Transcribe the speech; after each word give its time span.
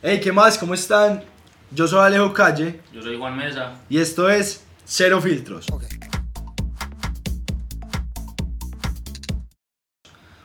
Hey, 0.00 0.20
¿qué 0.22 0.30
más? 0.30 0.56
¿Cómo 0.58 0.74
están? 0.74 1.24
Yo 1.70 1.86
soy 1.86 2.00
Alejo 2.06 2.32
Calle 2.32 2.80
Yo 2.94 3.02
soy 3.02 3.18
Juan 3.18 3.36
Mesa. 3.36 3.74
y 3.88 3.98
esto 3.98 4.30
es 4.30 4.64
Cero 4.84 5.20
Filtros. 5.20 5.66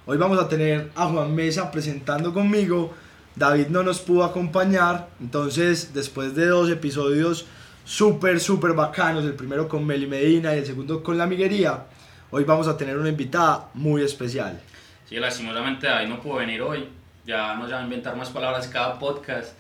Hoy 0.06 0.18
vamos 0.18 0.40
a 0.40 0.50
tener 0.50 0.92
a 0.96 1.06
Juan 1.06 1.34
Mesa 1.34 1.72
presentando 1.72 2.34
conmigo. 2.34 2.94
David 3.36 3.68
no 3.68 3.84
nos 3.84 4.00
pudo 4.00 4.24
acompañar, 4.24 5.10
entonces 5.22 5.94
después 5.94 6.36
de 6.36 6.48
dos 6.48 6.70
episodios 6.70 7.46
súper, 7.86 8.40
súper 8.40 8.74
bacanos, 8.74 9.24
el 9.24 9.34
primero 9.34 9.70
con 9.70 9.86
Meli 9.86 10.08
Medina 10.08 10.56
y 10.56 10.60
el 10.60 10.66
segundo 10.66 11.02
con 11.02 11.18
La 11.18 11.26
Miguería, 11.26 11.86
hoy 12.32 12.44
vamos 12.44 12.68
a 12.68 12.76
tener 12.76 12.98
una 12.98 13.10
invitada 13.10 13.70
muy 13.76 14.02
especial. 14.04 14.60
Sí, 15.08 15.16
lastimosamente 15.16 15.88
David 15.88 16.10
no 16.10 16.22
pudo 16.22 16.36
venir 16.36 16.62
hoy. 16.62 16.88
Ya 17.26 17.56
nos 17.56 17.72
va 17.72 17.80
a 17.80 17.84
inventar 17.84 18.16
más 18.16 18.30
palabras 18.30 18.68
cada 18.68 19.00
podcast. 19.00 19.54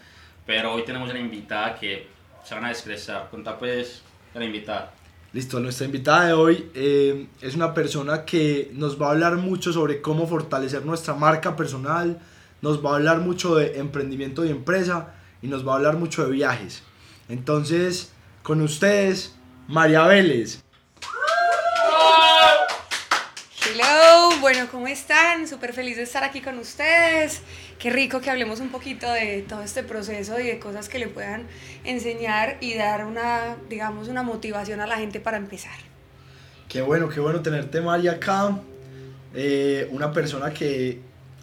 Pero 0.45 0.73
hoy 0.73 0.83
tenemos 0.83 1.09
una 1.09 1.19
invitada 1.19 1.75
que 1.75 2.07
se 2.43 2.55
van 2.55 2.65
a 2.65 2.71
expresar. 2.71 3.29
Contá 3.29 3.57
pues 3.57 4.01
la 4.33 4.45
invitada. 4.45 4.91
Listo, 5.33 5.59
nuestra 5.59 5.85
invitada 5.85 6.27
de 6.27 6.33
hoy 6.33 6.69
eh, 6.75 7.27
es 7.41 7.55
una 7.55 7.73
persona 7.73 8.23
que 8.23 8.69
nos 8.73 9.01
va 9.01 9.07
a 9.07 9.11
hablar 9.11 9.37
mucho 9.37 9.73
sobre 9.73 9.99
cómo 9.99 10.27
fortalecer 10.27 10.85
nuestra 10.85 11.15
marca 11.15 11.55
personal, 11.55 12.19
nos 12.61 12.85
va 12.85 12.91
a 12.91 12.95
hablar 12.97 13.19
mucho 13.19 13.55
de 13.55 13.79
emprendimiento 13.79 14.45
y 14.45 14.49
empresa 14.49 15.15
y 15.41 15.47
nos 15.47 15.67
va 15.67 15.73
a 15.73 15.75
hablar 15.77 15.97
mucho 15.97 16.23
de 16.23 16.31
viajes. 16.31 16.83
Entonces, 17.29 18.13
con 18.43 18.61
ustedes, 18.61 19.35
María 19.67 20.05
Vélez. 20.05 20.62
Bueno, 24.43 24.67
¿cómo 24.69 24.87
están? 24.87 25.47
Súper 25.47 25.71
feliz 25.71 25.95
de 25.95 26.03
estar 26.03 26.21
aquí 26.21 26.41
con 26.41 26.59
ustedes. 26.59 27.39
Qué 27.79 27.89
rico 27.89 28.19
que 28.19 28.29
hablemos 28.29 28.59
un 28.59 28.67
poquito 28.71 29.09
de 29.09 29.45
todo 29.47 29.61
este 29.63 29.83
proceso 29.83 30.37
y 30.37 30.43
de 30.43 30.59
cosas 30.59 30.89
que 30.89 30.99
le 30.99 31.07
puedan 31.07 31.47
enseñar 31.85 32.57
y 32.59 32.73
dar 32.75 33.05
una, 33.05 33.55
digamos, 33.69 34.09
una 34.09 34.21
motivación 34.21 34.81
a 34.81 34.85
la 34.85 34.97
gente 34.97 35.21
para 35.21 35.37
empezar. 35.37 35.71
Qué 36.67 36.81
bueno, 36.81 37.07
qué 37.07 37.21
bueno 37.21 37.39
tenerte, 37.41 37.79
María, 37.79 38.11
acá. 38.11 38.59
Eh, 39.33 39.87
una 39.91 40.11
persona 40.11 40.53
que 40.53 40.99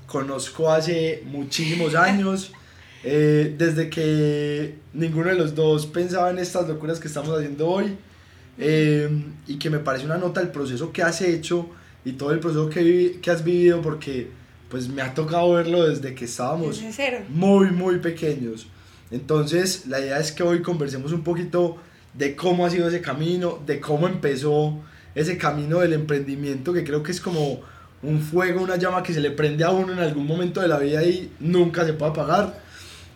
conozco 0.07 0.71
hace 0.71 1.23
muchísimos 1.25 1.95
años. 1.95 2.53
eh, 3.03 3.55
desde 3.57 3.89
que 3.89 4.75
ninguno 4.93 5.31
de 5.31 5.37
los 5.37 5.55
dos 5.55 5.87
pensaba 5.87 6.29
en 6.29 6.39
estas 6.39 6.69
locuras 6.69 7.01
que 7.01 7.09
estamos 7.09 7.35
haciendo 7.35 7.67
hoy. 7.67 7.97
eh, 8.59 9.09
y 9.47 9.59
que 9.59 9.71
me 9.71 9.79
parece 9.79 10.05
una 10.05 10.19
nota 10.19 10.41
del 10.41 10.51
proceso 10.51 10.93
que 10.93 11.03
has 11.03 11.23
hecho 11.23 11.71
y 12.05 12.13
todo 12.13 12.33
el 12.33 12.41
proceso 12.41 12.69
que, 12.69 13.19
que 13.21 13.31
has 13.31 13.45
vivido 13.45 13.83
porque 13.83 14.29
pues 14.69 14.89
me 14.89 15.03
ha 15.03 15.13
tocado 15.15 15.53
verlo 15.53 15.89
desde 15.89 16.15
que 16.15 16.25
estábamos 16.25 16.81
Desde 16.81 17.25
muy, 17.29 17.71
muy 17.71 17.99
pequeños. 17.99 18.69
Entonces, 19.11 19.87
la 19.87 19.99
idea 20.01 20.19
es 20.19 20.31
que 20.31 20.45
hoy 20.45 20.63
conversemos 20.63 21.13
un 21.13 21.25
poquito 21.25 21.79
de 22.15 22.37
cómo 22.37 22.65
ha 22.65 22.71
sido 22.71 22.89
ese 22.89 23.01
camino, 23.01 23.59
de 23.67 23.81
cómo 23.81 24.07
empezó 24.07 24.79
ese 25.15 25.37
camino 25.37 25.81
del 25.81 25.93
emprendimiento, 25.93 26.73
que 26.73 26.85
creo 26.85 27.03
que 27.03 27.11
es 27.11 27.21
como 27.21 27.61
un 28.03 28.21
fuego, 28.21 28.63
una 28.63 28.77
llama 28.77 29.03
que 29.03 29.13
se 29.13 29.21
le 29.21 29.33
prende 29.33 29.65
a 29.65 29.71
uno 29.71 29.93
en 29.93 29.99
algún 29.99 30.27
momento 30.27 30.61
de 30.61 30.69
la 30.69 30.79
vida 30.79 31.03
y 31.03 31.31
nunca 31.41 31.85
se 31.85 31.93
puede 31.93 32.13
apagar. 32.13 32.61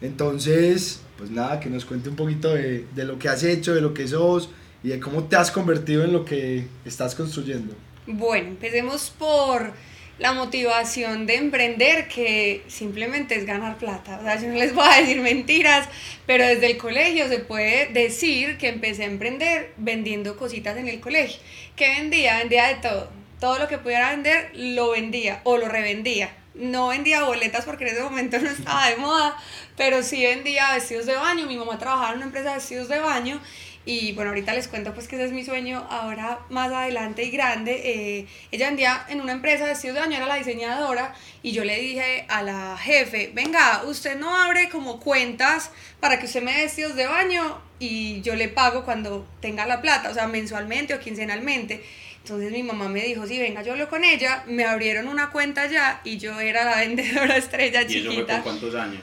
Entonces, 0.01 1.01
pues 1.17 1.31
nada, 1.31 1.61
que 1.61 1.71
nos 1.71 1.85
cuente 1.85 2.09
un 2.09 2.17
poquito 2.17 2.53
de, 2.53 2.85
de 2.95 3.05
lo 3.05 3.19
que 3.19 3.29
has 3.29 3.45
hecho, 3.45 3.75
de 3.75 3.81
lo 3.81 3.95
que 3.95 4.09
sos 4.09 4.51
y 4.83 4.89
de 4.89 4.99
cómo 4.99 5.25
te 5.25 5.37
has 5.37 5.53
convertido 5.53 6.03
en 6.03 6.13
lo 6.13 6.25
que 6.25 6.67
estás 6.85 7.15
construyendo. 7.15 7.75
Bueno, 8.07 8.49
empecemos 8.49 9.09
por 9.19 9.73
la 10.19 10.33
motivación 10.33 11.27
de 11.27 11.37
emprender, 11.37 12.07
que 12.07 12.63
simplemente 12.69 13.35
es 13.35 13.47
ganar 13.47 13.79
plata. 13.79 14.19
O 14.21 14.23
sea, 14.23 14.41
yo 14.41 14.49
no 14.49 14.55
les 14.55 14.75
voy 14.75 14.87
a 14.87 15.01
decir 15.01 15.21
mentiras, 15.21 15.89
pero 16.27 16.47
desde 16.47 16.67
el 16.67 16.77
colegio 16.77 17.29
se 17.29 17.39
puede 17.39 17.87
decir 17.87 18.59
que 18.59 18.69
empecé 18.69 19.05
a 19.05 19.07
emprender 19.07 19.73
vendiendo 19.79 20.37
cositas 20.37 20.77
en 20.77 20.89
el 20.89 21.01
colegio. 21.01 21.41
¿Qué 21.77 21.89
vendía? 21.89 22.39
Vendía 22.39 22.69
de 22.69 22.75
todo. 22.77 23.11
Todo 23.41 23.59
lo 23.59 23.69
que 23.69 23.79
pudiera 23.79 24.11
vender 24.11 24.51
lo 24.55 24.91
vendía 24.91 25.41
o 25.45 25.57
lo 25.57 25.69
revendía. 25.69 26.31
No 26.55 26.89
vendía 26.89 27.25
boletas 27.25 27.65
porque 27.65 27.85
en 27.85 27.95
ese 27.95 28.03
momento 28.03 28.39
no 28.39 28.49
estaba 28.51 28.89
de 28.89 28.97
moda, 28.97 29.37
pero 29.77 30.03
sí 30.03 30.23
vendía 30.23 30.73
vestidos 30.75 31.07
de 31.07 31.17
baño. 31.17 31.47
Mi 31.47 31.57
mamá 31.57 31.79
trabajaba 31.79 32.11
en 32.11 32.17
una 32.19 32.27
empresa 32.27 32.51
de 32.51 32.57
vestidos 32.57 32.89
de 32.89 33.01
baño 33.01 33.41
y 33.87 34.13
bueno, 34.13 34.31
ahorita 34.31 34.55
les 34.55 34.69
cuento 34.69 34.95
pues 34.95 35.09
que 35.09 35.17
ese 35.17 35.27
es 35.27 35.33
mi 35.33 35.45
sueño 35.45 35.87
ahora 35.91 36.39
más 36.49 36.73
adelante 36.73 37.23
y 37.25 37.31
grande. 37.31 37.83
Eh, 37.85 38.27
ella 38.51 38.69
vendía 38.69 39.05
en 39.09 39.21
una 39.21 39.33
empresa 39.33 39.65
de 39.65 39.71
vestidos 39.71 39.95
de 39.95 40.01
baño, 40.01 40.17
era 40.17 40.27
la 40.27 40.37
diseñadora 40.37 41.15
y 41.43 41.53
yo 41.53 41.65
le 41.65 41.79
dije 41.79 42.25
a 42.29 42.43
la 42.43 42.79
jefe, 42.79 43.31
venga, 43.35 43.83
usted 43.85 44.19
no 44.19 44.35
abre 44.37 44.69
como 44.71 45.01
cuentas 45.01 45.71
para 46.01 46.19
que 46.19 46.27
usted 46.27 46.43
me 46.43 46.55
dé 46.55 46.63
vestidos 46.63 46.97
de 46.97 47.07
baño 47.07 47.61
y 47.79 48.23
yo 48.23 48.35
le 48.37 48.49
pago 48.49 48.85
cuando 48.85 49.27
tenga 49.41 49.67
la 49.67 49.83
plata, 49.83 50.09
o 50.11 50.15
sea, 50.15 50.27
mensualmente 50.29 50.95
o 50.95 51.01
quincenalmente. 51.01 51.85
Entonces 52.23 52.53
mi 52.53 52.63
mamá 52.63 52.89
me 52.89 53.03
dijo, 53.03 53.27
sí, 53.27 53.39
venga, 53.39 53.63
yo 53.63 53.73
hablo 53.73 53.91
con 53.91 54.03
ella, 54.03 54.45
me 54.47 54.65
abrieron 54.65 55.09
una 55.09 55.29
cuenta 55.29 55.67
ya 55.67 56.01
y 56.05 56.17
yo 56.17 56.41
era 56.41 56.65
la 56.65 56.77
vendedora 56.81 57.37
estrella 57.37 57.83
¿Y 57.83 57.99
eso 57.99 58.07
fue 58.07 58.15
chiquita. 58.15 58.37
por 58.37 58.45
cuántos 58.45 58.75
años? 58.75 59.03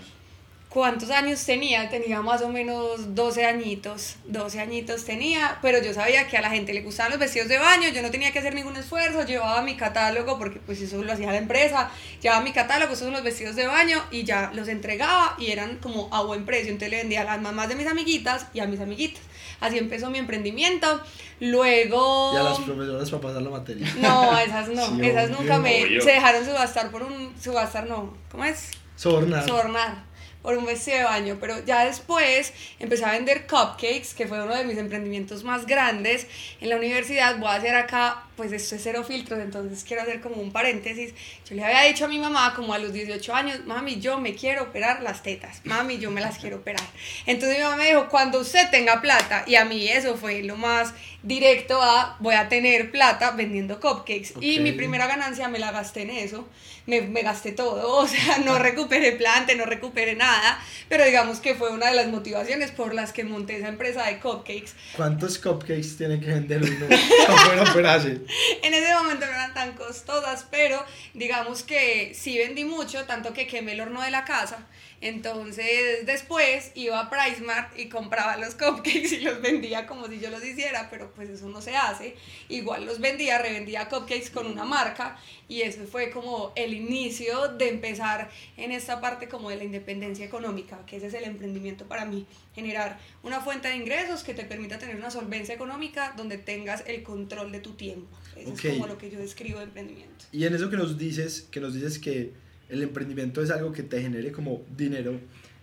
¿Cuántos 0.71 1.09
años 1.09 1.43
tenía? 1.45 1.89
Tenía 1.89 2.21
más 2.21 2.41
o 2.41 2.47
menos 2.47 3.13
12 3.13 3.45
añitos, 3.45 4.15
12 4.27 4.61
añitos 4.61 5.03
tenía, 5.03 5.59
pero 5.61 5.83
yo 5.83 5.93
sabía 5.93 6.29
que 6.29 6.37
a 6.37 6.41
la 6.41 6.49
gente 6.49 6.73
le 6.73 6.81
gustaban 6.81 7.11
los 7.11 7.19
vestidos 7.19 7.49
de 7.49 7.57
baño, 7.57 7.89
yo 7.89 8.01
no 8.01 8.09
tenía 8.09 8.31
que 8.31 8.39
hacer 8.39 8.55
ningún 8.55 8.77
esfuerzo, 8.77 9.25
llevaba 9.25 9.61
mi 9.63 9.75
catálogo, 9.75 10.39
porque 10.39 10.61
pues 10.61 10.79
eso 10.79 11.03
lo 11.03 11.11
hacía 11.11 11.29
la 11.29 11.39
empresa, 11.39 11.91
llevaba 12.21 12.41
mi 12.41 12.53
catálogo, 12.53 12.93
esos 12.93 13.03
son 13.03 13.11
los 13.11 13.21
vestidos 13.21 13.57
de 13.57 13.67
baño 13.67 14.01
y 14.11 14.23
ya 14.23 14.49
los 14.55 14.69
entregaba 14.69 15.35
y 15.37 15.51
eran 15.51 15.75
como 15.79 16.07
a 16.09 16.23
buen 16.23 16.45
precio, 16.45 16.69
entonces 16.69 16.91
le 16.91 16.97
vendía 16.99 17.23
a 17.23 17.25
las 17.25 17.41
mamás 17.41 17.67
de 17.67 17.75
mis 17.75 17.87
amiguitas 17.87 18.47
y 18.53 18.61
a 18.61 18.65
mis 18.65 18.79
amiguitas. 18.79 19.21
Así 19.59 19.77
empezó 19.77 20.09
mi 20.09 20.19
emprendimiento, 20.19 21.01
luego... 21.41 22.31
Y 22.33 22.37
a 22.37 22.43
las 22.43 22.59
profesoras 22.59 23.09
para 23.09 23.21
pasar 23.21 23.41
la 23.41 23.49
materia. 23.49 23.93
No, 23.99 24.39
esas 24.39 24.69
no, 24.69 24.87
Sí, 24.87 25.01
esas 25.05 25.25
obvio. 25.25 25.37
nunca 25.37 25.59
me... 25.59 25.83
Obvio. 25.83 26.01
Se 26.01 26.11
dejaron 26.11 26.45
subastar 26.45 26.91
por 26.91 27.03
un... 27.03 27.35
Subastar 27.41 27.87
no, 27.87 28.15
¿cómo 28.31 28.45
es? 28.45 28.69
Sobornar. 28.95 29.45
sobornar 29.45 30.10
por 30.41 30.57
un 30.57 30.65
vestido 30.65 30.97
de 30.97 31.03
baño, 31.03 31.37
pero 31.39 31.63
ya 31.65 31.85
después 31.85 32.53
empecé 32.79 33.05
a 33.05 33.11
vender 33.11 33.47
cupcakes, 33.47 34.13
que 34.15 34.27
fue 34.27 34.41
uno 34.41 34.55
de 34.55 34.65
mis 34.65 34.77
emprendimientos 34.77 35.43
más 35.43 35.65
grandes 35.65 36.27
en 36.59 36.69
la 36.69 36.77
universidad. 36.77 37.37
Voy 37.37 37.49
a 37.49 37.55
hacer 37.55 37.75
acá, 37.75 38.23
pues 38.35 38.51
esto 38.51 38.75
es 38.75 38.83
cero 38.83 39.03
filtros, 39.03 39.39
entonces 39.39 39.83
quiero 39.83 40.03
hacer 40.03 40.21
como 40.21 40.35
un 40.35 40.51
paréntesis. 40.51 41.13
Yo 41.47 41.55
le 41.55 41.63
había 41.63 41.83
dicho 41.83 42.05
a 42.05 42.07
mi 42.07 42.19
mamá 42.19 42.53
como 42.55 42.73
a 42.73 42.79
los 42.79 42.93
18 42.93 43.33
años, 43.33 43.65
mami, 43.65 43.99
yo 43.99 44.19
me 44.19 44.33
quiero 44.33 44.63
operar 44.63 45.01
las 45.01 45.23
tetas, 45.23 45.61
mami, 45.65 45.97
yo 45.97 46.11
me 46.11 46.21
las 46.21 46.37
quiero 46.37 46.57
operar. 46.57 46.85
Entonces 47.25 47.57
mi 47.57 47.63
mamá 47.63 47.77
me 47.77 47.87
dijo, 47.87 48.09
cuando 48.09 48.39
usted 48.39 48.69
tenga 48.71 49.01
plata, 49.01 49.43
y 49.45 49.55
a 49.55 49.65
mí 49.65 49.87
eso 49.87 50.15
fue 50.15 50.43
lo 50.43 50.55
más 50.55 50.93
directo 51.23 51.81
a, 51.81 52.17
voy 52.19 52.35
a 52.35 52.49
tener 52.49 52.91
plata 52.91 53.31
vendiendo 53.31 53.79
cupcakes. 53.79 54.33
Y 54.41 54.59
mi 54.59 54.71
primera 54.71 55.07
ganancia 55.07 55.47
me 55.47 55.59
la 55.59 55.71
gasté 55.71 56.03
en 56.03 56.11
eso, 56.11 56.47
me, 56.87 57.01
me 57.01 57.21
gasté 57.21 57.51
todo, 57.51 57.97
o 57.99 58.07
sea, 58.07 58.39
no 58.39 58.57
recuperé 58.57 59.11
planta, 59.13 59.53
no 59.55 59.65
recuperé 59.65 60.15
nada, 60.15 60.59
pero 60.89 61.05
digamos 61.05 61.39
que 61.39 61.55
fue 61.55 61.71
una 61.71 61.89
de 61.89 61.95
las 61.95 62.07
motivaciones 62.07 62.71
por 62.71 62.93
las 62.93 63.13
que 63.13 63.23
monté 63.23 63.57
esa 63.57 63.67
empresa 63.67 64.05
de 64.05 64.19
cupcakes. 64.19 64.71
¿Cuántos 64.95 65.37
cupcakes 65.37 65.97
tiene 65.97 66.19
que 66.19 66.27
vender 66.27 66.63
uno 66.63 66.87
para 67.27 67.45
poder 67.45 67.59
operarse? 67.69 68.20
En 68.63 68.73
ese 68.73 68.93
momento 68.93 69.25
no 69.25 69.31
eran 69.31 69.53
tan 69.53 69.73
costosas, 69.73 70.45
pero 70.49 70.83
digamos 71.13 71.63
que 71.63 72.13
sí 72.13 72.37
vendí 72.37 72.65
mucho, 72.65 73.05
tanto 73.05 73.33
que 73.33 73.47
quemé 73.47 73.73
el 73.73 73.81
horno 73.81 74.01
de 74.01 74.11
la 74.11 74.25
casa. 74.25 74.67
Entonces 75.01 76.05
después 76.05 76.71
iba 76.75 76.99
a 76.99 77.09
PriceMart 77.09 77.77
y 77.77 77.89
compraba 77.89 78.37
los 78.37 78.53
cupcakes 78.53 79.15
y 79.15 79.21
los 79.21 79.41
vendía 79.41 79.87
como 79.87 80.07
si 80.07 80.19
yo 80.19 80.29
los 80.29 80.45
hiciera, 80.45 80.89
pero 80.91 81.11
pues 81.11 81.27
eso 81.29 81.49
no 81.49 81.59
se 81.59 81.75
hace. 81.75 82.15
Igual 82.49 82.85
los 82.85 82.99
vendía, 82.99 83.39
revendía 83.39 83.89
cupcakes 83.89 84.29
con 84.29 84.45
una 84.45 84.63
marca 84.63 85.17
y 85.47 85.61
eso 85.61 85.81
fue 85.87 86.11
como 86.11 86.53
el 86.55 86.75
inicio 86.75 87.47
de 87.47 87.69
empezar 87.69 88.29
en 88.57 88.71
esta 88.71 89.01
parte 89.01 89.27
como 89.27 89.49
de 89.49 89.57
la 89.57 89.63
independencia 89.63 90.23
económica, 90.23 90.85
que 90.85 90.97
ese 90.97 91.07
es 91.07 91.13
el 91.15 91.23
emprendimiento 91.23 91.87
para 91.87 92.05
mí, 92.05 92.27
generar 92.53 92.99
una 93.23 93.41
fuente 93.41 93.69
de 93.69 93.77
ingresos 93.77 94.23
que 94.23 94.35
te 94.35 94.45
permita 94.45 94.77
tener 94.77 94.95
una 94.95 95.09
solvencia 95.09 95.55
económica 95.55 96.13
donde 96.15 96.37
tengas 96.37 96.83
el 96.85 97.01
control 97.01 97.51
de 97.51 97.59
tu 97.59 97.71
tiempo. 97.71 98.15
Eso 98.35 98.53
es 98.53 98.73
como 98.73 98.85
lo 98.87 98.99
que 98.99 99.09
yo 99.09 99.19
describo 99.19 99.57
de 99.57 99.65
emprendimiento. 99.65 100.25
Y 100.31 100.45
en 100.45 100.53
eso 100.53 100.69
que 100.69 100.77
nos 100.77 100.97
dices, 100.97 101.47
que 101.49 101.59
nos 101.59 101.73
dices 101.73 101.97
que 101.97 102.33
el 102.71 102.83
emprendimiento 102.83 103.43
es 103.43 103.51
algo 103.51 103.71
que 103.73 103.83
te 103.83 104.01
genere 104.01 104.31
como 104.31 104.63
dinero, 104.75 105.19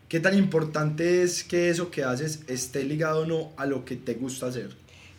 ¿qué 0.09 0.21
tan 0.21 0.37
importante 0.37 1.23
es 1.23 1.43
que 1.43 1.71
eso 1.71 1.91
que 1.91 2.05
haces 2.05 2.45
esté 2.47 2.85
ligado 2.85 3.23
o 3.23 3.27
no 3.27 3.53
a 3.57 3.67
lo 3.67 3.85
que 3.85 3.97
te 3.97 4.15
gusta 4.15 4.47
hacer? 4.47 4.71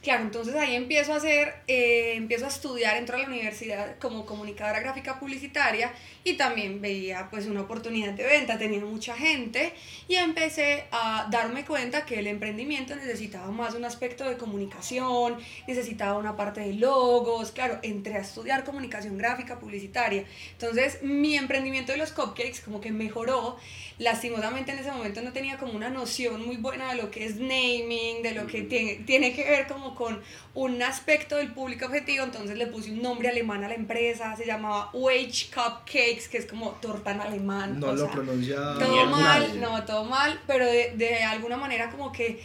Claro, 0.01 0.23
entonces 0.23 0.55
ahí 0.55 0.75
empiezo 0.75 1.11
a 1.11 1.17
hacer, 1.17 1.53
eh, 1.67 2.13
empiezo 2.15 2.45
a 2.45 2.47
estudiar, 2.47 2.95
entro 2.95 3.17
a 3.17 3.19
la 3.19 3.27
universidad 3.27 3.97
como 3.99 4.25
comunicadora 4.25 4.79
gráfica 4.79 5.19
publicitaria 5.19 5.91
y 6.23 6.37
también 6.37 6.79
veía 6.79 7.27
pues 7.29 7.47
una 7.47 7.61
oportunidad 7.61 8.13
de 8.13 8.23
venta, 8.23 8.57
tenía 8.57 8.79
mucha 8.79 9.13
gente 9.17 9.73
y 10.07 10.15
empecé 10.15 10.85
a 10.91 11.27
darme 11.29 11.65
cuenta 11.65 12.05
que 12.05 12.19
el 12.19 12.27
emprendimiento 12.27 12.95
necesitaba 12.95 13.51
más 13.51 13.75
un 13.75 13.83
aspecto 13.83 14.23
de 14.23 14.37
comunicación, 14.37 15.37
necesitaba 15.67 16.17
una 16.17 16.37
parte 16.37 16.61
de 16.61 16.75
logos, 16.75 17.51
claro, 17.51 17.79
entré 17.83 18.15
a 18.15 18.21
estudiar 18.21 18.63
comunicación 18.63 19.17
gráfica 19.17 19.59
publicitaria. 19.59 20.23
Entonces 20.53 21.03
mi 21.03 21.35
emprendimiento 21.35 21.91
de 21.91 21.97
los 21.97 22.13
cupcakes 22.13 22.61
como 22.63 22.79
que 22.79 22.93
mejoró, 22.93 23.57
lastimosamente 23.99 24.71
en 24.71 24.79
ese 24.79 24.91
momento 24.91 25.21
no 25.21 25.33
tenía 25.33 25.57
como 25.57 25.73
una 25.73 25.89
noción 25.89 26.45
muy 26.45 26.55
buena 26.55 26.89
de 26.89 26.95
lo 26.95 27.11
que 27.11 27.25
es 27.25 27.35
naming, 27.35 28.23
de 28.23 28.33
lo 28.33 28.47
que 28.47 28.61
tiene, 28.61 28.95
tiene 29.05 29.33
que 29.33 29.43
ver 29.43 29.67
como 29.67 29.93
con 29.93 30.21
un 30.53 30.81
aspecto 30.81 31.35
del 31.35 31.51
público 31.51 31.85
objetivo, 31.85 32.23
entonces 32.23 32.57
le 32.57 32.67
puse 32.67 32.91
un 32.91 33.01
nombre 33.01 33.27
alemán 33.27 33.63
a 33.65 33.67
la 33.67 33.75
empresa, 33.75 34.35
se 34.37 34.45
llamaba 34.45 34.89
Wage 34.93 35.49
Cupcakes, 35.53 36.29
que 36.29 36.37
es 36.37 36.45
como 36.45 36.71
torta 36.81 37.11
en 37.11 37.19
alemán. 37.19 37.79
No 37.79 37.93
lo 37.93 38.09
pronuncia 38.09 38.55
Todo 38.79 39.05
mal, 39.05 39.59
no, 39.59 39.83
todo 39.83 40.05
mal, 40.05 40.41
pero 40.47 40.65
de, 40.65 40.93
de 40.95 41.21
alguna 41.23 41.57
manera 41.57 41.89
como 41.89 42.13
que 42.13 42.41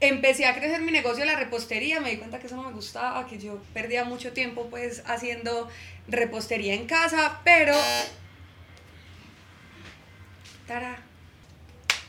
empecé 0.00 0.44
a 0.44 0.54
crecer 0.54 0.82
mi 0.82 0.92
negocio 0.92 1.20
de 1.20 1.26
la 1.26 1.38
repostería, 1.38 2.00
me 2.00 2.10
di 2.10 2.18
cuenta 2.18 2.38
que 2.38 2.48
eso 2.48 2.56
no 2.56 2.64
me 2.64 2.72
gustaba, 2.72 3.26
que 3.26 3.38
yo 3.38 3.58
perdía 3.72 4.04
mucho 4.04 4.32
tiempo 4.32 4.68
pues 4.68 5.02
haciendo 5.06 5.68
repostería 6.06 6.74
en 6.74 6.86
casa, 6.86 7.40
pero... 7.44 7.74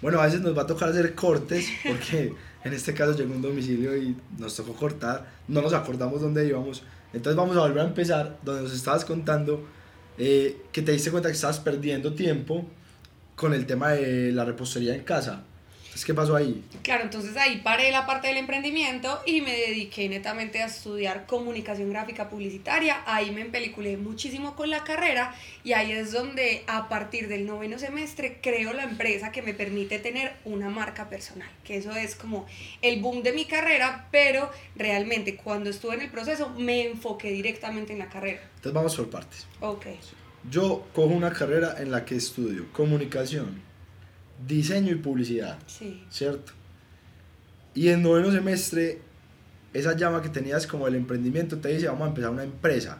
Bueno, 0.01 0.19
a 0.21 0.25
veces 0.25 0.41
nos 0.41 0.57
va 0.57 0.63
a 0.63 0.67
tocar 0.67 0.89
hacer 0.89 1.13
cortes 1.13 1.69
porque 1.85 2.33
en 2.63 2.73
este 2.73 2.94
caso 2.94 3.13
llegó 3.13 3.33
un 3.33 3.41
domicilio 3.41 3.97
y 3.97 4.15
nos 4.38 4.56
tocó 4.56 4.73
cortar, 4.73 5.27
no 5.47 5.61
nos 5.61 5.73
acordamos 5.73 6.21
dónde 6.21 6.47
íbamos. 6.47 6.83
Entonces 7.13 7.35
vamos 7.35 7.57
a 7.57 7.61
volver 7.61 7.79
a 7.79 7.88
empezar 7.88 8.38
donde 8.44 8.63
nos 8.63 8.73
estabas 8.73 9.03
contando 9.03 9.65
eh, 10.17 10.61
que 10.71 10.81
te 10.81 10.91
diste 10.91 11.11
cuenta 11.11 11.29
que 11.29 11.35
estabas 11.35 11.59
perdiendo 11.59 12.13
tiempo 12.13 12.65
con 13.35 13.53
el 13.53 13.65
tema 13.65 13.91
de 13.91 14.31
la 14.31 14.45
repostería 14.45 14.95
en 14.95 15.03
casa. 15.03 15.44
¿Qué 16.06 16.13
pasó 16.13 16.36
ahí? 16.36 16.63
Claro, 16.81 17.03
entonces 17.03 17.36
ahí 17.38 17.62
paré 17.63 17.91
la 17.91 18.06
parte 18.06 18.27
del 18.27 18.38
emprendimiento 18.38 19.21
y 19.25 19.41
me 19.41 19.56
dediqué 19.56 20.09
netamente 20.09 20.62
a 20.62 20.65
estudiar 20.65 21.25
comunicación 21.25 21.89
gráfica 21.89 22.30
publicitaria. 22.30 23.03
Ahí 23.06 23.31
me 23.31 23.41
empeliculé 23.41 23.97
muchísimo 23.97 24.56
con 24.56 24.69
la 24.69 24.83
carrera 24.83 25.36
y 25.63 25.74
ahí 25.74 25.91
es 25.91 26.12
donde 26.12 26.63
a 26.68 26.89
partir 26.89 27.27
del 27.27 27.45
noveno 27.45 27.77
semestre 27.77 28.39
creo 28.41 28.74
la 28.74 28.83
empresa 28.83 29.31
que 29.31 29.41
me 29.41 29.53
permite 29.53 30.00
tener 30.00 30.33
una 30.45 30.69
marca 30.69 31.09
personal, 31.09 31.50
que 31.63 31.77
eso 31.77 31.91
es 31.91 32.15
como 32.15 32.47
el 32.81 33.01
boom 33.01 33.21
de 33.21 33.33
mi 33.33 33.45
carrera, 33.45 34.07
pero 34.12 34.50
realmente 34.75 35.36
cuando 35.36 35.69
estuve 35.69 35.95
en 35.95 36.01
el 36.01 36.09
proceso 36.09 36.50
me 36.57 36.88
enfoqué 36.88 37.31
directamente 37.31 37.94
en 37.94 38.00
la 38.00 38.09
carrera. 38.09 38.41
Entonces 38.56 38.74
vamos 38.74 38.95
por 38.95 39.09
partes. 39.09 39.47
Ok. 39.59 39.86
Yo 40.50 40.88
cojo 40.94 41.13
una 41.13 41.33
carrera 41.33 41.75
en 41.80 41.91
la 41.91 42.06
que 42.06 42.15
estudio 42.15 42.71
comunicación 42.71 43.69
diseño 44.47 44.91
y 44.91 44.95
publicidad. 44.95 45.57
Sí. 45.68 46.03
¿Cierto? 46.09 46.53
Y 47.74 47.89
en 47.89 48.01
noveno 48.01 48.31
semestre, 48.31 49.00
esa 49.74 49.95
llama 49.95 50.21
que 50.21 50.30
tenías 50.30 50.68
como 50.68 50.88
el 50.88 50.95
emprendimiento 50.95 51.57
te 51.59 51.69
dice, 51.69 51.88
vamos 51.88 52.06
a 52.06 52.09
empezar 52.09 52.31
una 52.31 52.44
empresa. 52.44 53.00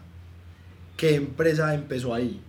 ¿Qué 0.95 1.15
empresa 1.15 1.74
empezó 1.74 2.13
ahí? 2.13 2.41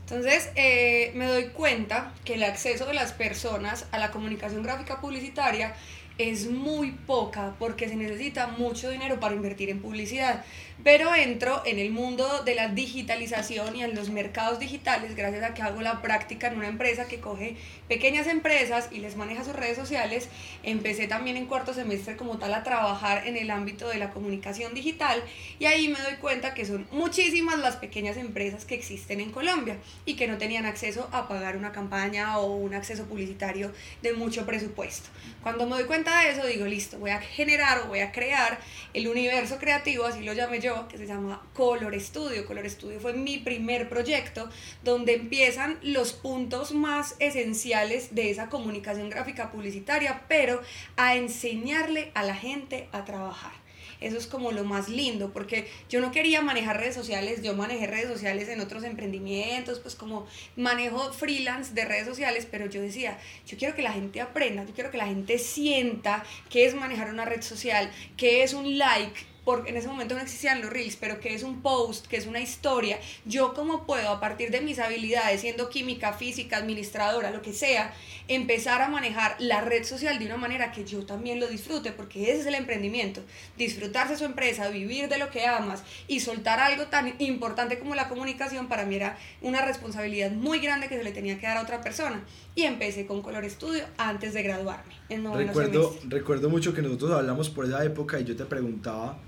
Entonces, 0.00 0.50
eh, 0.56 1.12
me 1.14 1.26
doy 1.26 1.48
cuenta 1.48 2.12
que 2.24 2.34
el 2.34 2.42
acceso 2.42 2.86
de 2.86 2.94
las 2.94 3.12
personas 3.12 3.86
a 3.92 3.98
la 3.98 4.10
comunicación 4.10 4.62
gráfica 4.62 5.00
publicitaria 5.00 5.74
es 6.18 6.50
muy 6.50 6.92
poca 6.92 7.54
porque 7.58 7.88
se 7.88 7.96
necesita 7.96 8.48
mucho 8.48 8.90
dinero 8.90 9.20
para 9.20 9.34
invertir 9.34 9.70
en 9.70 9.80
publicidad. 9.80 10.44
Pero 10.82 11.14
entro 11.14 11.62
en 11.66 11.78
el 11.78 11.90
mundo 11.90 12.42
de 12.44 12.54
la 12.54 12.68
digitalización 12.68 13.76
y 13.76 13.82
en 13.82 13.94
los 13.94 14.08
mercados 14.08 14.58
digitales 14.58 15.14
gracias 15.14 15.44
a 15.44 15.52
que 15.52 15.60
hago 15.60 15.82
la 15.82 16.00
práctica 16.00 16.46
en 16.46 16.56
una 16.56 16.68
empresa 16.68 17.06
que 17.06 17.20
coge 17.20 17.56
pequeñas 17.86 18.26
empresas 18.26 18.88
y 18.90 19.00
les 19.00 19.14
maneja 19.14 19.44
sus 19.44 19.54
redes 19.54 19.76
sociales. 19.76 20.28
Empecé 20.62 21.06
también 21.06 21.36
en 21.36 21.44
cuarto 21.44 21.74
semestre 21.74 22.16
como 22.16 22.38
tal 22.38 22.54
a 22.54 22.62
trabajar 22.62 23.26
en 23.26 23.36
el 23.36 23.50
ámbito 23.50 23.88
de 23.88 23.98
la 23.98 24.10
comunicación 24.10 24.72
digital 24.72 25.22
y 25.58 25.66
ahí 25.66 25.88
me 25.88 26.00
doy 26.00 26.14
cuenta 26.14 26.54
que 26.54 26.64
son 26.64 26.86
muchísimas 26.92 27.58
las 27.58 27.76
pequeñas 27.76 28.16
empresas 28.16 28.64
que 28.64 28.74
existen 28.74 29.20
en 29.20 29.32
Colombia 29.32 29.76
y 30.06 30.14
que 30.14 30.28
no 30.28 30.38
tenían 30.38 30.64
acceso 30.64 31.10
a 31.12 31.28
pagar 31.28 31.58
una 31.58 31.72
campaña 31.72 32.38
o 32.38 32.54
un 32.56 32.72
acceso 32.72 33.04
publicitario 33.04 33.70
de 34.00 34.14
mucho 34.14 34.46
presupuesto. 34.46 35.10
Cuando 35.42 35.66
me 35.66 35.76
doy 35.76 35.84
cuenta 35.84 36.22
de 36.22 36.30
eso 36.30 36.46
digo, 36.46 36.64
listo, 36.64 36.98
voy 36.98 37.10
a 37.10 37.20
generar 37.20 37.80
o 37.80 37.88
voy 37.88 38.00
a 38.00 38.12
crear 38.12 38.58
el 38.94 39.08
universo 39.08 39.58
creativo, 39.58 40.06
así 40.06 40.22
lo 40.22 40.32
llamé 40.32 40.58
yo 40.58 40.69
que 40.88 40.98
se 40.98 41.06
llama 41.06 41.42
Color 41.54 41.98
Studio. 42.00 42.46
Color 42.46 42.68
Studio 42.70 43.00
fue 43.00 43.12
mi 43.12 43.38
primer 43.38 43.88
proyecto 43.88 44.48
donde 44.84 45.14
empiezan 45.14 45.78
los 45.82 46.12
puntos 46.12 46.72
más 46.72 47.16
esenciales 47.18 48.14
de 48.14 48.30
esa 48.30 48.48
comunicación 48.48 49.10
gráfica 49.10 49.50
publicitaria, 49.50 50.24
pero 50.28 50.60
a 50.96 51.16
enseñarle 51.16 52.12
a 52.14 52.22
la 52.22 52.34
gente 52.34 52.88
a 52.92 53.04
trabajar. 53.04 53.52
Eso 54.00 54.16
es 54.16 54.26
como 54.26 54.50
lo 54.50 54.64
más 54.64 54.88
lindo, 54.88 55.30
porque 55.32 55.68
yo 55.90 56.00
no 56.00 56.10
quería 56.10 56.40
manejar 56.40 56.78
redes 56.78 56.94
sociales, 56.94 57.42
yo 57.42 57.54
manejé 57.54 57.86
redes 57.86 58.08
sociales 58.08 58.48
en 58.48 58.60
otros 58.60 58.82
emprendimientos, 58.84 59.78
pues 59.78 59.94
como 59.94 60.26
manejo 60.56 61.12
freelance 61.12 61.74
de 61.74 61.84
redes 61.84 62.06
sociales, 62.06 62.46
pero 62.50 62.66
yo 62.66 62.80
decía, 62.80 63.18
yo 63.46 63.58
quiero 63.58 63.74
que 63.74 63.82
la 63.82 63.92
gente 63.92 64.22
aprenda, 64.22 64.64
yo 64.64 64.72
quiero 64.72 64.90
que 64.90 64.96
la 64.96 65.06
gente 65.06 65.38
sienta 65.38 66.24
qué 66.48 66.64
es 66.64 66.74
manejar 66.74 67.10
una 67.10 67.26
red 67.26 67.42
social, 67.42 67.90
qué 68.16 68.42
es 68.42 68.54
un 68.54 68.78
like, 68.78 69.20
porque 69.44 69.70
en 69.70 69.76
ese 69.76 69.88
momento 69.88 70.14
no 70.14 70.20
existían 70.20 70.60
los 70.60 70.70
reels, 70.70 70.96
pero 70.96 71.20
que 71.20 71.34
es 71.34 71.42
un 71.42 71.62
post, 71.62 72.06
que 72.06 72.16
es 72.16 72.26
una 72.26 72.40
historia, 72.40 72.98
yo 73.24 73.54
como 73.54 73.86
puedo 73.86 74.10
a 74.10 74.20
partir 74.20 74.50
de 74.50 74.60
mis 74.60 74.78
habilidades, 74.78 75.40
siendo 75.40 75.68
química, 75.70 76.12
física, 76.12 76.58
administradora, 76.58 77.30
lo 77.30 77.42
que 77.42 77.52
sea, 77.52 77.94
empezar 78.30 78.80
a 78.80 78.88
manejar 78.88 79.34
la 79.40 79.60
red 79.60 79.82
social 79.82 80.20
de 80.20 80.26
una 80.26 80.36
manera 80.36 80.70
que 80.70 80.84
yo 80.84 81.04
también 81.04 81.40
lo 81.40 81.48
disfrute, 81.48 81.90
porque 81.90 82.30
ese 82.30 82.42
es 82.42 82.46
el 82.46 82.54
emprendimiento, 82.54 83.22
disfrutarse 83.58 84.16
su 84.16 84.24
empresa, 84.24 84.68
vivir 84.68 85.08
de 85.08 85.18
lo 85.18 85.30
que 85.30 85.46
amas 85.46 85.82
y 86.06 86.20
soltar 86.20 86.60
algo 86.60 86.86
tan 86.86 87.12
importante 87.18 87.80
como 87.80 87.96
la 87.96 88.08
comunicación 88.08 88.68
para 88.68 88.86
mí 88.86 88.94
era 88.94 89.18
una 89.42 89.64
responsabilidad 89.64 90.30
muy 90.30 90.60
grande 90.60 90.86
que 90.86 90.96
se 90.96 91.02
le 91.02 91.10
tenía 91.10 91.40
que 91.40 91.46
dar 91.48 91.56
a 91.56 91.62
otra 91.62 91.80
persona. 91.80 92.22
Y 92.54 92.62
empecé 92.62 93.04
con 93.04 93.20
Color 93.20 93.50
Studio 93.50 93.84
antes 93.98 94.32
de 94.32 94.44
graduarme. 94.44 94.94
recuerdo, 95.08 95.98
recuerdo 96.04 96.50
mucho 96.50 96.72
que 96.72 96.82
nosotros 96.82 97.10
hablamos 97.10 97.50
por 97.50 97.64
esa 97.64 97.84
época 97.84 98.20
y 98.20 98.24
yo 98.24 98.36
te 98.36 98.44
preguntaba 98.44 99.18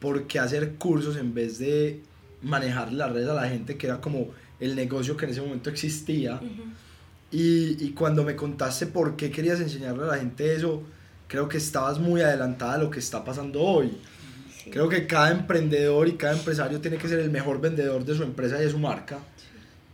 por 0.00 0.26
qué 0.26 0.38
hacer 0.38 0.76
cursos 0.76 1.18
en 1.18 1.34
vez 1.34 1.58
de 1.58 2.00
manejar 2.40 2.90
las 2.90 3.12
redes 3.12 3.28
a 3.28 3.34
la 3.34 3.48
gente, 3.50 3.76
que 3.76 3.86
era 3.86 4.00
como 4.00 4.28
el 4.60 4.76
negocio 4.76 5.14
que 5.14 5.26
en 5.26 5.32
ese 5.32 5.42
momento 5.42 5.68
existía. 5.68 6.40
Y, 7.30 7.84
y, 7.84 7.92
cuando 7.92 8.24
me 8.24 8.36
contaste 8.36 8.86
por 8.86 9.16
qué 9.16 9.30
querías 9.30 9.60
enseñarle 9.60 10.04
a 10.04 10.06
la 10.06 10.16
gente 10.18 10.54
eso, 10.54 10.82
creo 11.28 11.48
que 11.48 11.58
estabas 11.58 11.98
muy 11.98 12.20
adelantada 12.20 12.74
a 12.74 12.78
lo 12.78 12.90
que 12.90 13.00
está 13.00 13.24
pasando 13.24 13.60
hoy. 13.60 13.96
Creo 14.70 14.88
que 14.88 15.06
cada 15.06 15.30
emprendedor 15.30 16.08
y 16.08 16.12
cada 16.12 16.36
empresario 16.36 16.80
tiene 16.80 16.98
que 16.98 17.08
ser 17.08 17.20
el 17.20 17.30
mejor 17.30 17.60
vendedor 17.60 18.04
de 18.04 18.16
su 18.16 18.22
empresa 18.22 18.58
y 18.58 18.64
de 18.64 18.70
su 18.70 18.78
marca. 18.78 19.18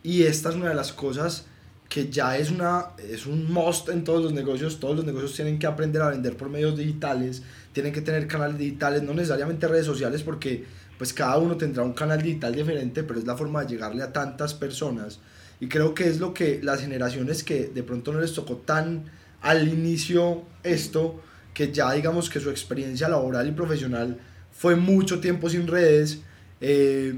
Y 0.03 0.23
esta 0.23 0.49
es 0.49 0.57
una 0.57 0.71
de 0.71 0.75
las 0.75 0.93
cosas 0.93 1.47
que 1.89 2.09
ya 2.09 2.39
es, 2.39 2.51
una, 2.51 2.87
es 2.99 3.27
un 3.27 3.53
must 3.53 3.91
en 3.91 4.03
todos 4.03 4.23
los 4.23 4.33
negocios. 4.33 4.81
Todos 4.81 4.97
los 4.97 5.05
negocios 5.05 5.35
tienen 5.35 5.59
que 5.59 5.67
aprender 5.67 6.01
a 6.01 6.09
vender 6.09 6.39
por 6.39 6.49
medios 6.49 6.77
digitales, 6.77 7.43
tienen 7.73 7.93
que 7.93 8.01
tener 8.01 8.27
canales 8.27 8.57
digitales, 8.57 9.03
no 9.03 9.13
necesariamente 9.13 9.69
redes 9.69 9.85
sociales, 9.85 10.23
porque 10.23 10.65
pues 10.97 11.13
cada 11.13 11.37
uno 11.37 11.57
tendrá 11.57 11.83
un 11.83 11.93
canal 11.93 12.23
digital 12.23 12.55
diferente, 12.55 13.03
pero 13.03 13.19
es 13.19 13.27
la 13.27 13.37
forma 13.37 13.63
de 13.63 13.75
llegarle 13.75 14.03
a 14.03 14.13
tantas 14.13 14.55
personas. 14.55 15.19
Y 15.63 15.69
creo 15.69 15.95
que 15.95 16.09
es 16.09 16.19
lo 16.19 16.35
que 16.35 16.59
las 16.61 16.81
generaciones 16.81 17.45
que 17.45 17.69
de 17.69 17.85
pronto 17.85 18.13
no 18.13 18.21
les 18.21 18.33
tocó 18.33 18.57
tan 18.57 19.05
al 19.43 19.69
inicio 19.69 20.43
esto, 20.65 21.23
que 21.55 21.73
ya 21.73 21.93
digamos 21.93 22.29
que 22.29 22.41
su 22.41 22.51
experiencia 22.51 23.09
laboral 23.09 23.47
y 23.47 23.53
profesional 23.53 24.19
fue 24.51 24.75
mucho 24.75 25.21
tiempo 25.21 25.49
sin 25.49 25.69
redes, 25.69 26.19
eh, 26.61 27.15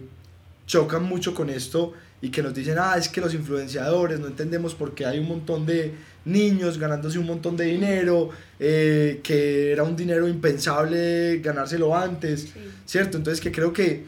chocan 0.67 1.05
mucho 1.05 1.35
con 1.35 1.49
esto 1.49 1.95
y 2.21 2.29
que 2.29 2.43
nos 2.43 2.53
dicen, 2.53 2.77
ah, 2.79 2.97
es 2.99 3.09
que 3.09 3.23
los 3.23 3.33
influenciadores, 3.33 4.21
no 4.21 4.27
entendemos 4.27 4.75
por 4.75 4.95
qué 4.95 5.07
hay 5.07 5.21
un 5.21 5.29
montón 5.29 5.65
de 5.65 5.95
niños 6.27 6.77
ganándose 6.77 7.19
un 7.19 7.27
montón 7.27 7.57
de 7.57 7.65
dinero, 7.65 8.29
eh, 8.61 9.21
que 9.23 9.73
era 9.73 9.85
un 9.85 9.97
dinero 9.97 10.29
impensable 10.29 11.39
ganárselo 11.39 11.97
antes, 11.97 12.49
¿cierto? 12.85 13.17
Entonces 13.17 13.41
que 13.41 13.51
creo 13.51 13.73
que 13.73 14.05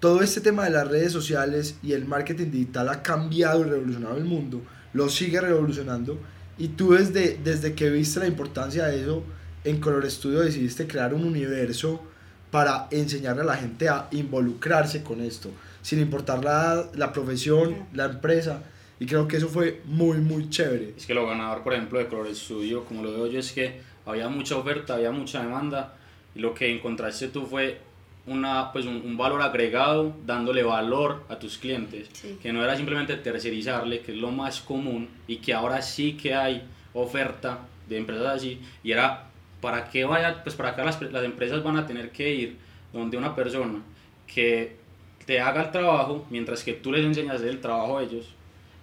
todo 0.00 0.22
este 0.22 0.40
tema 0.40 0.64
de 0.64 0.70
las 0.70 0.88
redes 0.88 1.12
sociales 1.12 1.78
y 1.82 1.92
el 1.92 2.04
marketing 2.04 2.50
digital 2.50 2.88
ha 2.88 3.02
cambiado 3.02 3.60
y 3.60 3.64
revolucionado 3.64 4.16
el 4.16 4.24
mundo, 4.24 4.62
lo 4.92 5.08
sigue 5.08 5.40
revolucionando 5.40 6.18
y 6.58 6.68
tú 6.68 6.92
desde, 6.92 7.38
desde 7.42 7.74
que 7.74 7.90
viste 7.90 8.20
la 8.20 8.26
importancia 8.26 8.86
de 8.86 9.02
eso, 9.02 9.22
en 9.64 9.80
Color 9.80 10.10
Studio 10.10 10.40
decidiste 10.40 10.86
crear 10.86 11.12
un 11.12 11.24
universo 11.24 12.02
para 12.50 12.88
enseñarle 12.90 13.42
a 13.42 13.46
la 13.46 13.56
gente 13.56 13.88
a 13.88 14.08
involucrarse 14.12 15.02
con 15.02 15.20
esto 15.20 15.50
sin 15.86 16.00
importar 16.00 16.42
la, 16.42 16.84
la 16.94 17.12
profesión, 17.12 17.86
la 17.92 18.06
empresa. 18.06 18.60
Y 18.98 19.06
creo 19.06 19.28
que 19.28 19.36
eso 19.36 19.46
fue 19.46 19.82
muy, 19.84 20.18
muy 20.18 20.50
chévere. 20.50 20.94
Es 20.96 21.06
que 21.06 21.14
lo 21.14 21.28
ganador, 21.28 21.62
por 21.62 21.74
ejemplo, 21.74 22.00
de 22.00 22.08
Color 22.08 22.34
Studio, 22.34 22.84
como 22.84 23.04
lo 23.04 23.12
veo 23.12 23.28
yo, 23.28 23.38
es 23.38 23.52
que 23.52 23.80
había 24.04 24.28
mucha 24.28 24.56
oferta, 24.56 24.94
había 24.94 25.12
mucha 25.12 25.44
demanda 25.44 25.94
y 26.34 26.40
lo 26.40 26.54
que 26.54 26.74
encontraste 26.74 27.28
tú 27.28 27.46
fue 27.46 27.80
una, 28.26 28.72
pues 28.72 28.86
un, 28.86 28.96
un 29.04 29.16
valor 29.16 29.40
agregado 29.42 30.12
dándole 30.26 30.62
valor 30.62 31.24
a 31.28 31.38
tus 31.38 31.58
clientes, 31.58 32.08
Sí. 32.12 32.38
que 32.42 32.52
no 32.52 32.62
era 32.64 32.76
simplemente 32.76 33.14
tercerizarle, 33.16 34.00
que 34.00 34.12
es 34.12 34.18
lo 34.18 34.30
más 34.30 34.60
común 34.60 35.08
y 35.28 35.36
que 35.36 35.54
ahora 35.54 35.80
sí 35.82 36.14
que 36.14 36.34
hay 36.34 36.62
oferta 36.92 37.58
de 37.88 37.98
empresas 37.98 38.26
así 38.26 38.60
y 38.82 38.92
era 38.92 39.24
para 39.60 39.88
qué 39.90 40.04
vaya, 40.04 40.42
pues 40.42 40.54
para 40.56 40.70
acá 40.70 40.84
las, 40.84 41.00
las 41.00 41.24
empresas 41.24 41.62
van 41.62 41.76
a 41.76 41.86
tener 41.86 42.10
que 42.10 42.34
ir 42.34 42.56
donde 42.92 43.16
una 43.16 43.34
persona 43.34 43.80
que 44.26 44.76
te 45.24 45.40
haga 45.40 45.62
el 45.64 45.70
trabajo 45.70 46.26
mientras 46.30 46.62
que 46.64 46.72
tú 46.72 46.92
les 46.92 47.04
enseñas 47.04 47.40
el 47.42 47.60
trabajo 47.60 47.98
a 47.98 48.02
ellos 48.02 48.26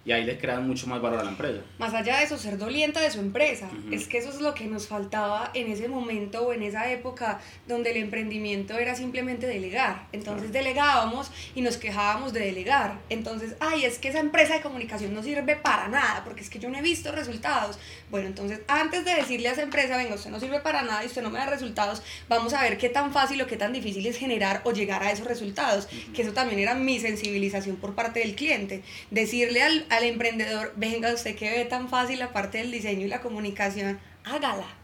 y 0.04 0.12
ahí 0.12 0.24
le 0.24 0.38
crean 0.38 0.66
mucho 0.66 0.86
más 0.86 1.00
valor 1.00 1.20
a 1.20 1.24
la 1.24 1.30
empresa. 1.30 1.62
Más 1.78 1.94
allá 1.94 2.18
de 2.18 2.24
eso, 2.24 2.36
ser 2.36 2.58
doliente 2.58 3.00
de 3.00 3.10
su 3.10 3.20
empresa. 3.20 3.70
Ujú. 3.72 3.94
Es 3.94 4.06
que 4.06 4.18
eso 4.18 4.28
es 4.28 4.40
lo 4.40 4.54
que 4.54 4.66
nos 4.66 4.86
faltaba 4.86 5.50
en 5.54 5.70
ese 5.72 5.88
momento 5.88 6.46
o 6.46 6.52
en 6.52 6.62
esa 6.62 6.90
época 6.90 7.40
donde 7.66 7.92
el 7.92 7.96
emprendimiento 7.96 8.78
era 8.78 8.94
simplemente 8.94 9.46
delegar. 9.46 10.06
Entonces 10.12 10.52
delegábamos 10.52 11.30
y 11.54 11.62
nos 11.62 11.78
quejábamos 11.78 12.32
de 12.32 12.40
delegar. 12.40 12.98
Entonces, 13.08 13.56
ay, 13.60 13.84
es 13.84 13.98
que 13.98 14.08
esa 14.08 14.20
empresa 14.20 14.54
de 14.54 14.60
comunicación 14.60 15.14
no 15.14 15.22
sirve 15.22 15.56
para 15.56 15.88
nada 15.88 16.22
porque 16.24 16.42
es 16.42 16.50
que 16.50 16.58
yo 16.58 16.68
no 16.68 16.78
he 16.78 16.82
visto 16.82 17.10
resultados. 17.12 17.78
Bueno, 18.10 18.28
entonces 18.28 18.60
antes 18.68 19.04
de 19.04 19.14
decirle 19.14 19.48
a 19.48 19.52
esa 19.52 19.62
empresa, 19.62 19.96
venga, 19.96 20.14
usted 20.14 20.30
no 20.30 20.38
sirve 20.38 20.60
para 20.60 20.82
nada 20.82 21.02
y 21.02 21.06
usted 21.06 21.22
no 21.22 21.30
me 21.30 21.38
da 21.38 21.46
resultados, 21.46 22.02
vamos 22.28 22.52
a 22.52 22.62
ver 22.62 22.76
qué 22.76 22.88
tan 22.88 23.12
fácil 23.12 23.40
o 23.42 23.46
qué 23.46 23.56
tan 23.56 23.72
difícil 23.72 24.06
es 24.06 24.18
generar 24.18 24.60
o 24.64 24.72
llegar 24.72 25.02
a 25.02 25.10
esos 25.10 25.26
resultados. 25.26 25.88
Que 26.14 26.22
eso 26.22 26.32
también 26.32 26.60
era 26.60 26.74
mi 26.74 27.00
sensibilización 27.00 27.76
por 27.76 27.94
parte 27.94 28.20
del 28.20 28.34
cliente. 28.34 28.82
Decirle 29.10 29.62
al, 29.62 29.86
al 29.96 30.04
emprendedor, 30.04 30.72
venga, 30.76 31.12
usted 31.12 31.36
que 31.36 31.50
ve 31.50 31.64
tan 31.64 31.88
fácil 31.88 32.18
la 32.18 32.32
parte 32.32 32.58
del 32.58 32.70
diseño 32.70 33.06
y 33.06 33.08
la 33.08 33.20
comunicación, 33.20 34.00
hágala. 34.24 34.83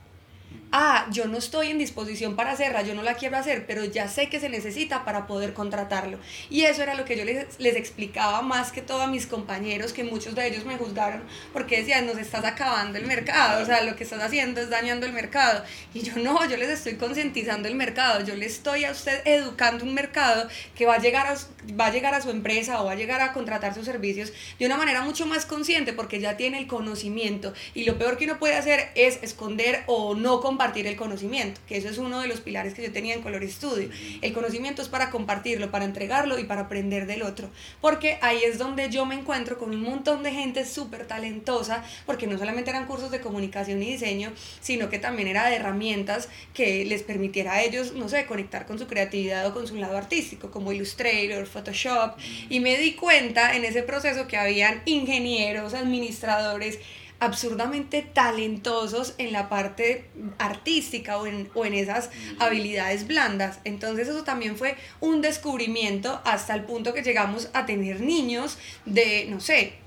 Ah, 0.73 1.09
yo 1.11 1.27
no 1.27 1.37
estoy 1.37 1.69
en 1.71 1.79
disposición 1.79 2.37
para 2.37 2.53
hacerla, 2.53 2.83
yo 2.83 2.95
no 2.95 3.03
la 3.03 3.15
quiero 3.15 3.37
hacer, 3.37 3.67
pero 3.67 3.85
ya 3.85 4.07
sé 4.07 4.29
que 4.29 4.39
se 4.39 4.49
necesita 4.49 5.05
para 5.05 5.27
poder 5.27 5.53
contratarlo. 5.53 6.21
Y 6.49 6.63
eso 6.63 6.85
era 6.85 6.95
lo 6.95 7.05
que 7.05 7.17
yo 7.17 7.25
les, 7.25 7.59
les 7.59 7.75
explicaba 7.75 8.41
más 8.43 8.71
que 8.71 8.81
todo 8.81 9.03
a 9.03 9.09
mis 9.09 9.27
compañeros, 9.27 9.93
que 9.93 10.05
muchos 10.05 10.37
de 10.37 10.47
ellos 10.47 10.65
me 10.65 10.77
juzgaron 10.77 11.25
porque 11.53 11.79
decían, 11.79 12.07
nos 12.07 12.19
estás 12.19 12.45
acabando 12.45 12.99
el 12.99 13.07
mercado, 13.07 13.65
o 13.65 13.67
sea, 13.67 13.83
lo 13.83 13.97
que 13.97 14.05
estás 14.05 14.23
haciendo 14.23 14.61
es 14.61 14.71
dañando 14.71 15.07
el 15.07 15.13
mercado. 15.13 15.65
Y 15.93 16.03
yo 16.03 16.15
no, 16.19 16.49
yo 16.49 16.57
les 16.57 16.69
estoy 16.69 16.95
concientizando 16.95 17.67
el 17.67 17.75
mercado, 17.75 18.25
yo 18.25 18.37
le 18.37 18.47
estoy 18.47 18.85
a 18.85 18.93
usted 18.93 19.23
educando 19.25 19.85
un 19.85 19.93
mercado 19.93 20.49
que 20.77 20.87
va 20.87 20.95
a, 20.95 20.99
llegar 20.99 21.27
a, 21.27 21.35
va 21.75 21.87
a 21.87 21.91
llegar 21.91 22.15
a 22.15 22.21
su 22.21 22.31
empresa 22.31 22.81
o 22.81 22.85
va 22.85 22.93
a 22.93 22.97
llegar 22.97 23.23
a 23.23 23.33
contratar 23.33 23.75
sus 23.75 23.87
servicios 23.87 24.33
de 24.61 24.67
una 24.67 24.77
manera 24.77 25.03
mucho 25.03 25.27
más 25.27 25.47
consciente 25.47 25.93
porque 25.93 26.21
ya 26.21 26.37
tiene 26.37 26.59
el 26.59 26.69
conocimiento. 26.69 27.55
Y 27.75 27.83
lo 27.87 27.99
peor 27.99 28.19
que 28.19 28.27
uno 28.27 28.39
puede 28.39 28.55
hacer 28.55 28.91
es 28.95 29.19
esconder 29.23 29.83
o 29.89 30.15
no 30.15 30.40
compartir 30.41 30.87
el 30.87 30.97
conocimiento, 30.97 31.61
que 31.67 31.77
eso 31.77 31.89
es 31.89 31.99
uno 31.99 32.21
de 32.21 32.29
los 32.29 32.41
pilares 32.41 32.75
que 32.75 32.83
yo 32.83 32.93
tenía 32.93 33.15
en 33.15 33.23
Color 33.23 33.49
Studio. 33.49 33.89
El 34.23 34.33
conocimiento 34.33 34.83
es 34.83 34.89
para 34.89 35.11
compartirlo, 35.11 35.71
para 35.71 35.85
entregarlo 35.85 36.39
y 36.39 36.45
para 36.45 36.63
aprender 36.63 37.07
del 37.07 37.23
otro. 37.23 37.51
Porque 37.81 38.19
ahí 38.23 38.43
es 38.45 38.59
donde 38.59 38.91
yo 38.91 39.07
me 39.07 39.15
encuentro 39.15 39.59
con 39.59 39.71
un 39.71 39.83
montón 39.83 40.23
de 40.23 40.33
gente 40.33 40.65
súper 40.65 41.07
talentosa, 41.07 41.85
porque 42.07 42.27
no 42.27 42.39
solamente 42.39 42.71
eran 42.71 42.87
cursos 42.87 43.11
de 43.11 43.21
comunicación 43.21 43.83
y 43.83 43.93
diseño, 43.93 44.33
sino 44.61 44.89
que 44.89 44.99
también 44.99 45.29
era 45.29 45.49
de 45.49 45.57
herramientas 45.57 46.29
que 46.55 46.85
les 46.85 47.03
permitiera 47.03 47.55
a 47.55 47.63
ellos, 47.63 47.93
no 47.93 48.09
sé, 48.09 48.27
conectar 48.27 48.67
con 48.67 48.79
su 48.79 48.87
creatividad 48.87 49.47
o 49.47 49.55
con 49.55 49.67
su 49.67 49.77
lado 49.77 49.97
artístico, 49.97 50.51
como 50.51 50.73
Illustrator, 50.73 51.47
Photoshop. 51.47 52.19
Y 52.49 52.61
me 52.61 52.77
di 52.79 52.95
cuenta 52.95 53.57
en 53.57 53.65
ese 53.65 53.83
proceso 53.83 54.27
que 54.27 54.37
habían 54.37 54.83
ingenieros, 54.85 55.75
administradores, 55.75 56.79
absurdamente 57.21 58.03
talentosos 58.03 59.15
en 59.19 59.33
la 59.33 59.49
parte 59.49 60.07
artística 60.39 61.19
o 61.19 61.27
en, 61.27 61.51
o 61.55 61.65
en 61.65 61.75
esas 61.75 62.11
habilidades 62.39 63.07
blandas. 63.07 63.61
Entonces 63.65 64.09
eso 64.09 64.25
también 64.25 64.57
fue 64.57 64.77
un 65.01 65.21
descubrimiento 65.21 66.21
hasta 66.25 66.55
el 66.55 66.65
punto 66.65 66.95
que 66.95 67.03
llegamos 67.03 67.51
a 67.53 67.67
tener 67.67 68.01
niños 68.01 68.59
de, 68.87 69.27
no 69.29 69.41
sé, 69.41 69.80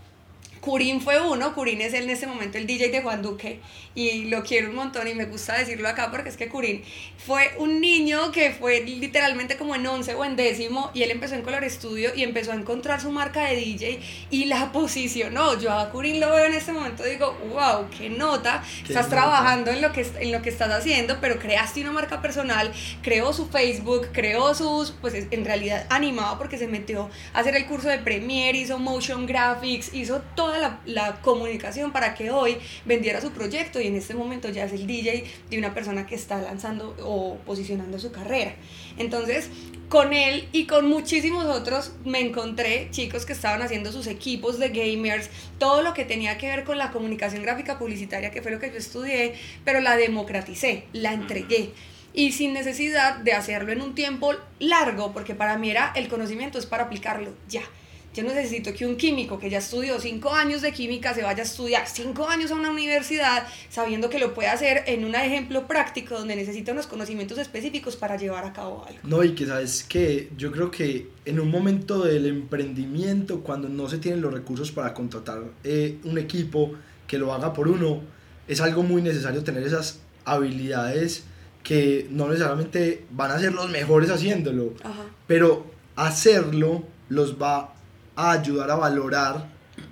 Curín 0.63 1.01
fue 1.01 1.19
uno, 1.19 1.53
Curín 1.53 1.81
es 1.81 1.93
en 1.93 2.09
este 2.09 2.25
momento 2.25 2.57
el 2.57 2.65
DJ 2.65 2.87
de 2.89 3.01
Juan 3.01 3.21
Duque 3.21 3.59
y 3.95 4.25
lo 4.25 4.43
quiero 4.43 4.69
un 4.69 4.75
montón 4.75 5.05
y 5.09 5.13
me 5.13 5.25
gusta 5.25 5.57
decirlo 5.57 5.89
acá 5.89 6.09
porque 6.09 6.29
es 6.29 6.37
que 6.37 6.47
Curín 6.47 6.81
fue 7.17 7.51
un 7.57 7.81
niño 7.81 8.31
que 8.31 8.51
fue 8.51 8.79
literalmente 8.81 9.57
como 9.57 9.75
en 9.75 9.85
11 9.85 10.15
o 10.15 10.23
en 10.23 10.37
décimo 10.37 10.89
y 10.93 11.03
él 11.03 11.11
empezó 11.11 11.35
en 11.35 11.41
Color 11.41 11.69
Studio 11.69 12.11
y 12.15 12.23
empezó 12.23 12.53
a 12.53 12.55
encontrar 12.55 13.01
su 13.01 13.11
marca 13.11 13.43
de 13.43 13.57
DJ 13.57 13.99
y 14.29 14.45
la 14.45 14.71
posicionó. 14.71 15.59
Yo 15.59 15.69
a 15.73 15.89
Curín 15.89 16.21
lo 16.21 16.29
veo 16.31 16.45
en 16.45 16.53
este 16.53 16.71
momento 16.71 17.05
y 17.05 17.11
digo, 17.11 17.37
wow, 17.51 17.89
qué 17.97 18.09
nota, 18.09 18.63
Qué 18.85 18.93
estás 18.93 19.07
nota. 19.07 19.17
trabajando 19.17 19.69
en 19.69 19.81
lo, 19.81 19.91
que, 19.91 20.07
en 20.21 20.31
lo 20.31 20.41
que 20.41 20.49
estás 20.49 20.71
haciendo, 20.71 21.17
pero 21.19 21.39
creaste 21.39 21.81
una 21.81 21.91
marca 21.91 22.21
personal, 22.21 22.71
creó 23.01 23.33
su 23.33 23.47
Facebook, 23.49 24.07
creó 24.13 24.55
sus, 24.55 24.91
pues 24.91 25.13
es- 25.13 25.27
en 25.31 25.43
realidad 25.43 25.85
animado 25.89 26.37
porque 26.37 26.57
se 26.57 26.67
metió 26.67 27.09
a 27.33 27.39
hacer 27.39 27.53
el 27.57 27.65
curso 27.65 27.89
de 27.89 27.97
Premiere, 27.99 28.57
hizo 28.57 28.79
motion 28.79 29.25
graphics, 29.25 29.93
hizo 29.93 30.21
toda 30.53 30.59
la, 30.59 30.79
la 30.85 31.21
comunicación 31.21 31.91
para 31.91 32.13
que 32.13 32.29
hoy 32.29 32.57
vendiera 32.85 33.21
su 33.21 33.31
proyecto 33.31 33.81
y 33.81 33.87
en 33.87 33.95
este 33.95 34.13
momento 34.13 34.49
ya 34.49 34.65
es 34.65 34.73
el 34.73 34.85
DJ 34.85 35.23
de 35.49 35.57
una 35.57 35.73
persona 35.73 36.05
que 36.05 36.15
está 36.15 36.41
lanzando 36.41 36.95
o 37.01 37.37
posicionando 37.45 37.97
su 37.97 38.11
carrera. 38.11 38.53
Entonces, 38.97 39.49
con 39.89 40.13
él 40.13 40.47
y 40.51 40.65
con 40.65 40.87
muchísimos 40.87 41.45
otros 41.45 41.93
me 42.05 42.19
encontré 42.19 42.87
chicos 42.91 43.25
que 43.25 43.33
estaban 43.33 43.61
haciendo 43.63 43.91
sus 43.91 44.05
equipos 44.05 44.59
de 44.59 44.69
gamers, 44.69 45.29
todo 45.57 45.81
lo 45.81 45.93
que 45.93 46.05
tenía 46.05 46.37
que 46.37 46.47
ver 46.47 46.63
con 46.63 46.77
la 46.77 46.91
comunicación 46.91 47.41
gráfica 47.41 47.79
publicitaria, 47.79 48.29
que 48.29 48.41
fue 48.41 48.51
lo 48.51 48.59
que 48.59 48.69
yo 48.69 48.77
estudié, 48.77 49.33
pero 49.65 49.81
la 49.81 49.95
democraticé, 49.95 50.85
la 50.93 51.13
entregué. 51.13 51.71
Y 52.13 52.31
sin 52.31 52.53
necesidad 52.53 53.17
de 53.17 53.33
hacerlo 53.33 53.71
en 53.71 53.81
un 53.81 53.95
tiempo 53.95 54.33
largo, 54.59 55.13
porque 55.13 55.33
para 55.33 55.57
mí 55.57 55.71
era 55.71 55.91
el 55.95 56.07
conocimiento 56.09 56.59
es 56.59 56.67
para 56.67 56.83
aplicarlo 56.83 57.33
ya. 57.49 57.63
Yo 58.13 58.23
necesito 58.23 58.73
que 58.73 58.85
un 58.85 58.95
químico 58.95 59.39
que 59.39 59.49
ya 59.49 59.57
estudió 59.57 59.99
cinco 59.99 60.33
años 60.33 60.61
de 60.61 60.71
química 60.71 61.13
se 61.13 61.23
vaya 61.23 61.41
a 61.41 61.45
estudiar 61.45 61.87
cinco 61.87 62.27
años 62.27 62.51
a 62.51 62.55
una 62.55 62.69
universidad 62.69 63.47
sabiendo 63.69 64.09
que 64.09 64.19
lo 64.19 64.33
puede 64.35 64.49
hacer 64.49 64.83
en 64.85 65.03
un 65.03 65.15
ejemplo 65.15 65.67
práctico 65.67 66.19
donde 66.19 66.35
necesita 66.35 66.73
unos 66.73 66.85
conocimientos 66.85 67.39
específicos 67.39 67.95
para 67.95 68.15
llevar 68.15 68.45
a 68.45 68.53
cabo 68.53 68.85
algo. 68.87 68.99
No, 69.03 69.23
y 69.23 69.33
que 69.33 69.47
sabes 69.47 69.83
que 69.83 70.29
yo 70.37 70.51
creo 70.51 70.69
que 70.69 71.09
en 71.25 71.39
un 71.39 71.49
momento 71.49 72.03
del 72.03 72.27
emprendimiento, 72.27 73.41
cuando 73.41 73.67
no 73.67 73.89
se 73.89 73.97
tienen 73.97 74.21
los 74.21 74.31
recursos 74.31 74.71
para 74.71 74.93
contratar 74.93 75.43
eh, 75.63 75.97
un 76.03 76.17
equipo 76.19 76.73
que 77.07 77.17
lo 77.17 77.33
haga 77.33 77.51
por 77.51 77.67
uno, 77.67 78.01
es 78.47 78.61
algo 78.61 78.83
muy 78.83 79.01
necesario 79.01 79.43
tener 79.43 79.63
esas 79.63 80.01
habilidades 80.25 81.23
que 81.63 82.07
no 82.11 82.27
necesariamente 82.27 83.05
van 83.09 83.31
a 83.31 83.39
ser 83.39 83.53
los 83.53 83.69
mejores 83.71 84.09
haciéndolo, 84.11 84.73
Ajá. 84.83 85.05
pero 85.25 85.65
hacerlo 85.95 86.83
los 87.09 87.41
va 87.41 87.72
a 88.15 88.31
ayudar 88.31 88.69
a 88.71 88.75
valorar 88.75 89.49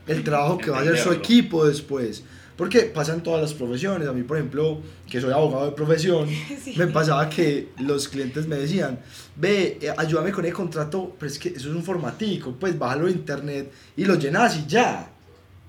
el 0.07 0.23
trabajo 0.23 0.57
que 0.57 0.69
va 0.69 0.79
a 0.79 0.81
hacer 0.81 0.97
su 0.97 1.11
equipo 1.11 1.65
después. 1.65 2.23
Porque 2.57 2.81
pasa 2.81 3.13
en 3.13 3.21
todas 3.23 3.41
las 3.41 3.53
profesiones. 3.53 4.07
A 4.07 4.13
mí, 4.13 4.21
por 4.23 4.37
ejemplo, 4.37 4.81
que 5.09 5.19
soy 5.19 5.31
abogado 5.31 5.65
de 5.65 5.71
profesión, 5.71 6.27
Sí. 6.63 6.75
me 6.77 6.87
pasaba 6.87 7.27
que 7.29 7.69
los 7.79 8.07
clientes 8.07 8.47
me 8.47 8.55
decían, 8.57 8.99
ve, 9.35 9.79
eh, 9.81 9.91
ayúdame 9.97 10.31
con 10.31 10.45
el 10.45 10.53
contrato, 10.53 11.15
pero 11.17 11.31
es 11.31 11.39
que 11.39 11.49
eso 11.49 11.69
es 11.69 11.75
un 11.75 11.83
formatico, 11.83 12.55
pues 12.59 12.77
bájalo 12.77 13.05
de 13.07 13.13
internet 13.13 13.71
y 13.97 14.05
lo 14.05 14.15
llenas 14.15 14.57
y 14.57 14.65
ya. 14.67 15.09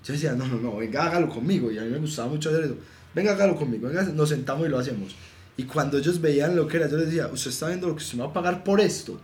Yo 0.05 0.13
decía, 0.13 0.33
no, 0.33 0.47
no, 0.47 0.57
no, 0.57 0.77
venga, 0.77 1.05
hágalo 1.07 1.29
conmigo. 1.31 1.71
Y 1.71 1.79
a 1.79 1.83
mí 1.83 1.89
me 1.89 1.99
gustaba 1.99 2.29
mucho 2.29 2.51
hacer 2.51 2.65
eso. 2.65 2.77
Venga, 3.15 3.33
hágalo 3.33 3.57
conmigo, 3.57 3.89
venga, 3.89 4.03
nos 4.03 4.29
sentamos 4.29 4.67
y 4.67 4.69
lo 4.69 4.79
hacemos. 4.79 5.15
Y 5.57 5.65
cuando 5.65 5.97
ellos 5.99 6.21
veían 6.21 6.57
lo 6.57 6.67
que 6.67 6.79
era, 6.79 6.89
yo 6.89 6.97
les 6.97 7.07
decía, 7.07 7.29
usted 7.33 7.51
está 7.51 7.69
viendo 7.69 7.87
lo 7.89 7.95
que 7.97 8.03
usted 8.03 8.19
me 8.19 8.25
va 8.25 8.31
a 8.31 8.33
pagar 8.33 8.65
por 8.65 8.81
esto. 8.81 9.19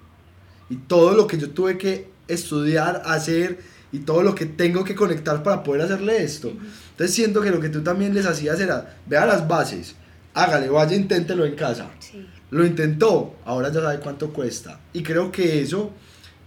Y 0.71 0.77
todo 0.77 1.13
lo 1.15 1.27
que 1.27 1.37
yo 1.39 1.51
tuve 1.51 1.77
que 1.77 2.09
estudiar, 2.29 3.03
hacer 3.07 3.59
y 3.91 4.01
todo 4.01 4.23
lo 4.23 4.35
que 4.35 4.47
tengo 4.47 4.85
que 4.85 4.95
conectar 4.95 5.43
para 5.43 5.63
poder 5.63 5.83
hacerle 5.83 6.23
esto. 6.23 6.53
Entonces 6.91 7.15
siento 7.15 7.41
que 7.41 7.51
lo 7.51 7.61
que 7.61 7.69
tú 7.69 7.83
también 7.83 8.15
les 8.15 8.27
hacías 8.27 8.61
era, 8.61 8.97
vea 9.07 9.27
las 9.27 9.49
bases, 9.49 9.95
hágale, 10.35 10.69
vaya, 10.69 10.95
inténtelo 10.95 11.45
en 11.45 11.57
casa. 11.57 11.91
Sí. 11.99 12.27
Lo 12.51 12.65
intentó, 12.65 13.37
ahora 13.45 13.73
ya 13.73 13.81
sabe 13.81 14.01
cuánto 14.01 14.33
cuesta. 14.33 14.81
Y 14.93 15.03
creo 15.03 15.31
que 15.31 15.61
eso 15.61 15.93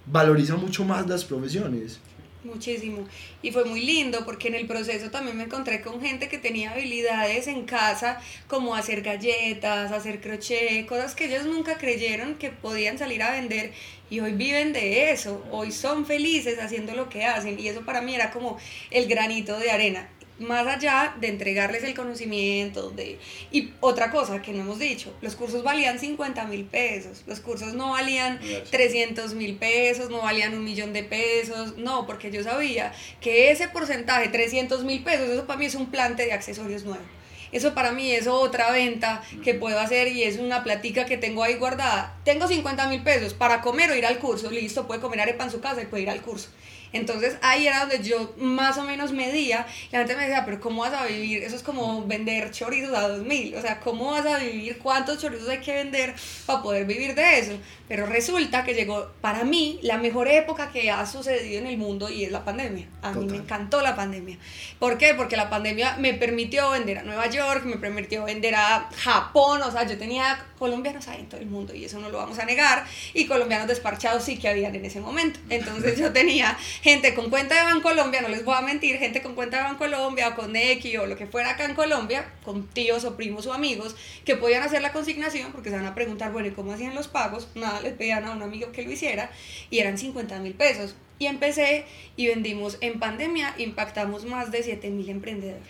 valoriza 0.05 0.55
mucho 0.55 0.83
más 0.83 1.07
las 1.07 1.25
profesiones. 1.25 1.99
Muchísimo. 2.43 3.07
Y 3.43 3.51
fue 3.51 3.65
muy 3.65 3.81
lindo 3.81 4.25
porque 4.25 4.47
en 4.47 4.55
el 4.55 4.65
proceso 4.65 5.11
también 5.11 5.37
me 5.37 5.43
encontré 5.43 5.81
con 5.81 6.01
gente 6.01 6.27
que 6.27 6.39
tenía 6.39 6.71
habilidades 6.71 7.45
en 7.45 7.65
casa 7.65 8.19
como 8.47 8.73
hacer 8.73 9.03
galletas, 9.03 9.91
hacer 9.91 10.21
crochet, 10.21 10.87
cosas 10.87 11.13
que 11.13 11.25
ellos 11.25 11.45
nunca 11.45 11.77
creyeron 11.77 12.35
que 12.35 12.49
podían 12.49 12.97
salir 12.97 13.21
a 13.21 13.31
vender 13.31 13.73
y 14.11 14.19
hoy 14.19 14.33
viven 14.33 14.73
de 14.73 15.11
eso, 15.11 15.41
hoy 15.51 15.71
son 15.71 16.05
felices 16.05 16.59
haciendo 16.59 16.93
lo 16.93 17.07
que 17.07 17.23
hacen 17.23 17.57
y 17.57 17.69
eso 17.69 17.85
para 17.85 18.01
mí 18.01 18.13
era 18.13 18.29
como 18.29 18.57
el 18.91 19.07
granito 19.07 19.57
de 19.57 19.71
arena. 19.71 20.09
Más 20.37 20.67
allá 20.67 21.15
de 21.21 21.27
entregarles 21.27 21.83
el 21.83 21.93
conocimiento, 21.93 22.89
de... 22.89 23.19
Y 23.51 23.69
otra 23.79 24.11
cosa 24.11 24.41
que 24.41 24.51
no 24.51 24.61
hemos 24.61 24.79
dicho, 24.79 25.15
los 25.21 25.35
cursos 25.35 25.63
valían 25.63 25.97
50 25.97 26.45
mil 26.47 26.65
pesos, 26.65 27.23
los 27.25 27.39
cursos 27.39 27.73
no 27.73 27.91
valían 27.91 28.39
Yes. 28.41 28.69
300 28.69 29.33
mil 29.35 29.55
pesos, 29.55 30.09
no 30.09 30.23
valían 30.23 30.55
un 30.55 30.63
millón 30.63 30.91
de 30.93 31.03
pesos, 31.03 31.77
no, 31.77 32.05
porque 32.05 32.31
yo 32.31 32.43
sabía 32.43 32.91
que 33.21 33.51
ese 33.51 33.69
porcentaje, 33.69 34.27
300 34.27 34.83
mil 34.83 35.03
pesos, 35.03 35.29
eso 35.29 35.45
para 35.45 35.59
mí 35.59 35.67
es 35.67 35.75
un 35.75 35.85
plante 35.85 36.25
de 36.25 36.33
accesorios 36.33 36.83
nuevo. 36.83 37.03
Eso 37.51 37.73
para 37.73 37.91
mí 37.91 38.11
es 38.11 38.27
otra 38.27 38.71
venta 38.71 39.21
que 39.43 39.53
puedo 39.53 39.79
hacer 39.79 40.07
y 40.07 40.23
es 40.23 40.37
una 40.37 40.63
platica 40.63 41.05
que 41.05 41.17
tengo 41.17 41.43
ahí 41.43 41.55
guardada. 41.55 42.17
Tengo 42.23 42.47
50 42.47 42.87
mil 42.87 43.03
pesos 43.03 43.33
para 43.33 43.61
comer 43.61 43.91
o 43.91 43.95
ir 43.95 44.05
al 44.05 44.19
curso. 44.19 44.49
Listo, 44.49 44.87
puede 44.87 45.01
comer 45.01 45.21
arepa 45.21 45.43
en 45.43 45.51
su 45.51 45.59
casa 45.59 45.81
y 45.81 45.85
puede 45.85 46.03
ir 46.03 46.09
al 46.09 46.21
curso. 46.21 46.49
Entonces 46.93 47.37
ahí 47.41 47.67
era 47.67 47.81
donde 47.81 48.03
yo 48.03 48.33
más 48.37 48.77
o 48.77 48.83
menos 48.83 49.11
medía. 49.11 49.65
La 49.91 49.99
gente 49.99 50.15
me 50.15 50.23
decía, 50.23 50.43
pero 50.45 50.59
¿cómo 50.59 50.81
vas 50.81 50.93
a 50.93 51.05
vivir? 51.05 51.43
Eso 51.43 51.55
es 51.55 51.63
como 51.63 52.05
vender 52.05 52.51
chorizos 52.51 52.95
a 52.95 53.07
2000. 53.07 53.55
O 53.55 53.61
sea, 53.61 53.79
¿cómo 53.79 54.11
vas 54.11 54.25
a 54.25 54.37
vivir? 54.37 54.77
¿Cuántos 54.79 55.19
chorizos 55.19 55.49
hay 55.49 55.59
que 55.59 55.73
vender 55.73 56.13
para 56.45 56.61
poder 56.61 56.85
vivir 56.85 57.15
de 57.15 57.39
eso? 57.39 57.53
Pero 57.87 58.05
resulta 58.05 58.63
que 58.63 58.73
llegó 58.73 59.11
para 59.19 59.43
mí 59.43 59.79
la 59.81 59.97
mejor 59.97 60.29
época 60.29 60.71
que 60.71 60.89
ha 60.89 61.05
sucedido 61.05 61.59
en 61.59 61.67
el 61.67 61.77
mundo 61.77 62.09
y 62.09 62.23
es 62.23 62.31
la 62.31 62.45
pandemia. 62.45 62.87
A 63.01 63.11
mí 63.11 63.25
me 63.25 63.35
encantó 63.35 63.81
la 63.81 63.95
pandemia. 63.95 64.37
¿Por 64.79 64.97
qué? 64.97 65.13
Porque 65.13 65.35
la 65.35 65.49
pandemia 65.49 65.97
me 65.97 66.13
permitió 66.13 66.71
vender 66.71 66.99
a 66.99 67.03
Nueva 67.03 67.27
York, 67.27 67.65
me 67.65 67.75
permitió 67.75 68.23
vender 68.23 68.55
a 68.55 68.89
Japón. 68.95 69.61
O 69.61 69.71
sea, 69.71 69.85
yo 69.85 69.97
tenía 69.97 70.45
colombianos 70.57 71.07
ahí 71.09 71.19
en 71.19 71.27
todo 71.27 71.41
el 71.41 71.47
mundo 71.47 71.75
y 71.75 71.83
eso 71.83 71.99
no 71.99 72.09
lo 72.09 72.17
vamos 72.17 72.39
a 72.39 72.45
negar. 72.45 72.85
Y 73.13 73.25
colombianos 73.25 73.67
despachados 73.67 74.23
sí 74.23 74.37
que 74.37 74.47
habían 74.47 74.73
en 74.73 74.85
ese 74.85 75.01
momento. 75.01 75.41
Entonces 75.49 75.99
yo 75.99 76.13
tenía 76.13 76.57
gente 76.81 77.13
con 77.13 77.29
cuenta 77.29 77.55
de 77.55 77.63
Bancolombia, 77.63 78.21
no 78.21 78.27
les 78.27 78.43
voy 78.43 78.55
a 78.55 78.61
mentir, 78.61 78.97
gente 78.97 79.21
con 79.21 79.35
cuenta 79.35 79.57
de 79.57 79.63
Bancolombia 79.63 80.29
o 80.29 80.35
con 80.35 80.55
X 80.55 80.97
o 80.97 81.05
lo 81.05 81.15
que 81.15 81.27
fuera 81.27 81.51
acá 81.51 81.65
en 81.65 81.75
Colombia, 81.75 82.33
con 82.43 82.67
tíos 82.67 83.05
o 83.05 83.15
primos 83.15 83.45
o 83.45 83.53
amigos, 83.53 83.95
que 84.25 84.35
podían 84.35 84.63
hacer 84.63 84.81
la 84.81 84.91
consignación 84.91 85.51
porque 85.51 85.69
se 85.69 85.75
van 85.75 85.85
a 85.85 85.95
preguntar, 85.95 86.31
bueno, 86.31 86.47
¿y 86.47 86.51
cómo 86.51 86.73
hacían 86.73 86.95
los 86.95 87.07
pagos? 87.07 87.47
Nada, 87.55 87.81
les 87.81 87.93
pedían 87.93 88.25
a 88.25 88.31
un 88.31 88.41
amigo 88.41 88.71
que 88.71 88.83
lo 88.83 88.91
hiciera 88.91 89.31
y 89.69 89.79
eran 89.79 89.97
50 89.97 90.39
mil 90.39 90.53
pesos. 90.53 90.95
Y 91.19 91.27
empecé 91.27 91.85
y 92.15 92.27
vendimos 92.27 92.79
en 92.81 92.99
pandemia, 92.99 93.53
impactamos 93.59 94.25
más 94.25 94.51
de 94.51 94.63
7 94.63 94.89
mil 94.89 95.07
emprendedores. 95.07 95.67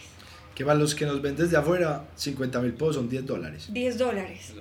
Que 0.55 0.63
para 0.63 0.79
los 0.79 0.95
que 0.95 1.05
nos 1.05 1.21
ven 1.21 1.35
desde 1.35 1.57
afuera, 1.57 2.05
50 2.15 2.61
mil 2.61 2.73
pesos 2.73 2.95
son 2.95 3.09
10 3.09 3.25
dólares. 3.25 3.67
10 3.69 3.97
dólares. 3.97 4.53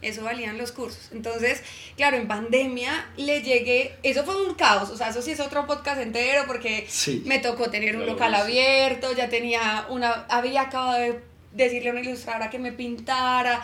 Eso 0.00 0.22
valían 0.22 0.58
los 0.58 0.70
cursos. 0.70 1.10
Entonces, 1.10 1.60
claro, 1.96 2.16
en 2.16 2.28
pandemia 2.28 3.10
le 3.16 3.42
llegué, 3.42 3.96
eso 4.04 4.24
fue 4.24 4.46
un 4.46 4.54
caos, 4.54 4.90
o 4.90 4.96
sea, 4.96 5.08
eso 5.08 5.22
sí 5.22 5.32
es 5.32 5.40
otro 5.40 5.66
podcast 5.66 6.00
entero 6.00 6.44
porque 6.46 6.86
me 7.24 7.40
tocó 7.40 7.68
tener 7.68 7.96
un 7.96 8.06
local 8.06 8.32
abierto, 8.34 9.12
ya 9.12 9.28
tenía 9.28 9.86
una, 9.88 10.26
había 10.28 10.62
acabado 10.62 10.98
de 11.00 11.20
decirle 11.52 11.88
a 11.88 11.92
una 11.92 12.00
ilustradora 12.02 12.48
que 12.48 12.60
me 12.60 12.70
pintara, 12.70 13.60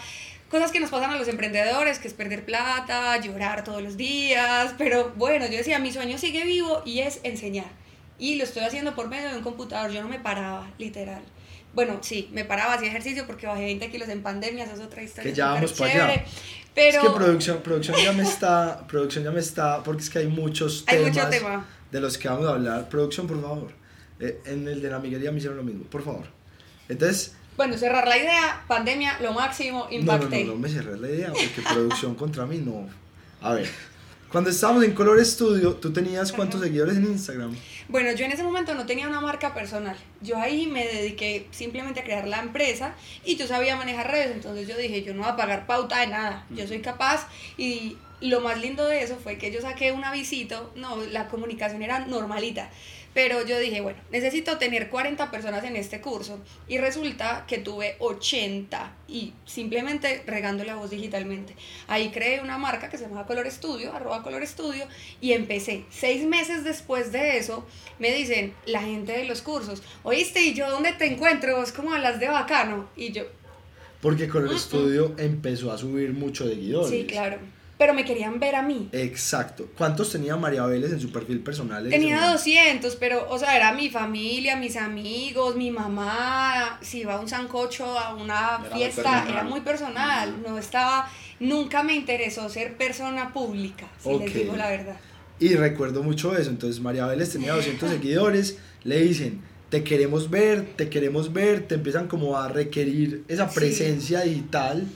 cosas 0.50 0.72
que 0.72 0.80
nos 0.80 0.90
pasan 0.90 1.12
a 1.12 1.16
los 1.16 1.28
emprendedores, 1.28 2.00
que 2.00 2.08
es 2.08 2.14
perder 2.14 2.44
plata, 2.44 3.16
llorar 3.20 3.62
todos 3.62 3.82
los 3.82 3.96
días, 3.96 4.74
pero 4.76 5.12
bueno, 5.14 5.46
yo 5.46 5.58
decía, 5.58 5.78
mi 5.78 5.92
sueño 5.92 6.18
sigue 6.18 6.44
vivo 6.44 6.82
y 6.84 7.00
es 7.00 7.20
enseñar. 7.22 7.70
Y 8.18 8.36
lo 8.36 8.44
estoy 8.44 8.64
haciendo 8.64 8.96
por 8.96 9.08
medio 9.08 9.30
de 9.30 9.36
un 9.36 9.42
computador, 9.44 9.92
yo 9.92 10.02
no 10.02 10.08
me 10.08 10.18
paraba, 10.18 10.68
literal 10.78 11.22
bueno, 11.74 11.98
sí, 12.02 12.28
me 12.32 12.44
paraba, 12.44 12.74
hacía 12.74 12.88
ejercicio 12.88 13.26
porque 13.26 13.46
bajé 13.46 13.64
20 13.64 13.90
kilos 13.90 14.08
en 14.08 14.22
pandemia, 14.22 14.64
esa 14.64 14.74
es 14.74 14.80
otra 14.80 15.02
historia. 15.02 15.30
Que 15.30 15.36
ya 15.36 15.48
vamos 15.48 15.72
para 15.72 15.92
allá. 15.92 16.24
Pero... 16.74 17.02
Es 17.02 17.08
que 17.08 17.14
producción, 17.14 17.62
producción 17.62 17.96
ya 17.96 18.12
me 18.12 18.22
está, 18.22 18.86
producción 18.86 19.24
ya 19.24 19.30
me 19.30 19.40
está, 19.40 19.82
porque 19.82 20.02
es 20.02 20.10
que 20.10 20.20
hay 20.20 20.26
muchos 20.26 20.84
temas 20.84 21.14
de 21.90 22.00
los 22.00 22.18
que 22.18 22.28
vamos 22.28 22.46
a 22.46 22.50
hablar. 22.50 22.88
Producción, 22.88 23.26
por 23.26 23.40
favor. 23.40 23.72
Eh, 24.20 24.40
en 24.46 24.68
el 24.68 24.80
de 24.80 24.90
la 24.90 24.96
amiguería 24.96 25.30
me 25.32 25.38
hicieron 25.38 25.56
lo 25.56 25.64
mismo, 25.64 25.84
por 25.84 26.02
favor. 26.02 26.26
Entonces... 26.88 27.34
Bueno, 27.56 27.78
cerrar 27.78 28.06
la 28.08 28.18
idea, 28.18 28.64
pandemia, 28.66 29.18
lo 29.20 29.32
máximo, 29.32 29.86
impacté. 29.90 30.40
No, 30.40 30.40
no, 30.40 30.46
no, 30.46 30.52
no 30.54 30.58
me 30.58 30.68
cerré 30.68 30.98
la 30.98 31.08
idea, 31.08 31.28
porque 31.32 31.62
producción 31.72 32.14
contra 32.16 32.46
mí 32.46 32.58
no. 32.58 32.88
A 33.40 33.52
ver, 33.52 33.68
cuando 34.34 34.50
estábamos 34.50 34.82
en 34.82 34.92
Color 34.94 35.24
Studio, 35.24 35.74
¿tú 35.74 35.92
tenías 35.92 36.32
cuántos 36.32 36.60
seguidores 36.60 36.96
en 36.96 37.04
Instagram? 37.04 37.54
Bueno, 37.88 38.12
yo 38.12 38.24
en 38.24 38.32
ese 38.32 38.42
momento 38.42 38.74
no 38.74 38.86
tenía 38.86 39.06
una 39.08 39.20
marca 39.20 39.52
personal. 39.52 39.96
Yo 40.22 40.38
ahí 40.38 40.66
me 40.66 40.86
dediqué 40.86 41.46
simplemente 41.50 42.00
a 42.00 42.04
crear 42.04 42.26
la 42.26 42.40
empresa 42.40 42.94
y 43.24 43.36
yo 43.36 43.46
sabía 43.46 43.76
manejar 43.76 44.10
redes, 44.10 44.32
entonces 44.32 44.66
yo 44.66 44.76
dije, 44.76 45.02
yo 45.02 45.12
no 45.12 45.22
voy 45.22 45.30
a 45.30 45.36
pagar 45.36 45.66
pauta 45.66 46.00
de 46.00 46.06
nada, 46.06 46.46
yo 46.50 46.66
soy 46.66 46.80
capaz. 46.80 47.28
Y 47.58 47.98
lo 48.20 48.40
más 48.40 48.58
lindo 48.58 48.86
de 48.86 49.02
eso 49.02 49.16
fue 49.16 49.36
que 49.36 49.52
yo 49.52 49.60
saqué 49.60 49.92
un 49.92 50.02
avisito, 50.02 50.72
no, 50.76 50.96
la 50.96 51.28
comunicación 51.28 51.82
era 51.82 52.00
normalita. 52.00 52.70
Pero 53.14 53.46
yo 53.46 53.58
dije, 53.60 53.80
bueno, 53.80 53.98
necesito 54.10 54.58
tener 54.58 54.90
40 54.90 55.30
personas 55.30 55.64
en 55.64 55.76
este 55.76 56.00
curso. 56.00 56.40
Y 56.66 56.78
resulta 56.78 57.44
que 57.46 57.58
tuve 57.58 57.94
80 58.00 58.92
y 59.06 59.32
simplemente 59.46 60.24
regando 60.26 60.64
la 60.64 60.74
voz 60.74 60.90
digitalmente. 60.90 61.54
Ahí 61.86 62.10
creé 62.10 62.40
una 62.40 62.58
marca 62.58 62.90
que 62.90 62.98
se 62.98 63.04
llama 63.04 63.24
Color 63.24 63.48
Studio, 63.50 63.94
arroba 63.94 64.22
Color 64.24 64.44
Studio, 64.46 64.84
y 65.20 65.32
empecé. 65.32 65.84
Seis 65.90 66.26
meses 66.26 66.64
después 66.64 67.12
de 67.12 67.38
eso, 67.38 67.64
me 68.00 68.12
dicen 68.12 68.52
la 68.66 68.82
gente 68.82 69.12
de 69.12 69.24
los 69.24 69.42
cursos, 69.42 69.82
oíste, 70.02 70.42
¿y 70.42 70.54
yo 70.54 70.68
dónde 70.68 70.92
te 70.92 71.06
encuentro? 71.06 71.62
Es 71.62 71.70
como 71.72 71.96
las 71.96 72.18
de 72.18 72.28
bacano. 72.28 72.88
Y 72.96 73.12
yo... 73.12 73.22
Porque 74.00 74.28
Color 74.28 74.58
Studio 74.58 75.14
empezó 75.16 75.72
a 75.72 75.78
subir 75.78 76.12
mucho 76.12 76.44
de 76.46 76.56
seguidores. 76.56 76.90
Sí, 76.90 77.06
claro 77.06 77.38
pero 77.76 77.92
me 77.92 78.04
querían 78.04 78.38
ver 78.38 78.54
a 78.54 78.62
mí. 78.62 78.88
Exacto. 78.92 79.68
¿Cuántos 79.76 80.12
tenía 80.12 80.36
María 80.36 80.64
Vélez 80.66 80.92
en 80.92 81.00
su 81.00 81.10
perfil 81.10 81.40
personal? 81.40 81.88
Tenía 81.88 82.30
200, 82.30 82.94
pero, 82.96 83.28
o 83.28 83.38
sea, 83.38 83.56
era 83.56 83.72
mi 83.72 83.90
familia, 83.90 84.56
mis 84.56 84.76
amigos, 84.76 85.56
mi 85.56 85.70
mamá, 85.70 86.78
si 86.82 87.00
iba 87.00 87.14
a 87.14 87.20
un 87.20 87.28
sancocho, 87.28 87.98
a 87.98 88.14
una 88.14 88.60
fiesta, 88.72 89.26
era 89.28 89.42
muy 89.42 89.60
personal, 89.60 90.40
no 90.46 90.56
estaba, 90.56 91.10
nunca 91.40 91.82
me 91.82 91.94
interesó 91.94 92.48
ser 92.48 92.76
persona 92.76 93.32
pública, 93.32 93.88
si 94.02 94.18
les 94.18 94.32
digo 94.32 94.56
la 94.56 94.70
verdad. 94.70 94.96
Y 95.40 95.54
recuerdo 95.56 96.04
mucho 96.04 96.36
eso, 96.36 96.50
entonces 96.50 96.80
María 96.80 97.06
Vélez 97.06 97.32
tenía 97.32 97.54
200 97.54 97.90
seguidores, 97.90 98.58
le 98.84 99.00
dicen, 99.00 99.42
te 99.68 99.82
queremos 99.82 100.30
ver, 100.30 100.64
te 100.76 100.88
queremos 100.88 101.32
ver, 101.32 101.66
te 101.66 101.74
empiezan 101.74 102.06
como 102.06 102.36
a 102.36 102.48
requerir 102.48 103.24
esa 103.26 103.50
presencia 103.50 104.20
digital, 104.20 104.86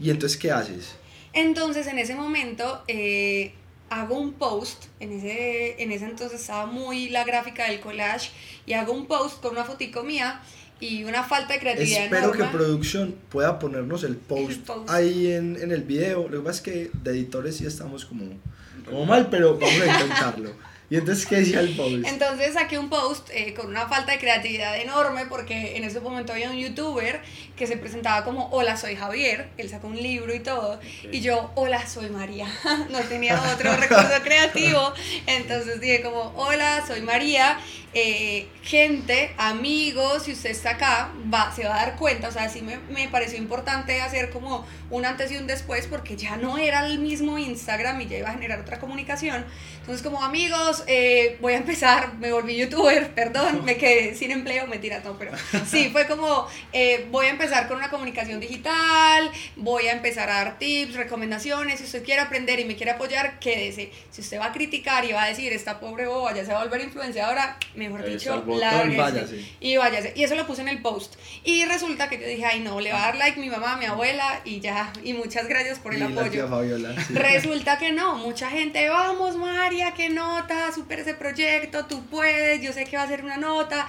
y 0.00 0.10
entonces, 0.10 0.38
¿qué 0.38 0.52
haces? 0.52 0.94
Entonces 1.38 1.86
en 1.86 2.00
ese 2.00 2.16
momento 2.16 2.82
eh, 2.88 3.52
hago 3.90 4.18
un 4.18 4.32
post, 4.32 4.86
en 4.98 5.12
ese, 5.12 5.80
en 5.80 5.92
ese 5.92 6.06
entonces 6.06 6.40
estaba 6.40 6.66
muy 6.66 7.10
la 7.10 7.22
gráfica 7.22 7.68
del 7.68 7.78
collage, 7.78 8.30
y 8.66 8.72
hago 8.72 8.92
un 8.92 9.06
post 9.06 9.40
con 9.40 9.52
una 9.52 9.64
fotico 9.64 10.02
mía 10.02 10.40
y 10.80 11.04
una 11.04 11.22
falta 11.22 11.54
de 11.54 11.60
creatividad. 11.60 12.04
Espero 12.06 12.32
que 12.32 12.42
producción 12.42 13.14
pueda 13.28 13.60
ponernos 13.60 14.02
el 14.02 14.16
post, 14.16 14.68
ahí 14.88 15.32
en, 15.32 15.56
en, 15.60 15.70
el 15.70 15.82
video. 15.82 16.28
Lo 16.28 16.38
que 16.38 16.44
pasa 16.44 16.56
es 16.56 16.60
que 16.60 16.90
de 16.92 17.10
editores 17.12 17.56
sí 17.56 17.66
estamos 17.66 18.04
como, 18.04 18.24
como 18.84 19.06
mal, 19.06 19.28
pero 19.30 19.56
vamos 19.58 19.80
a 19.80 19.86
intentarlo. 19.86 20.52
¿Y 20.90 20.96
entonces 20.96 21.26
qué 21.26 21.36
decía 21.36 21.60
el 21.60 21.76
post? 21.76 22.06
Entonces 22.06 22.54
saqué 22.54 22.78
un 22.78 22.88
post 22.88 23.28
eh, 23.30 23.52
con 23.52 23.66
una 23.66 23.86
falta 23.88 24.12
de 24.12 24.18
creatividad 24.18 24.80
enorme 24.80 25.26
porque 25.26 25.76
en 25.76 25.84
ese 25.84 26.00
momento 26.00 26.32
había 26.32 26.50
un 26.50 26.56
youtuber 26.56 27.20
que 27.56 27.66
se 27.66 27.76
presentaba 27.76 28.24
como 28.24 28.48
Hola 28.50 28.76
soy 28.76 28.96
Javier, 28.96 29.50
él 29.58 29.68
sacó 29.68 29.88
un 29.88 29.96
libro 29.96 30.34
y 30.34 30.40
todo, 30.40 30.80
y 31.12 31.20
yo 31.20 31.50
Hola 31.56 31.86
soy 31.86 32.08
María, 32.08 32.46
no 32.90 33.00
tenía 33.00 33.38
otro 33.54 33.76
recurso 33.76 34.22
creativo, 34.22 34.94
entonces 35.26 35.78
dije 35.80 36.00
como 36.00 36.32
Hola 36.36 36.82
soy 36.86 37.02
María, 37.02 37.58
eh, 37.94 38.48
gente, 38.62 39.34
amigos, 39.38 40.24
si 40.24 40.32
usted 40.32 40.50
está 40.50 40.70
acá, 40.70 41.10
se 41.54 41.64
va 41.64 41.74
a 41.74 41.86
dar 41.86 41.96
cuenta, 41.96 42.28
o 42.28 42.32
sea, 42.32 42.48
sí 42.48 42.62
me, 42.62 42.78
me 42.90 43.08
pareció 43.08 43.38
importante 43.38 44.00
hacer 44.00 44.30
como 44.30 44.66
un 44.90 45.04
antes 45.04 45.30
y 45.30 45.36
un 45.36 45.46
después 45.46 45.86
porque 45.86 46.16
ya 46.16 46.36
no 46.36 46.58
era 46.58 46.86
el 46.86 46.98
mismo 46.98 47.38
Instagram 47.38 48.00
y 48.00 48.06
ya 48.06 48.18
iba 48.18 48.28
a 48.30 48.32
generar 48.32 48.60
otra 48.60 48.78
comunicación, 48.78 49.44
entonces 49.80 50.02
como 50.02 50.22
amigos, 50.22 50.84
eh, 50.86 51.38
voy 51.40 51.54
a 51.54 51.56
empezar, 51.56 52.14
me 52.14 52.32
volví 52.32 52.56
youtuber, 52.56 53.10
perdón, 53.14 53.64
me 53.64 53.76
quedé 53.76 54.14
sin 54.14 54.30
empleo, 54.30 54.66
mentira, 54.66 55.00
no, 55.04 55.18
pero 55.18 55.32
sí, 55.66 55.88
fue 55.90 56.06
como, 56.06 56.46
eh, 56.72 57.06
voy 57.10 57.26
a 57.26 57.30
empezar 57.30 57.68
con 57.68 57.78
una 57.78 57.90
comunicación 57.90 58.40
digital, 58.40 59.30
voy 59.56 59.88
a 59.88 59.92
empezar 59.92 60.28
a 60.30 60.44
dar 60.44 60.58
tips, 60.58 60.94
recomendaciones, 60.94 61.78
si 61.78 61.86
usted 61.86 62.04
quiere 62.04 62.20
aprender 62.20 62.60
y 62.60 62.64
me 62.64 62.76
quiere 62.76 62.92
apoyar, 62.92 63.38
quédese. 63.38 63.90
Si 64.10 64.20
usted 64.20 64.38
va 64.38 64.46
a 64.46 64.52
criticar 64.52 65.04
y 65.04 65.12
va 65.12 65.24
a 65.24 65.28
decir, 65.28 65.52
esta 65.52 65.80
pobre 65.80 66.06
boba 66.06 66.34
ya 66.34 66.44
se 66.44 66.52
va 66.52 66.60
a 66.60 66.64
volver 66.64 66.82
influenciadora, 66.82 67.58
mejor 67.78 68.04
dicho, 68.04 68.44
lárguese. 68.46 69.44
Y 69.60 69.76
váyase. 69.76 70.12
Y 70.16 70.24
eso 70.24 70.34
lo 70.34 70.46
puse 70.46 70.62
en 70.62 70.68
el 70.68 70.82
post. 70.82 71.14
Y 71.44 71.64
resulta 71.64 72.08
que 72.08 72.20
yo 72.20 72.26
dije, 72.26 72.44
ay 72.44 72.60
no, 72.60 72.80
le 72.80 72.92
va 72.92 73.02
a 73.02 73.06
dar 73.06 73.16
like 73.16 73.40
mi 73.40 73.48
mamá, 73.48 73.76
mi 73.76 73.86
abuela 73.86 74.40
y 74.44 74.60
ya, 74.60 74.92
y 75.02 75.14
muchas 75.14 75.48
gracias 75.48 75.78
por 75.78 75.94
el 75.94 76.02
apoyo. 76.02 76.48
Resulta 77.10 77.78
que 77.78 77.92
no, 77.92 78.16
mucha 78.16 78.50
gente, 78.50 78.88
vamos 78.88 79.36
María, 79.36 79.92
qué 79.92 80.08
nota, 80.08 80.72
super 80.72 81.00
ese 81.00 81.14
proyecto, 81.14 81.86
tú 81.86 82.04
puedes, 82.06 82.60
yo 82.60 82.72
sé 82.72 82.84
que 82.84 82.96
va 82.96 83.04
a 83.04 83.08
ser 83.08 83.24
una 83.24 83.36
nota. 83.36 83.88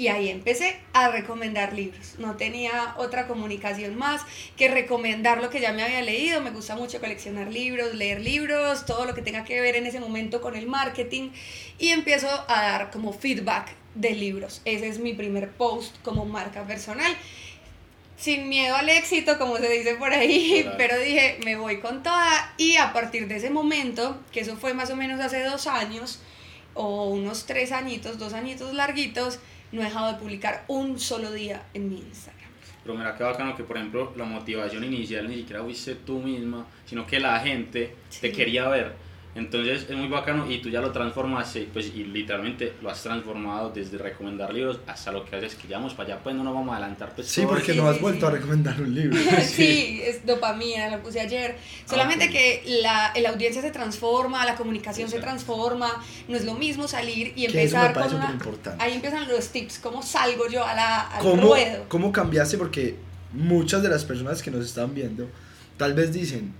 Y 0.00 0.08
ahí 0.08 0.30
empecé 0.30 0.78
a 0.94 1.10
recomendar 1.10 1.74
libros. 1.74 2.14
No 2.16 2.38
tenía 2.38 2.94
otra 2.96 3.26
comunicación 3.26 3.96
más 3.96 4.22
que 4.56 4.68
recomendar 4.68 5.42
lo 5.42 5.50
que 5.50 5.60
ya 5.60 5.74
me 5.74 5.82
había 5.82 6.00
leído. 6.00 6.40
Me 6.40 6.52
gusta 6.52 6.74
mucho 6.74 7.00
coleccionar 7.00 7.52
libros, 7.52 7.94
leer 7.94 8.22
libros, 8.22 8.86
todo 8.86 9.04
lo 9.04 9.14
que 9.14 9.20
tenga 9.20 9.44
que 9.44 9.60
ver 9.60 9.76
en 9.76 9.84
ese 9.84 10.00
momento 10.00 10.40
con 10.40 10.56
el 10.56 10.66
marketing. 10.66 11.32
Y 11.78 11.90
empiezo 11.90 12.28
a 12.48 12.62
dar 12.62 12.90
como 12.90 13.12
feedback 13.12 13.74
de 13.94 14.12
libros. 14.12 14.62
Ese 14.64 14.88
es 14.88 14.98
mi 15.00 15.12
primer 15.12 15.50
post 15.50 15.94
como 16.02 16.24
marca 16.24 16.62
personal 16.62 17.14
sin 18.16 18.48
miedo 18.48 18.76
al 18.76 18.88
éxito, 18.88 19.38
como 19.38 19.58
se 19.58 19.68
dice 19.68 19.96
por 19.96 20.12
ahí, 20.12 20.66
pero 20.78 20.98
dije, 20.98 21.38
me 21.44 21.56
voy 21.56 21.80
con 21.80 22.02
toda 22.02 22.54
y 22.56 22.76
a 22.76 22.94
partir 22.94 23.28
de 23.28 23.36
ese 23.36 23.50
momento, 23.50 24.18
que 24.32 24.40
eso 24.40 24.56
fue 24.56 24.72
más 24.72 24.90
o 24.90 24.96
menos 24.96 25.20
hace 25.20 25.42
dos 25.42 25.66
años, 25.66 26.20
o 26.82 27.08
unos 27.10 27.44
tres 27.46 27.72
añitos, 27.72 28.18
dos 28.18 28.32
añitos 28.32 28.72
larguitos, 28.74 29.38
no 29.72 29.82
he 29.82 29.84
dejado 29.84 30.12
de 30.12 30.18
publicar 30.18 30.64
un 30.68 30.98
solo 30.98 31.30
día 31.32 31.62
en 31.74 31.88
mi 31.90 31.96
Instagram. 31.98 32.40
pero 32.82 32.94
mira 32.94 33.14
qué 33.16 33.22
bacano 33.24 33.54
que, 33.54 33.62
por 33.62 33.76
ejemplo, 33.76 34.12
la 34.16 34.24
motivación 34.24 34.82
inicial 34.84 35.28
ni 35.28 35.36
siquiera 35.36 35.62
fuiste 35.62 35.94
tú 35.96 36.18
misma, 36.18 36.66
sino 36.86 37.06
que 37.06 37.20
la 37.20 37.38
gente 37.40 37.94
te 38.20 38.28
Sí. 38.30 38.32
quería 38.32 38.68
ver. 38.68 38.94
Entonces 39.32 39.86
es 39.88 39.96
muy 39.96 40.08
bacano 40.08 40.50
y 40.50 40.58
tú 40.58 40.70
ya 40.70 40.80
lo 40.80 40.90
transformaste, 40.90 41.68
pues 41.72 41.86
y 41.94 42.02
literalmente 42.04 42.74
lo 42.82 42.90
has 42.90 43.00
transformado 43.00 43.70
desde 43.70 43.96
recomendar 43.96 44.52
libros 44.52 44.80
hasta 44.88 45.12
lo 45.12 45.24
que 45.24 45.36
haces, 45.36 45.54
que 45.54 45.68
ya 45.68 45.76
vamos 45.76 45.94
para 45.94 46.14
allá, 46.14 46.22
pues 46.22 46.34
no 46.34 46.42
nos 46.42 46.52
vamos 46.52 46.72
a 46.72 46.78
adelantar. 46.78 47.14
Pues 47.14 47.28
Sí, 47.28 47.42
porque 47.46 47.72
Sí, 47.72 47.78
no 47.78 47.88
has 47.88 47.96
sí, 47.96 48.02
vuelto 48.02 48.26
sí. 48.26 48.26
a 48.26 48.30
recomendar 48.36 48.80
un 48.80 48.92
libro. 48.92 49.16
Sí, 49.44 50.00
es 50.02 50.26
dopamina, 50.26 50.88
lo 50.88 51.00
puse 51.02 51.20
ayer. 51.20 51.56
Solamente 51.88 52.24
ok. 52.26 52.30
que 52.32 52.62
la, 52.82 53.12
la 53.20 53.28
audiencia 53.30 53.62
se 53.62 53.70
transforma, 53.70 54.44
la 54.44 54.56
comunicación 54.56 55.08
se 55.08 55.20
transforma, 55.20 56.02
no 56.26 56.36
es 56.36 56.44
lo 56.44 56.54
mismo 56.54 56.88
salir 56.88 57.32
y 57.36 57.46
Que 57.46 57.62
eso 57.64 57.76
me 57.78 57.86
empezar 57.86 58.08
con 58.08 58.16
una... 58.16 58.38
Ahí 58.78 58.94
empiezan 58.94 59.28
los 59.28 59.48
tips, 59.50 59.78
cómo 59.78 60.02
salgo 60.02 60.48
yo 60.48 60.64
a 60.64 60.74
la, 60.74 61.00
al 61.06 61.22
¿Cómo, 61.22 61.42
ruedo. 61.42 61.84
¿Cómo 61.88 62.10
cambiaste? 62.10 62.58
Porque 62.58 62.96
muchas 63.32 63.82
de 63.84 63.90
las 63.90 64.04
personas 64.04 64.42
que 64.42 64.50
nos 64.50 64.66
están 64.66 64.92
viendo 64.92 65.28
tal 65.76 65.94
vez 65.94 66.12
dicen, 66.12 66.52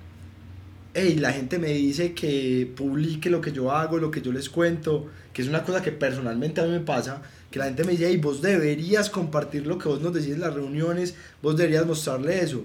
hey, 0.94 1.16
la 1.16 1.32
gente 1.32 1.58
me 1.58 1.68
dice 1.68 2.12
que 2.14 2.70
publique 2.76 3.30
lo 3.30 3.40
que 3.40 3.52
yo 3.52 3.72
hago, 3.72 3.98
lo 3.98 4.10
que 4.10 4.22
yo 4.22 4.32
les 4.32 4.48
cuento, 4.48 5.06
que 5.32 5.42
es 5.42 5.48
una 5.48 5.62
cosa 5.64 5.82
que 5.82 5.92
personalmente 5.92 6.60
a 6.60 6.64
mí 6.64 6.70
me 6.70 6.80
pasa, 6.80 7.22
que 7.50 7.58
la 7.58 7.66
gente 7.66 7.84
me 7.84 7.92
dice, 7.92 8.08
hey, 8.08 8.16
vos 8.16 8.42
deberías 8.42 9.10
compartir 9.10 9.66
lo 9.66 9.78
que 9.78 9.88
vos 9.88 10.00
nos 10.00 10.12
decís 10.12 10.34
en 10.34 10.40
las 10.40 10.54
reuniones, 10.54 11.14
vos 11.42 11.56
deberías 11.56 11.86
mostrarle 11.86 12.40
eso. 12.40 12.64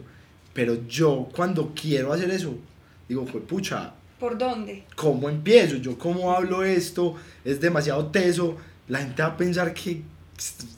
Pero 0.53 0.88
yo 0.88 1.29
cuando 1.35 1.73
quiero 1.75 2.13
hacer 2.13 2.31
eso, 2.31 2.55
digo, 3.07 3.25
fue 3.25 3.41
pucha, 3.41 3.93
¿Por 4.19 4.38
dónde? 4.38 4.85
¿cómo 4.95 5.29
empiezo? 5.29 5.75
Yo 5.75 5.97
cómo 5.97 6.31
hablo 6.31 6.63
esto, 6.63 7.15
es 7.43 7.59
demasiado 7.59 8.07
teso, 8.07 8.55
la 8.88 8.99
gente 8.99 9.21
va 9.21 9.29
a 9.29 9.38
pensar 9.38 9.73
que 9.73 10.01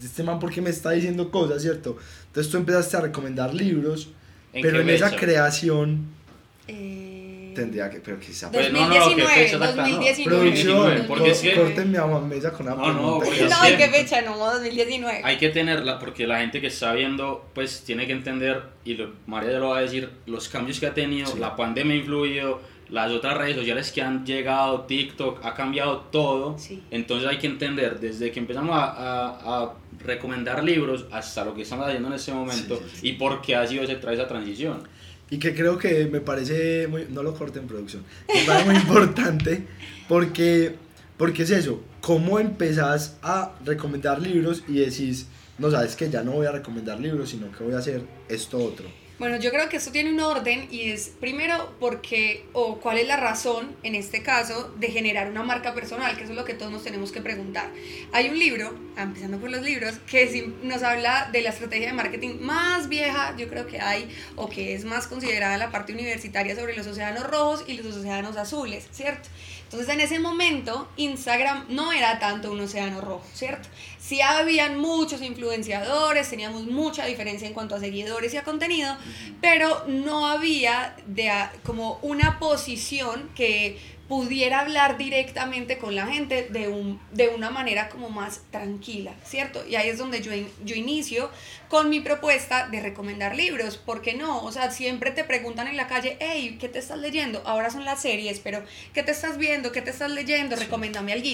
este 0.03 0.23
man 0.23 0.39
por 0.39 0.51
qué 0.51 0.61
me 0.61 0.71
está 0.71 0.91
diciendo 0.91 1.29
cosas, 1.29 1.61
¿cierto? 1.61 1.97
Entonces 2.27 2.51
tú 2.51 2.57
empezaste 2.57 2.97
a 2.97 3.01
recomendar 3.01 3.53
libros, 3.53 4.09
¿En 4.53 4.61
pero 4.61 4.81
en 4.81 4.89
esa 4.89 5.15
creación 5.15 6.07
Eh, 6.67 7.06
tendría 7.57 7.89
que, 7.89 7.99
pero 7.99 8.19
quizá... 8.19 8.51
Pues 8.51 8.71
no, 8.71 8.87
no, 8.87 8.93
¿qué 8.93 8.99
2019, 8.99 9.33
fecha 9.35 9.55
exacta? 9.57 9.75
No, 9.75 9.87
2019. 9.89 10.39
Producción, 10.39 11.05
porque 11.07 11.33
que- 11.33 11.53
córtenme 11.55 11.97
a 11.97 12.01
Juan 12.03 12.29
Mesa 12.29 12.51
con 12.53 12.65
una 12.67 12.75
No, 12.75 12.87
no, 12.87 12.93
pregunta. 13.19 13.25
porque 13.25 13.41
No, 13.49 13.55
hacer. 13.55 13.71
¿en 13.73 13.77
qué 13.77 13.97
fecha? 13.97 14.21
No, 14.21 14.37
2019. 14.37 15.21
Hay 15.23 15.37
que 15.37 15.49
tenerla 15.49 15.99
porque 15.99 16.25
la 16.25 16.39
gente 16.39 16.61
que 16.61 16.67
está 16.67 16.93
viendo 16.93 17.49
pues 17.53 17.83
tiene 17.83 18.05
que 18.07 18.13
entender 18.13 18.61
y 18.85 18.93
lo, 18.95 19.11
María 19.25 19.51
ya 19.51 19.59
lo 19.59 19.69
va 19.69 19.79
a 19.79 19.81
decir 19.81 20.09
los 20.25 20.47
cambios 20.49 20.79
que 20.79 20.87
ha 20.87 20.93
tenido, 20.93 21.27
Sí. 21.27 21.39
la 21.39 21.55
pandemia 21.55 21.93
ha 21.93 21.97
influido, 21.97 22.61
las 22.89 23.11
otras 23.11 23.35
redes 23.37 23.57
sociales 23.57 23.91
que 23.91 24.01
han 24.01 24.25
llegado, 24.25 24.81
TikTok, 24.83 25.43
ha 25.45 25.53
cambiado 25.53 25.97
todo. 26.11 26.57
Sí. 26.57 26.81
Entonces 26.89 27.27
hay 27.29 27.37
que 27.37 27.47
entender 27.47 27.99
desde 27.99 28.31
que 28.31 28.39
empezamos 28.39 28.75
a, 28.77 28.85
a- 28.85 29.63
a 29.63 29.73
recomendar 29.99 30.63
libros 30.63 31.05
hasta 31.11 31.43
lo 31.43 31.53
que 31.53 31.63
estamos 31.63 31.85
haciendo 31.87 32.07
en 32.09 32.13
este 32.13 32.31
momento 32.31 32.77
Sí, 32.77 32.97
sí, 33.01 33.07
y 33.09 33.13
por 33.13 33.41
qué 33.41 33.55
ha 33.55 33.65
sido 33.67 33.83
ese, 33.83 33.93
esa 34.13 34.27
transición. 34.27 34.87
Y 35.29 35.39
que 35.39 35.53
creo 35.53 35.77
que 35.77 36.05
me 36.05 36.21
parece 36.21 36.87
muy, 36.87 37.07
no 37.09 37.21
lo 37.21 37.33
corten 37.33 37.63
en 37.63 37.67
producción, 37.67 38.03
me 38.33 38.45
parece 38.45 38.65
muy 38.65 38.75
importante 38.75 39.67
porque, 40.07 40.75
porque 41.17 41.43
es 41.43 41.51
eso, 41.51 41.83
cómo 42.01 42.39
empezás 42.39 43.17
a 43.21 43.53
recomendar 43.65 44.21
libros 44.21 44.63
y 44.67 44.79
decís, 44.79 45.27
no 45.57 45.69
sabes 45.69 45.95
que 45.95 46.09
ya 46.09 46.23
no 46.23 46.31
voy 46.31 46.47
a 46.47 46.51
recomendar 46.51 46.99
libros, 46.99 47.29
sino 47.29 47.51
que 47.51 47.63
voy 47.63 47.73
a 47.73 47.79
hacer 47.79 48.03
esto 48.29 48.57
otro. 48.57 48.85
Bueno, 49.19 49.37
yo 49.37 49.49
creo 49.49 49.67
que 49.67 49.77
esto 49.77 49.91
tiene 49.91 50.11
un 50.11 50.19
orden 50.19 50.67
y 50.69 50.91
es 50.91 51.11
primero 51.19 51.73
porque, 51.79 52.45
o 52.53 52.77
cuál 52.79 52.99
es 52.99 53.07
la 53.07 53.17
razón, 53.17 53.75
en 53.81 53.95
este 53.95 54.21
caso, 54.21 54.71
de 54.77 54.89
generar 54.91 55.27
una 55.31 55.41
marca 55.41 55.73
personal, 55.73 56.15
que 56.15 56.23
eso 56.23 56.33
es 56.33 56.37
lo 56.37 56.45
que 56.45 56.53
todos 56.53 56.71
nos 56.71 56.83
tenemos 56.83 57.11
que 57.11 57.19
preguntar. 57.19 57.67
Hay 58.11 58.29
un 58.29 58.37
libro, 58.37 58.77
ah, 58.95 59.01
empezando 59.01 59.39
por 59.39 59.49
los 59.49 59.63
libros, 59.63 59.95
que 60.05 60.53
nos 60.61 60.83
habla 60.83 61.29
de 61.31 61.41
la 61.41 61.49
estrategia 61.49 61.87
de 61.87 61.93
marketing 61.93 62.41
más 62.41 62.89
vieja, 62.89 63.35
yo 63.37 63.47
creo 63.47 63.65
que 63.65 63.81
hay, 63.81 64.07
o 64.35 64.49
que 64.49 64.75
es 64.75 64.85
más 64.85 65.07
considerada 65.07 65.57
la 65.57 65.71
parte 65.71 65.93
universitaria 65.93 66.55
sobre 66.55 66.75
los 66.75 66.85
océanos 66.85 67.23
rojos 67.23 67.63
y 67.65 67.73
los 67.73 67.95
océanos 67.95 68.37
azules, 68.37 68.87
¿cierto? 68.91 69.29
Entonces 69.67 69.89
en 69.89 69.99
ese 69.99 70.19
momento 70.19 70.87
Instagram 70.95 71.65
no 71.69 71.91
era 71.91 72.19
tanto 72.19 72.51
un 72.51 72.61
océano 72.61 73.01
rojo, 73.01 73.25
¿cierto? 73.33 73.67
Sí 73.99 74.21
habían 74.21 74.79
muchos 74.79 75.21
influenciadores, 75.21 76.29
teníamos 76.29 76.63
mucha 76.63 77.05
diferencia 77.05 77.47
en 77.47 77.53
cuanto 77.53 77.75
a 77.75 77.79
seguidores 77.79 78.33
y 78.33 78.37
a 78.37 78.43
contenido, 78.45 78.95
pero 79.41 79.83
no 79.87 80.27
había 80.27 80.95
de 81.07 81.29
como 81.63 81.99
una 82.01 82.39
posición 82.39 83.29
que 83.35 83.77
pudiera 84.07 84.61
hablar 84.61 84.97
directamente 84.97 85.77
con 85.77 85.93
la 85.93 86.07
gente 86.07 86.47
de, 86.49 86.69
un, 86.69 86.97
de 87.11 87.27
una 87.27 87.49
manera 87.49 87.89
como 87.89 88.09
más 88.09 88.39
tranquila, 88.51 89.11
¿cierto? 89.25 89.67
Y 89.67 89.75
ahí 89.75 89.89
es 89.89 89.97
donde 89.97 90.21
yo, 90.21 90.33
in- 90.33 90.49
yo 90.63 90.75
inicio 90.75 91.29
con 91.69 91.89
mi 91.89 91.99
propuesta 91.99 92.67
de 92.69 92.79
recomendar 92.81 93.35
libros, 93.35 93.77
¿por 93.77 94.01
qué 94.01 94.13
no? 94.13 94.41
O 94.43 94.51
sea, 94.51 94.71
siempre 94.71 95.11
te 95.11 95.23
preguntan 95.23 95.67
en 95.67 95.75
la 95.77 95.87
calle, 95.87 96.17
hey, 96.19 96.57
¿qué 96.59 96.69
te 96.69 96.79
estás 96.79 96.97
leyendo? 96.99 97.41
Ahora 97.45 97.69
son 97.69 97.83
las 97.85 98.01
series, 98.01 98.39
pero 98.39 98.63
¿qué 98.93 99.03
te 99.03 99.11
estás 99.11 99.37
viendo? 99.37 99.71
¿Qué 99.71 99.81
te 99.81 99.89
estás 99.91 100.09
leyendo? 100.11 100.55
Recoméndame 100.55 101.11
algo. 101.13 101.27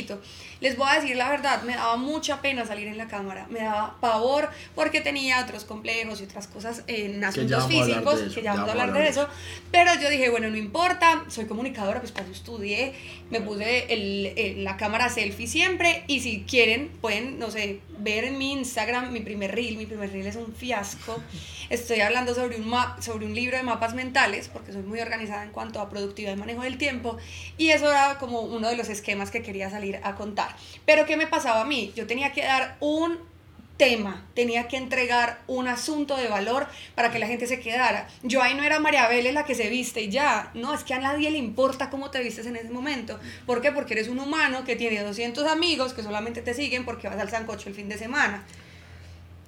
Les 0.59 0.75
voy 0.77 0.87
a 0.89 0.99
decir 0.99 1.15
la 1.17 1.29
verdad, 1.29 1.61
me 1.63 1.75
daba 1.75 1.97
mucha 1.97 2.41
pena 2.41 2.65
salir 2.65 2.87
en 2.87 2.97
la 2.97 3.07
cámara, 3.07 3.45
me 3.49 3.59
daba 3.59 3.97
pavor 3.99 4.49
porque 4.73 5.01
tenía 5.01 5.39
otros 5.41 5.65
complejos 5.65 6.19
y 6.21 6.23
otras 6.23 6.47
cosas 6.47 6.83
en 6.87 7.23
asuntos 7.23 7.49
físicos, 7.67 8.13
eso, 8.27 8.35
que 8.35 8.41
ya 8.41 8.53
vamos 8.53 8.69
a 8.69 8.71
hablar 8.71 8.87
de 9.03 9.09
eso, 9.09 9.29
pero 9.71 9.91
yo 10.01 10.09
dije, 10.09 10.29
bueno, 10.29 10.49
no 10.49 10.57
importa, 10.57 11.25
soy 11.27 11.45
comunicadora, 11.45 11.99
pues 11.99 12.11
para 12.11 12.25
eso 12.25 12.33
estudié, 12.33 12.93
me 13.29 13.41
puse 13.41 13.93
el- 13.93 14.33
el- 14.37 14.63
la 14.63 14.77
cámara 14.77 15.09
selfie 15.09 15.47
siempre 15.47 16.03
y 16.07 16.21
si 16.21 16.41
quieren 16.49 16.89
pueden, 17.01 17.37
no 17.39 17.51
sé, 17.51 17.79
ver 17.99 18.23
en 18.23 18.37
mi 18.37 18.53
Instagram 18.53 19.11
mi 19.11 19.19
primer 19.19 19.53
reel, 19.53 19.77
mi 19.77 19.85
primer 19.85 20.11
reel 20.11 20.22
es 20.27 20.35
un 20.35 20.53
fiasco. 20.53 21.21
Estoy 21.69 22.01
hablando 22.01 22.33
sobre 22.35 22.57
un, 22.57 22.73
sobre 22.99 23.25
un 23.25 23.33
libro 23.33 23.57
de 23.57 23.63
mapas 23.63 23.93
mentales, 23.93 24.49
porque 24.49 24.71
soy 24.71 24.83
muy 24.83 24.99
organizada 24.99 25.43
en 25.43 25.51
cuanto 25.51 25.79
a 25.79 25.89
productividad 25.89 26.33
y 26.33 26.37
manejo 26.37 26.61
del 26.61 26.77
tiempo, 26.77 27.17
y 27.57 27.69
eso 27.69 27.89
era 27.89 28.17
como 28.19 28.41
uno 28.41 28.69
de 28.69 28.75
los 28.75 28.89
esquemas 28.89 29.31
que 29.31 29.41
quería 29.41 29.69
salir 29.69 29.99
a 30.03 30.15
contar. 30.15 30.55
Pero 30.85 31.05
¿qué 31.05 31.17
me 31.17 31.27
pasaba 31.27 31.61
a 31.61 31.65
mí? 31.65 31.91
Yo 31.95 32.07
tenía 32.07 32.31
que 32.31 32.43
dar 32.43 32.77
un 32.79 33.33
tema, 33.77 34.25
tenía 34.33 34.67
que 34.67 34.77
entregar 34.77 35.41
un 35.47 35.67
asunto 35.67 36.15
de 36.15 36.27
valor 36.27 36.67
para 36.95 37.11
que 37.11 37.19
la 37.19 37.27
gente 37.27 37.47
se 37.47 37.59
quedara. 37.59 38.07
Yo 38.21 38.41
ahí 38.41 38.53
no 38.53 38.63
era 38.63 38.79
María 38.79 39.07
Vélez 39.07 39.33
la 39.33 39.45
que 39.45 39.55
se 39.55 39.69
viste 39.69 40.01
y 40.01 40.09
ya, 40.09 40.51
no, 40.53 40.73
es 40.73 40.83
que 40.83 40.93
a 40.93 40.99
nadie 40.99 41.31
le 41.31 41.37
importa 41.37 41.89
cómo 41.89 42.11
te 42.11 42.21
vistes 42.21 42.45
en 42.45 42.55
ese 42.55 42.69
momento. 42.69 43.19
¿Por 43.45 43.61
qué? 43.61 43.71
Porque 43.71 43.93
eres 43.93 44.07
un 44.07 44.19
humano 44.19 44.63
que 44.63 44.75
tiene 44.75 45.01
200 45.01 45.47
amigos 45.47 45.93
que 45.93 46.03
solamente 46.03 46.41
te 46.41 46.53
siguen 46.53 46.85
porque 46.85 47.07
vas 47.07 47.19
al 47.19 47.29
sancocho 47.29 47.69
el 47.69 47.75
fin 47.75 47.89
de 47.89 47.97
semana. 47.97 48.45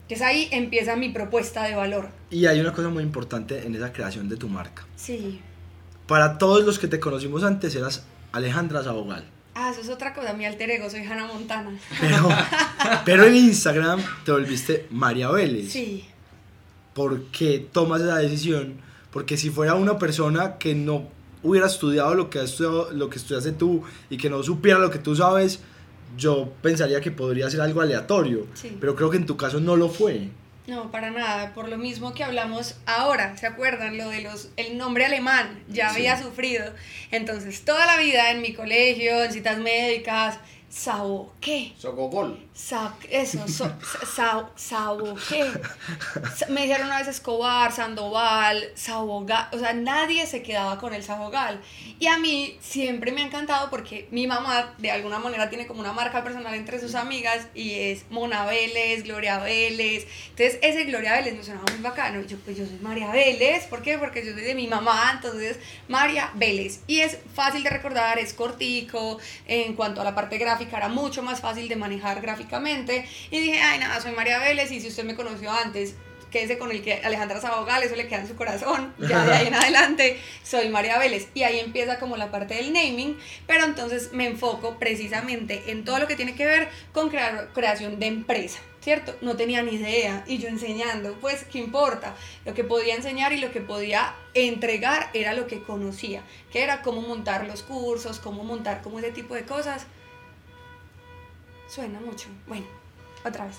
Entonces 0.08 0.22
ahí 0.22 0.48
empieza 0.52 0.96
mi 0.96 1.10
propuesta 1.10 1.64
de 1.64 1.74
valor. 1.74 2.10
Y 2.30 2.46
hay 2.46 2.60
una 2.60 2.74
cosa 2.74 2.90
muy 2.90 3.02
importante 3.02 3.66
en 3.66 3.74
esa 3.74 3.92
creación 3.92 4.30
de 4.30 4.38
tu 4.38 4.48
marca. 4.48 4.86
Sí. 4.96 5.42
Para 6.06 6.38
todos 6.38 6.64
los 6.64 6.78
que 6.78 6.88
te 6.88 7.00
conocimos 7.00 7.44
antes 7.44 7.76
eras 7.76 8.06
Alejandra 8.32 8.84
Sabogal. 8.84 9.26
Ah, 9.56 9.72
eso 9.72 9.82
es 9.82 9.90
otra 9.90 10.14
cosa, 10.14 10.34
mi 10.34 10.46
alter 10.46 10.70
ego, 10.70 10.90
soy 10.92 11.02
Hannah 11.02 11.26
Montana. 11.26 11.72
Pero, 12.00 12.30
pero 13.06 13.24
en 13.24 13.36
Instagram 13.36 14.00
te 14.24 14.32
volviste 14.32 14.86
María 14.92 15.32
Vélez. 15.32 15.72
Sí. 15.72 16.06
¿Por 16.94 17.24
qué 17.32 17.68
tomas 17.72 18.02
esa 18.02 18.18
decisión? 18.18 18.76
Porque 19.10 19.38
si 19.38 19.50
fuera 19.50 19.74
una 19.74 19.98
persona 19.98 20.60
que 20.60 20.76
no 20.76 21.08
hubiera 21.42 21.66
estudiado 21.66 22.14
lo 22.14 22.30
que, 22.30 22.40
has 22.40 22.52
estudiado, 22.52 22.92
lo 22.92 23.10
que 23.10 23.18
estudiaste 23.18 23.54
tú 23.54 23.82
y 24.12 24.18
que 24.18 24.30
no 24.30 24.44
supiera 24.44 24.78
lo 24.78 24.92
que 24.92 25.00
tú 25.00 25.16
sabes, 25.16 25.62
yo 26.18 26.52
pensaría 26.62 27.02
que 27.02 27.12
podría 27.12 27.50
ser 27.50 27.62
algo 27.62 27.82
aleatorio. 27.82 28.48
Sí. 28.54 28.78
Pero 28.80 28.96
creo 28.96 29.10
que 29.10 29.18
en 29.18 29.26
tu 29.26 29.38
caso 29.38 29.60
no 29.60 29.76
lo 29.76 29.90
fue. 29.90 30.30
No, 30.68 30.90
para 30.92 31.12
nada, 31.12 31.54
por 31.54 31.70
lo 31.70 31.78
mismo 31.78 32.14
que 32.16 32.24
hablamos 32.24 32.76
ahora, 32.88 33.38
¿se 33.38 33.46
acuerdan? 33.46 33.98
Lo 33.98 34.10
de 34.10 34.22
los, 34.22 34.50
el 34.58 34.80
nombre 34.80 35.06
alemán, 35.06 35.60
ya 35.70 35.90
Sí. 35.90 35.98
había 35.98 36.20
sufrido. 36.24 36.66
Entonces, 37.12 37.64
toda 37.64 37.86
la 37.86 37.98
vida 37.98 38.32
en 38.32 38.42
mi 38.42 38.54
colegio, 38.54 39.24
en 39.24 39.32
citas 39.32 39.60
médicas, 39.60 40.40
Sabo, 40.86 41.32
¿qué? 41.40 41.72
Socogol. 41.78 42.38
Sa- 42.54 42.94
eso, 43.10 43.48
so, 43.48 43.72
sa, 44.14 44.50
Sabo, 44.58 45.16
¿qué? 45.30 45.50
Sa- 46.36 46.48
Me 46.50 46.64
dijeron 46.64 46.88
una 46.88 46.98
vez 47.00 47.08
Escobar, 47.08 47.72
Sandoval, 47.72 48.72
Sabogal, 48.76 49.48
o 49.54 49.58
sea, 49.58 49.72
nadie 49.72 50.28
se 50.28 50.44
quedaba 50.44 50.78
con 50.78 50.94
el 50.94 51.02
Sabogal. 51.02 51.62
Y 51.98 52.08
a 52.08 52.18
mí 52.18 52.58
siempre 52.60 53.14
me 53.14 53.22
ha 53.22 53.26
encantado 53.26 53.70
porque 53.70 54.10
mi 54.12 54.28
mamá 54.28 54.74
de 54.78 54.92
alguna 54.92 55.18
manera 55.18 55.50
tiene 55.50 55.66
como 55.66 55.80
una 55.80 55.94
marca 55.94 56.26
personal 56.26 56.54
entre 56.54 56.78
sus 56.82 56.94
amigas 56.96 57.48
y 57.56 57.72
es 57.76 58.04
Mona 58.10 58.46
Vélez, 58.46 59.04
Gloria 59.06 59.40
Vélez. 59.40 60.06
Entonces 60.32 60.60
ese 60.62 60.84
Gloria 60.84 61.14
Vélez 61.14 61.38
me 61.38 61.44
sonaba 61.44 61.72
muy 61.72 61.82
bacano. 61.82 62.20
Y 62.20 62.28
yo, 62.28 62.38
pues 62.40 62.58
yo 62.58 62.66
soy 62.66 62.80
María 62.82 63.12
Vélez, 63.12 63.66
¿por 63.68 63.82
qué? 63.82 63.98
Porque 63.98 64.26
yo 64.26 64.34
soy 64.34 64.42
de 64.44 64.56
mi 64.56 64.68
mamá, 64.68 65.12
entonces 65.16 65.58
María 65.88 66.32
Vélez. 66.36 66.82
Y 66.86 67.00
es 67.00 67.18
fácil 67.34 67.64
de 67.64 67.70
recordar, 67.70 68.20
es 68.20 68.34
cortico, 68.34 69.20
en 69.48 69.74
cuanto 69.76 70.02
a 70.02 70.04
la 70.04 70.14
parte 70.14 70.38
gráfica 70.38 70.65
era 70.74 70.88
mucho 70.88 71.24
más 71.24 71.42
fácil 71.42 71.68
de 71.68 71.76
manejar 71.76 72.22
gráficamente. 72.22 73.08
Y 73.32 73.40
dije, 73.40 73.60
ay 73.62 73.80
nada, 73.80 74.00
soy 74.02 74.14
María 74.14 74.40
Vélez 74.40 74.72
y 74.72 74.80
si 74.80 74.88
usted 74.88 75.04
me 75.04 75.16
conoció 75.16 75.52
antes, 75.52 75.96
quédese 76.32 76.58
con 76.58 76.72
el 76.72 76.82
que 76.82 76.96
Alejandra 76.96 77.40
Sabogal, 77.40 77.84
eso 77.84 77.96
le 77.96 78.08
queda 78.08 78.20
en 78.20 78.28
su 78.28 78.36
corazón. 78.36 78.94
Ya 79.00 79.24
de 79.24 79.34
ahí 79.34 79.48
en 79.48 79.54
adelante 79.56 80.20
soy 80.44 80.70
María 80.70 80.98
Vélez. 80.98 81.30
Y 81.34 81.44
ahí 81.44 81.60
empieza 81.60 81.98
como 82.00 82.18
la 82.18 82.32
parte 82.32 82.56
del 82.56 82.74
naming, 82.74 83.18
pero 83.48 83.64
entonces 83.64 84.12
me 84.12 84.28
enfoco 84.28 84.78
precisamente 84.78 85.64
en 85.68 85.86
todo 85.86 86.00
lo 86.00 86.08
que 86.08 86.16
tiene 86.16 86.36
que 86.36 86.46
ver 86.46 86.70
con 86.92 87.10
crear, 87.10 87.52
creación 87.54 88.00
de 88.00 88.08
empresa. 88.08 88.60
¿cierto? 88.86 89.16
No 89.22 89.36
tenía 89.36 89.64
ni 89.64 89.72
idea 89.72 90.24
y 90.28 90.38
yo 90.38 90.48
enseñando, 90.48 91.18
pues, 91.20 91.44
¿qué 91.46 91.58
importa? 91.58 92.16
Lo 92.46 92.54
que 92.54 92.64
podía 92.64 92.94
enseñar 92.94 93.34
y 93.34 93.40
lo 93.40 93.52
que 93.52 93.60
podía 93.60 94.14
entregar 94.36 95.10
era 95.16 95.34
lo 95.34 95.48
que 95.48 95.64
conocía, 95.64 96.22
que 96.52 96.62
era 96.62 96.84
cómo 96.84 97.02
montar 97.02 97.48
los 97.48 97.64
cursos, 97.64 98.20
cómo 98.20 98.44
montar 98.44 98.84
como 98.84 99.00
ese 99.00 99.10
tipo 99.10 99.34
de 99.34 99.44
cosas. 99.44 99.88
Suena 101.76 102.00
mucho. 102.00 102.30
Bueno, 102.48 102.66
otra 103.26 103.48
vez. 103.48 103.58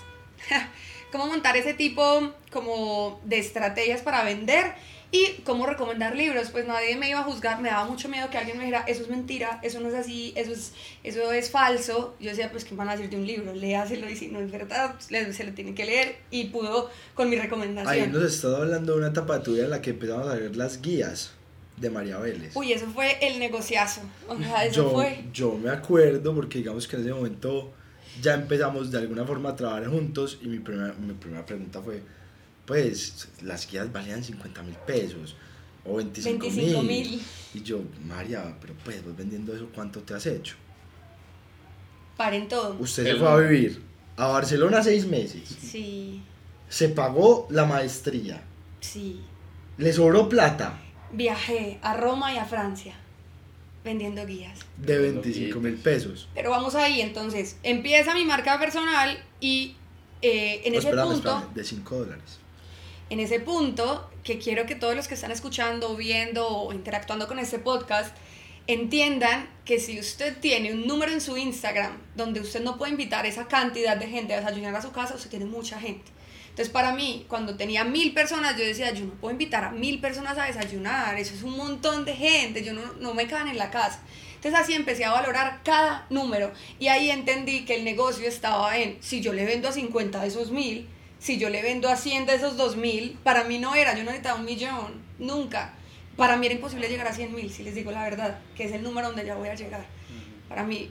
cómo 1.11 1.27
montar 1.27 1.55
ese 1.55 1.75
tipo 1.75 2.33
como 2.51 3.21
de 3.23 3.37
estrategias 3.37 4.01
para 4.01 4.23
vender 4.23 4.73
y 5.11 5.41
cómo 5.45 5.67
recomendar 5.67 6.15
libros, 6.15 6.49
pues 6.49 6.65
nadie 6.65 6.95
me 6.95 7.09
iba 7.09 7.19
a 7.19 7.23
juzgar, 7.23 7.61
me 7.61 7.69
daba 7.69 7.85
mucho 7.85 8.09
miedo 8.09 8.27
que 8.31 8.39
alguien 8.39 8.57
me 8.57 8.63
dijera, 8.63 8.85
eso 8.87 9.03
es 9.03 9.09
mentira, 9.09 9.59
eso 9.61 9.79
no 9.81 9.89
es 9.89 9.93
así, 9.93 10.33
eso 10.35 10.51
es, 10.51 10.73
eso 11.03 11.31
es 11.31 11.51
falso. 11.51 12.15
Yo 12.19 12.31
decía, 12.31 12.51
pues, 12.51 12.65
¿qué 12.65 12.73
van 12.73 12.89
a 12.89 12.93
decir 12.93 13.11
de 13.11 13.17
un 13.17 13.27
libro? 13.27 13.53
Léaselo 13.53 14.09
y 14.09 14.15
si 14.15 14.29
no 14.29 14.39
es 14.39 14.49
verdad, 14.49 14.95
se 14.99 15.43
lo 15.43 15.53
tiene 15.53 15.75
que 15.75 15.85
leer 15.85 16.17
y 16.31 16.45
pudo 16.45 16.89
con 17.13 17.29
mi 17.29 17.37
recomendación. 17.37 18.03
Ahí 18.03 18.11
nos 18.11 18.23
estado 18.23 18.57
hablando 18.57 18.93
de 18.93 18.97
una 18.97 19.09
etapa 19.09 19.43
tuya 19.43 19.65
en 19.65 19.69
la 19.69 19.81
que 19.81 19.91
empezamos 19.91 20.27
a 20.27 20.33
ver 20.33 20.55
las 20.55 20.81
guías 20.81 21.33
de 21.77 21.91
María 21.91 22.17
Vélez. 22.17 22.55
Uy, 22.55 22.73
eso 22.73 22.87
fue 22.87 23.17
el 23.21 23.37
negociazo. 23.37 24.01
O 24.27 24.35
sea, 24.35 24.65
eso 24.65 24.83
yo, 24.83 24.89
fue. 24.89 25.23
Yo 25.31 25.53
me 25.53 25.69
acuerdo 25.69 26.33
porque 26.33 26.57
digamos 26.57 26.87
que 26.87 26.95
en 26.95 27.03
ese 27.03 27.13
momento 27.13 27.71
ya 28.21 28.33
empezamos 28.33 28.91
de 28.91 28.97
alguna 28.97 29.25
forma 29.25 29.49
a 29.49 29.55
trabajar 29.55 29.87
juntos 29.87 30.39
y 30.41 30.47
mi 30.47 30.59
primera, 30.59 30.93
mi 30.93 31.13
primera 31.13 31.45
pregunta 31.45 31.81
fue, 31.81 32.01
pues 32.65 33.29
las 33.41 33.69
guías 33.69 33.91
valían 33.91 34.23
50 34.23 34.63
mil 34.63 34.75
pesos 34.75 35.35
o 35.85 35.97
25 35.97 36.83
mil. 36.83 37.21
Y 37.53 37.63
yo, 37.63 37.81
María, 38.05 38.55
pero 38.59 38.73
pues 38.83 39.03
vos 39.03 39.15
vendiendo 39.15 39.55
eso, 39.55 39.69
¿cuánto 39.73 40.01
te 40.01 40.13
has 40.13 40.25
hecho? 40.25 40.55
Paren 42.17 42.47
todo. 42.47 42.75
Usted 42.79 43.03
se 43.03 43.15
fue 43.15 43.29
a 43.29 43.35
vivir 43.37 43.81
a 44.17 44.27
Barcelona 44.27 44.81
seis 44.81 45.05
meses. 45.05 45.47
Sí. 45.47 46.21
Se 46.67 46.89
pagó 46.89 47.47
la 47.51 47.65
maestría. 47.65 48.41
Sí. 48.81 49.21
Le 49.77 49.93
sobró 49.93 50.27
plata. 50.27 50.79
Viajé 51.11 51.79
a 51.81 51.95
Roma 51.95 52.33
y 52.33 52.37
a 52.37 52.45
Francia 52.45 52.95
vendiendo 53.87 54.25
guías. 54.25 54.59
De 54.77 54.97
25 54.97 55.59
mil 55.59 55.75
pesos. 55.75 56.27
Pero 56.35 56.49
vamos 56.51 56.75
ahí, 56.75 57.01
entonces, 57.01 57.57
empieza 57.63 58.13
mi 58.13 58.25
marca 58.25 58.59
personal 58.59 59.17
y 59.39 59.75
eh, 60.21 60.61
en 60.65 60.75
ese 60.75 60.91
punto... 60.91 61.49
de 61.55 61.63
5 61.63 61.95
dólares. 61.95 62.39
En 63.09 63.19
ese 63.19 63.39
punto, 63.39 64.09
que 64.23 64.37
quiero 64.37 64.65
que 64.65 64.75
todos 64.75 64.95
los 64.95 65.07
que 65.07 65.13
están 65.13 65.31
escuchando, 65.31 65.95
viendo 65.95 66.47
o 66.47 66.73
interactuando 66.73 67.27
con 67.27 67.39
este 67.39 67.59
podcast, 67.59 68.15
entiendan 68.67 69.47
que 69.63 69.79
si 69.79 69.97
usted 69.97 70.37
tiene 70.37 70.73
un 70.73 70.85
número 70.85 71.13
en 71.13 71.21
su 71.21 71.37
Instagram 71.37 71.93
donde 72.15 72.41
usted 72.41 72.61
no 72.61 72.77
puede 72.77 72.91
invitar 72.91 73.25
esa 73.25 73.47
cantidad 73.47 73.95
de 73.95 74.07
gente 74.07 74.33
a 74.33 74.41
desayunar 74.41 74.75
a 74.75 74.81
su 74.81 74.91
casa, 74.91 75.15
usted 75.15 75.29
tiene 75.29 75.45
mucha 75.45 75.79
gente. 75.79 76.11
Entonces, 76.57 76.73
para 76.73 76.91
mí, 76.91 77.23
cuando 77.27 77.55
tenía 77.55 77.83
mil 77.83 78.15
personas, 78.15 78.57
yo 78.57 78.65
decía, 78.65 78.91
yo 78.91 79.05
no 79.05 79.11
puedo 79.11 79.31
invitar 79.31 79.63
a 79.63 79.69
mil 79.69 80.01
personas 80.01 80.39
a 80.39 80.45
desayunar, 80.45 81.15
eso 81.15 81.35
es 81.35 81.43
un 81.43 81.55
montón 81.55 82.03
de 82.03 82.15
gente, 82.15 82.63
yo 82.63 82.73
no, 82.73 82.81
no 82.93 83.13
me 83.13 83.27
caben 83.27 83.49
en 83.49 83.59
la 83.59 83.69
casa. 83.69 84.01
Entonces 84.33 84.59
así 84.59 84.73
empecé 84.73 85.05
a 85.05 85.11
valorar 85.11 85.61
cada 85.63 86.07
número 86.09 86.51
y 86.79 86.87
ahí 86.87 87.11
entendí 87.11 87.63
que 87.63 87.75
el 87.75 87.83
negocio 87.83 88.27
estaba 88.27 88.75
en, 88.75 88.97
si 89.01 89.21
yo 89.21 89.33
le 89.33 89.45
vendo 89.45 89.67
a 89.67 89.71
50 89.71 90.19
de 90.19 90.27
esos 90.27 90.49
mil, 90.49 90.89
si 91.19 91.37
yo 91.37 91.49
le 91.49 91.61
vendo 91.61 91.89
a 91.89 91.95
100 91.95 92.25
de 92.25 92.33
esos 92.33 92.57
2000, 92.57 93.19
para 93.23 93.43
mí 93.43 93.59
no 93.59 93.75
era, 93.75 93.91
yo 93.91 93.99
no 93.99 94.05
necesitaba 94.05 94.39
un 94.39 94.45
millón, 94.45 95.03
nunca. 95.19 95.75
Para 96.15 96.37
mí 96.37 96.47
era 96.47 96.55
imposible 96.55 96.89
llegar 96.89 97.05
a 97.05 97.13
100 97.13 97.35
mil, 97.35 97.51
si 97.51 97.61
les 97.61 97.75
digo 97.75 97.91
la 97.91 98.01
verdad, 98.01 98.39
que 98.55 98.63
es 98.63 98.71
el 98.71 98.81
número 98.81 99.09
donde 99.09 99.27
ya 99.27 99.35
voy 99.35 99.49
a 99.49 99.53
llegar. 99.53 99.85
Para 100.49 100.63
mí 100.63 100.89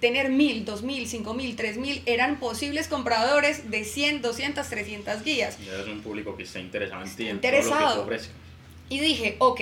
tener 0.00 0.30
mil, 0.30 0.64
dos 0.64 0.82
mil, 0.82 1.06
cinco 1.06 1.34
mil, 1.34 1.54
tres 1.56 1.76
mil, 1.76 2.02
eran 2.06 2.40
posibles 2.40 2.88
compradores 2.88 3.70
de 3.70 3.84
100, 3.84 4.22
200, 4.22 4.66
300 4.66 5.22
guías. 5.22 5.58
Ya 5.64 5.78
es 5.78 5.86
un 5.86 6.00
público 6.00 6.36
que 6.36 6.44
está 6.44 6.58
interesado 6.58 7.02
en 7.04 7.14
ti, 7.14 7.28
interesado. 7.28 8.08
Y 8.88 8.98
dije, 8.98 9.36
ok, 9.38 9.60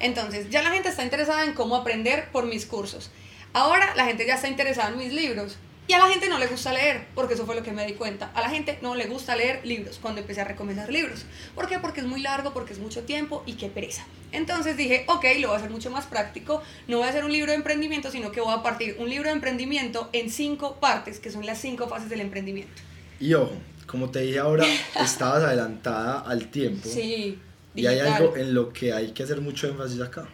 entonces 0.00 0.48
ya 0.50 0.62
la 0.62 0.70
gente 0.70 0.88
está 0.88 1.02
interesada 1.04 1.44
en 1.44 1.52
cómo 1.52 1.76
aprender 1.76 2.30
por 2.30 2.46
mis 2.46 2.66
cursos. 2.66 3.10
Ahora 3.52 3.94
la 3.94 4.06
gente 4.06 4.26
ya 4.26 4.36
está 4.36 4.48
interesada 4.48 4.90
en 4.90 4.98
mis 4.98 5.12
libros. 5.12 5.58
Y 5.86 5.92
a 5.92 5.98
la 5.98 6.08
gente 6.08 6.28
no 6.30 6.38
le 6.38 6.46
gusta 6.46 6.72
leer, 6.72 7.06
porque 7.14 7.34
eso 7.34 7.44
fue 7.44 7.54
lo 7.54 7.62
que 7.62 7.70
me 7.70 7.86
di 7.86 7.92
cuenta. 7.92 8.30
A 8.34 8.40
la 8.40 8.48
gente 8.48 8.78
no 8.80 8.94
le 8.94 9.06
gusta 9.06 9.36
leer 9.36 9.60
libros 9.66 9.98
cuando 10.00 10.22
empecé 10.22 10.40
a 10.40 10.44
recomendar 10.44 10.90
libros. 10.90 11.26
¿Por 11.54 11.68
qué? 11.68 11.78
Porque 11.78 12.00
es 12.00 12.06
muy 12.06 12.22
largo, 12.22 12.54
porque 12.54 12.72
es 12.72 12.78
mucho 12.78 13.02
tiempo 13.02 13.42
y 13.44 13.54
qué 13.54 13.68
pereza. 13.68 14.06
Entonces 14.32 14.78
dije, 14.78 15.04
ok, 15.08 15.24
lo 15.40 15.48
voy 15.48 15.56
a 15.56 15.58
hacer 15.58 15.70
mucho 15.70 15.90
más 15.90 16.06
práctico. 16.06 16.62
No 16.88 16.98
voy 16.98 17.06
a 17.06 17.10
hacer 17.10 17.24
un 17.24 17.32
libro 17.32 17.50
de 17.50 17.56
emprendimiento, 17.56 18.10
sino 18.10 18.32
que 18.32 18.40
voy 18.40 18.54
a 18.54 18.62
partir 18.62 18.96
un 18.98 19.10
libro 19.10 19.28
de 19.28 19.34
emprendimiento 19.34 20.08
en 20.14 20.30
cinco 20.30 20.76
partes, 20.76 21.20
que 21.20 21.30
son 21.30 21.44
las 21.44 21.60
cinco 21.60 21.86
fases 21.86 22.08
del 22.08 22.22
emprendimiento. 22.22 22.72
Y 23.20 23.34
ojo, 23.34 23.52
como 23.86 24.10
te 24.10 24.20
dije 24.20 24.38
ahora, 24.38 24.64
estabas 25.00 25.42
adelantada 25.42 26.20
al 26.20 26.48
tiempo. 26.48 26.88
Sí. 26.88 27.38
Y 27.74 27.86
hay 27.86 27.98
algo 27.98 28.36
en 28.36 28.54
lo 28.54 28.72
que 28.72 28.94
hay 28.94 29.12
que 29.12 29.22
hacer 29.22 29.42
mucho 29.42 29.68
énfasis 29.68 30.00
acá. 30.00 30.26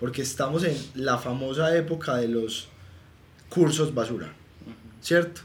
Porque 0.00 0.22
estamos 0.22 0.64
en 0.64 0.76
la 0.94 1.18
famosa 1.18 1.76
época 1.76 2.16
de 2.16 2.26
los 2.26 2.68
cursos 3.50 3.94
basura 3.94 4.34
¿cierto? 5.00 5.42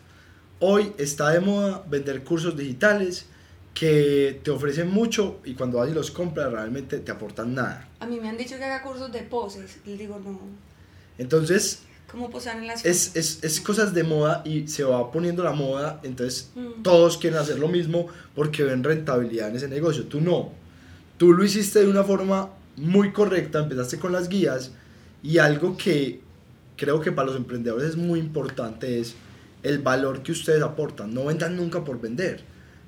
Hoy 0.59 0.93
está 0.97 1.29
de 1.31 1.39
moda 1.39 1.83
vender 1.89 2.23
cursos 2.23 2.55
digitales 2.55 3.25
que 3.73 4.39
te 4.43 4.51
ofrecen 4.51 4.89
mucho 4.89 5.41
y 5.43 5.53
cuando 5.53 5.79
vas 5.79 5.89
y 5.89 5.93
los 5.93 6.09
compras 6.09 6.51
realmente 6.51 6.99
te 6.99 7.11
aportan 7.11 7.53
nada. 7.53 7.89
A 7.99 8.05
mí 8.05 8.19
me 8.19 8.29
han 8.29 8.37
dicho 8.37 8.57
que 8.57 8.63
haga 8.63 8.81
cursos 8.81 9.11
de 9.11 9.21
poses, 9.23 9.79
les 9.85 9.99
digo 9.99 10.17
no. 10.17 10.39
Entonces, 11.17 11.81
¿Cómo 12.09 12.29
posar 12.29 12.57
en 12.57 12.67
las 12.67 12.85
es, 12.85 13.15
es, 13.15 13.43
es, 13.43 13.59
cosas 13.59 13.93
de 13.93 14.03
moda 14.03 14.41
y 14.45 14.67
se 14.67 14.83
va 14.83 15.11
poniendo 15.11 15.43
la 15.43 15.51
moda, 15.51 15.99
entonces 16.03 16.51
mm. 16.55 16.83
todos 16.83 17.17
quieren 17.17 17.37
hacer 17.37 17.59
lo 17.59 17.67
mismo 17.67 18.07
porque 18.33 18.63
ven 18.63 18.83
rentabilidad 18.83 19.49
en 19.49 19.57
ese 19.57 19.67
negocio. 19.67 20.05
Tú 20.05 20.21
no. 20.21 20.51
Tú 21.17 21.33
lo 21.33 21.43
hiciste 21.43 21.79
de 21.79 21.87
una 21.87 22.03
forma 22.03 22.51
muy 22.77 23.11
correcta, 23.11 23.59
empezaste 23.59 23.99
con 23.99 24.13
las 24.13 24.29
guías 24.29 24.71
y 25.21 25.39
algo 25.39 25.75
que 25.75 26.21
creo 26.77 27.01
que 27.01 27.11
para 27.11 27.27
los 27.27 27.37
emprendedores 27.37 27.89
es 27.89 27.95
muy 27.97 28.19
importante 28.19 28.99
es 28.99 29.15
el 29.65 29.79
valor 29.79 30.21
que 30.21 30.31
ustedes 30.31 30.61
aportan. 30.61 31.13
No 31.13 31.25
vendan 31.25 31.57
nunca 31.57 31.83
por 31.83 31.99
vender. 31.99 32.43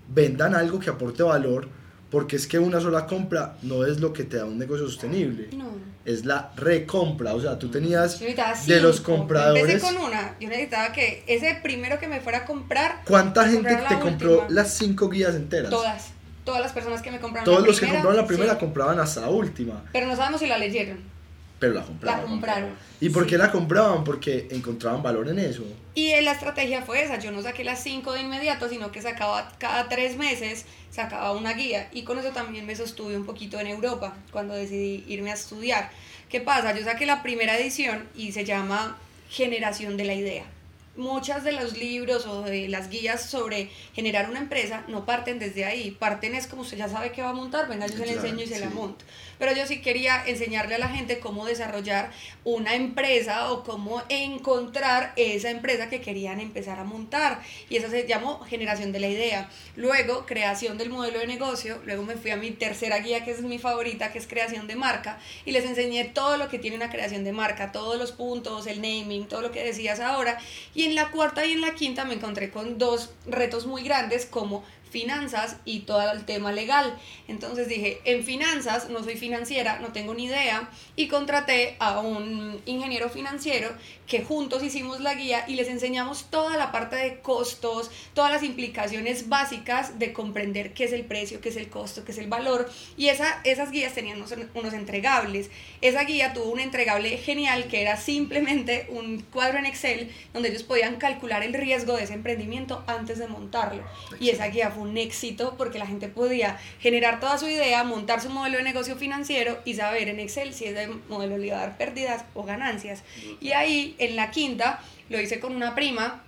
Vendan 0.07 0.53
algo 0.53 0.79
que 0.79 0.91
aporte 0.91 1.23
valor, 1.23 1.67
porque 2.11 2.35
es 2.35 2.45
que 2.45 2.59
una 2.59 2.79
sola 2.79 3.07
compra 3.07 3.57
no 3.63 3.83
es 3.83 3.99
lo 3.99 4.13
que 4.13 4.23
te 4.23 4.37
da 4.37 4.45
un 4.45 4.59
negocio 4.59 4.85
sostenible. 4.85 5.49
No. 5.53 5.71
Es 6.05 6.23
la 6.23 6.51
recompra. 6.55 7.33
O 7.33 7.41
sea, 7.41 7.57
tú 7.57 7.69
tenías 7.69 8.19
de 8.19 8.79
los 8.79 9.01
compradores. 9.01 9.63
Empecé 9.63 9.93
con 9.93 10.05
una. 10.05 10.35
Yo 10.39 10.47
necesitaba 10.49 10.93
que 10.93 11.23
ese 11.27 11.59
primero 11.63 11.99
que 11.99 12.07
me 12.07 12.21
fuera 12.21 12.39
a 12.39 12.45
comprar. 12.45 13.01
¿Cuánta 13.05 13.49
gente 13.49 13.75
te 13.89 13.99
compró 13.99 14.45
las 14.49 14.73
cinco 14.75 15.09
guías 15.09 15.35
enteras? 15.35 15.71
Todas. 15.71 16.11
Todas 16.45 16.61
las 16.61 16.71
personas 16.71 17.01
que 17.01 17.11
me 17.11 17.19
compraron 17.19 17.43
Todos 17.43 17.67
los 17.67 17.77
que 17.77 17.87
compraron 17.87 18.15
la 18.15 18.25
primera 18.25 18.57
compraban 18.57 18.99
hasta 18.99 19.21
la 19.21 19.29
última. 19.29 19.83
Pero 19.91 20.07
no 20.07 20.15
sabemos 20.15 20.39
si 20.39 20.47
la 20.47 20.57
leyeron. 20.57 21.16
Pero 21.59 21.73
la 21.73 21.83
compraron. 21.83 22.21
La 22.21 22.27
compraron. 22.27 22.69
¿Y 22.99 23.09
por 23.09 23.25
qué 23.25 23.37
la 23.37 23.51
compraban? 23.51 24.03
Porque 24.03 24.47
encontraban 24.51 25.01
valor 25.01 25.27
en 25.29 25.39
eso. 25.39 25.63
Y 25.95 26.09
la 26.21 26.31
estrategia 26.31 26.83
fue 26.83 27.03
esa, 27.03 27.17
yo 27.19 27.31
no 27.31 27.41
saqué 27.41 27.63
las 27.63 27.81
cinco 27.81 28.13
de 28.13 28.21
inmediato, 28.21 28.69
sino 28.69 28.91
que 28.91 29.01
sacaba 29.01 29.51
cada 29.57 29.89
tres 29.89 30.17
meses, 30.17 30.65
sacaba 30.91 31.31
una 31.31 31.53
guía. 31.53 31.89
Y 31.91 32.03
con 32.03 32.19
eso 32.19 32.29
también 32.29 32.65
me 32.65 32.75
sostuve 32.75 33.17
un 33.17 33.25
poquito 33.25 33.59
en 33.59 33.67
Europa, 33.67 34.15
cuando 34.31 34.53
decidí 34.53 35.03
irme 35.07 35.31
a 35.31 35.33
estudiar. 35.33 35.89
¿Qué 36.29 36.41
pasa? 36.41 36.77
Yo 36.77 36.83
saqué 36.83 37.05
la 37.05 37.23
primera 37.23 37.57
edición 37.57 38.03
y 38.15 38.31
se 38.31 38.45
llama 38.45 38.97
Generación 39.29 39.97
de 39.97 40.03
la 40.05 40.13
Idea 40.13 40.56
muchas 40.97 41.43
de 41.43 41.53
los 41.53 41.77
libros 41.77 42.25
o 42.25 42.41
de 42.41 42.67
las 42.67 42.89
guías 42.89 43.29
sobre 43.29 43.69
generar 43.93 44.29
una 44.29 44.39
empresa 44.39 44.83
no 44.87 45.05
parten 45.05 45.39
desde 45.39 45.65
ahí, 45.65 45.91
parten 45.91 46.35
es 46.35 46.47
como 46.47 46.63
usted 46.63 46.77
ya 46.77 46.89
sabe 46.89 47.11
que 47.11 47.21
va 47.21 47.29
a 47.29 47.33
montar, 47.33 47.67
venga, 47.67 47.87
yo 47.87 47.97
se 47.97 48.05
le 48.05 48.13
enseño 48.13 48.43
y 48.43 48.47
se 48.47 48.59
la 48.59 48.69
monto. 48.69 49.05
Pero 49.39 49.53
yo 49.53 49.65
sí 49.67 49.81
quería 49.81 50.23
enseñarle 50.25 50.75
a 50.75 50.79
la 50.79 50.89
gente 50.89 51.19
cómo 51.19 51.45
desarrollar 51.45 52.11
una 52.43 52.75
empresa 52.75 53.51
o 53.51 53.63
cómo 53.63 54.01
encontrar 54.09 55.13
esa 55.15 55.49
empresa 55.51 55.89
que 55.89 56.01
querían 56.01 56.39
empezar 56.39 56.79
a 56.79 56.83
montar. 56.83 57.41
Y 57.69 57.77
eso 57.77 57.89
se 57.89 58.07
llamó 58.07 58.39
generación 58.39 58.91
de 58.91 58.99
la 58.99 59.07
idea. 59.07 59.49
Luego, 59.75 60.25
creación 60.25 60.77
del 60.77 60.89
modelo 60.89 61.19
de 61.19 61.27
negocio. 61.27 61.79
Luego 61.85 62.03
me 62.03 62.15
fui 62.15 62.31
a 62.31 62.37
mi 62.37 62.51
tercera 62.51 62.99
guía, 62.99 63.23
que 63.23 63.31
es 63.31 63.41
mi 63.41 63.59
favorita, 63.59 64.11
que 64.11 64.17
es 64.17 64.27
creación 64.27 64.67
de 64.67 64.75
marca. 64.75 65.19
Y 65.45 65.51
les 65.51 65.65
enseñé 65.65 66.05
todo 66.05 66.37
lo 66.37 66.49
que 66.49 66.57
tiene 66.57 66.75
una 66.75 66.89
creación 66.89 67.23
de 67.23 67.31
marca, 67.31 67.71
todos 67.71 67.97
los 67.97 68.11
puntos, 68.11 68.65
el 68.65 68.81
naming, 68.81 69.27
todo 69.27 69.41
lo 69.41 69.51
que 69.51 69.63
decías 69.63 69.99
ahora. 69.99 70.39
Y 70.73 70.86
en 70.87 70.95
la 70.95 71.11
cuarta 71.11 71.45
y 71.45 71.51
en 71.51 71.61
la 71.61 71.75
quinta 71.75 72.05
me 72.05 72.15
encontré 72.15 72.49
con 72.49 72.77
dos 72.77 73.11
retos 73.25 73.65
muy 73.65 73.83
grandes 73.83 74.25
como 74.25 74.63
finanzas 74.89 75.57
y 75.65 75.81
todo 75.81 76.11
el 76.11 76.25
tema 76.25 76.51
legal. 76.51 76.97
Entonces 77.27 77.67
dije, 77.67 77.99
en 78.05 78.23
finanzas 78.23 78.89
no 78.89 79.03
soy 79.03 79.17
financiera, 79.17 79.79
no 79.79 79.89
tengo 79.89 80.13
ni 80.13 80.25
idea, 80.25 80.69
y 80.95 81.07
contraté 81.07 81.75
a 81.79 81.99
un 81.99 82.61
ingeniero 82.65 83.09
financiero 83.09 83.69
que 84.07 84.23
juntos 84.23 84.63
hicimos 84.63 85.01
la 85.01 85.13
guía 85.15 85.43
y 85.47 85.55
les 85.55 85.67
enseñamos 85.67 86.27
toda 86.29 86.55
la 86.57 86.71
parte 86.71 86.95
de 86.95 87.19
costos, 87.19 87.91
todas 88.13 88.31
las 88.31 88.41
implicaciones 88.41 89.27
básicas 89.27 89.99
de 89.99 90.13
comprender 90.13 90.73
qué 90.73 90.85
es 90.85 90.93
el 90.93 91.03
precio, 91.03 91.41
qué 91.41 91.49
es 91.49 91.57
el 91.57 91.69
costo, 91.69 92.05
qué 92.05 92.13
es 92.13 92.17
el 92.17 92.27
valor. 92.27 92.69
Y 92.95 93.09
esa, 93.09 93.41
esas 93.43 93.69
guías 93.69 93.93
tenían 93.93 94.17
unos, 94.17 94.33
unos 94.53 94.73
entregables. 94.73 95.49
Esa 95.81 96.05
guía 96.05 96.33
tuvo 96.33 96.51
un 96.51 96.61
entregable 96.61 97.17
genial 97.17 97.67
que 97.67 97.81
era 97.81 97.97
simplemente 97.97 98.87
un 98.89 99.21
cuadro 99.23 99.59
en 99.59 99.65
Excel 99.65 100.09
donde 100.33 100.49
ellos 100.49 100.63
podían 100.63 100.95
calcular 100.95 101.43
el 101.43 101.53
riesgo 101.53 101.97
de 101.97 102.03
ese 102.03 102.13
emprendimiento 102.13 102.83
antes 102.87 103.19
de 103.19 103.27
montarlo. 103.27 103.83
Y 104.21 104.29
esa 104.29 104.47
guía 104.47 104.71
fue 104.71 104.83
un 104.83 104.97
éxito 104.97 105.55
porque 105.57 105.79
la 105.79 105.85
gente 105.85 106.07
podía 106.07 106.57
generar 106.79 107.19
toda 107.19 107.37
su 107.37 107.47
idea, 107.47 107.83
montar 107.83 108.21
su 108.21 108.29
modelo 108.29 108.57
de 108.57 108.63
negocio 108.63 108.95
financiero 108.95 109.59
y 109.65 109.73
saber 109.73 110.07
en 110.07 110.21
Excel 110.21 110.53
si 110.53 110.65
ese 110.65 110.87
modelo 111.09 111.37
le 111.37 111.47
iba 111.47 111.57
a 111.57 111.67
dar 111.67 111.77
pérdidas 111.77 112.23
o 112.33 112.43
ganancias. 112.43 113.03
Y 113.41 113.51
ahí 113.51 113.95
en 113.97 114.15
la 114.15 114.31
quinta 114.31 114.79
lo 115.09 115.19
hice 115.19 115.39
con 115.39 115.55
una 115.55 115.75
prima 115.75 116.23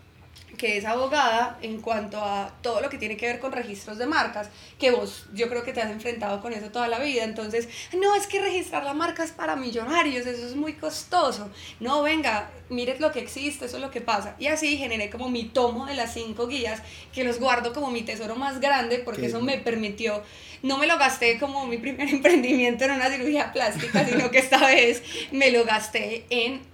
que 0.60 0.78
es 0.78 0.86
abogada 0.86 1.58
en 1.62 1.82
cuanto 1.82 2.18
a 2.18 2.54
todo 2.62 2.82
lo 2.82 2.90
que 2.90 2.98
tiene 2.98 3.18
que 3.18 3.26
ver 3.26 3.40
con 3.40 3.52
registros 3.52 3.98
de 3.98 4.06
marcas, 4.06 4.50
que 4.78 4.92
vos 4.92 5.26
yo 5.34 5.50
creo 5.50 5.64
que 5.64 5.74
te 5.74 5.82
has 5.82 5.90
enfrentado 5.90 6.42
con 6.42 6.54
eso 6.54 6.70
toda 6.70 6.88
la 6.88 7.00
vida, 7.00 7.24
entonces, 7.24 7.70
no, 7.98 8.14
es 8.16 8.28
que 8.28 8.42
registrar 8.42 8.84
la 8.84 8.94
marca 8.94 9.24
es 9.24 9.32
para 9.32 9.56
millonarios, 9.56 10.28
eso 10.28 10.46
es 10.46 10.56
muy 10.56 10.74
costoso, 10.74 11.50
no, 11.80 12.04
venga, 12.04 12.50
mire 12.70 13.00
lo 13.00 13.12
que 13.12 13.20
existe, 13.20 13.66
eso 13.66 13.78
es 13.78 13.82
lo 13.82 13.90
que 13.90 14.02
pasa, 14.02 14.36
y 14.38 14.48
así 14.48 14.78
generé 14.78 15.10
como 15.10 15.30
mi 15.30 15.46
tomo 15.46 15.86
de 15.86 15.96
las 15.96 16.14
cinco 16.14 16.48
guías, 16.48 16.82
que 17.14 17.24
los 17.24 17.40
guardo 17.40 17.74
como 17.74 17.90
mi 17.90 18.02
tesoro 18.02 18.36
más 18.36 18.60
grande, 18.60 19.00
porque 19.00 19.28
eso 19.28 19.42
me 19.42 19.58
permitió, 19.60 20.22
no 20.62 20.78
me 20.78 20.88
lo 20.88 20.98
gasté 20.98 21.40
como 21.40 21.66
mi 21.68 21.78
primer 21.78 22.10
emprendimiento 22.14 22.84
en 22.84 22.92
una 22.92 23.10
cirugía 23.10 23.54
plástica, 23.54 24.06
sino 24.06 24.30
que 24.30 24.40
esta 24.40 24.60
vez 24.66 25.04
me 25.32 25.52
lo 25.52 25.64
gasté 25.64 26.26
en 26.30 26.69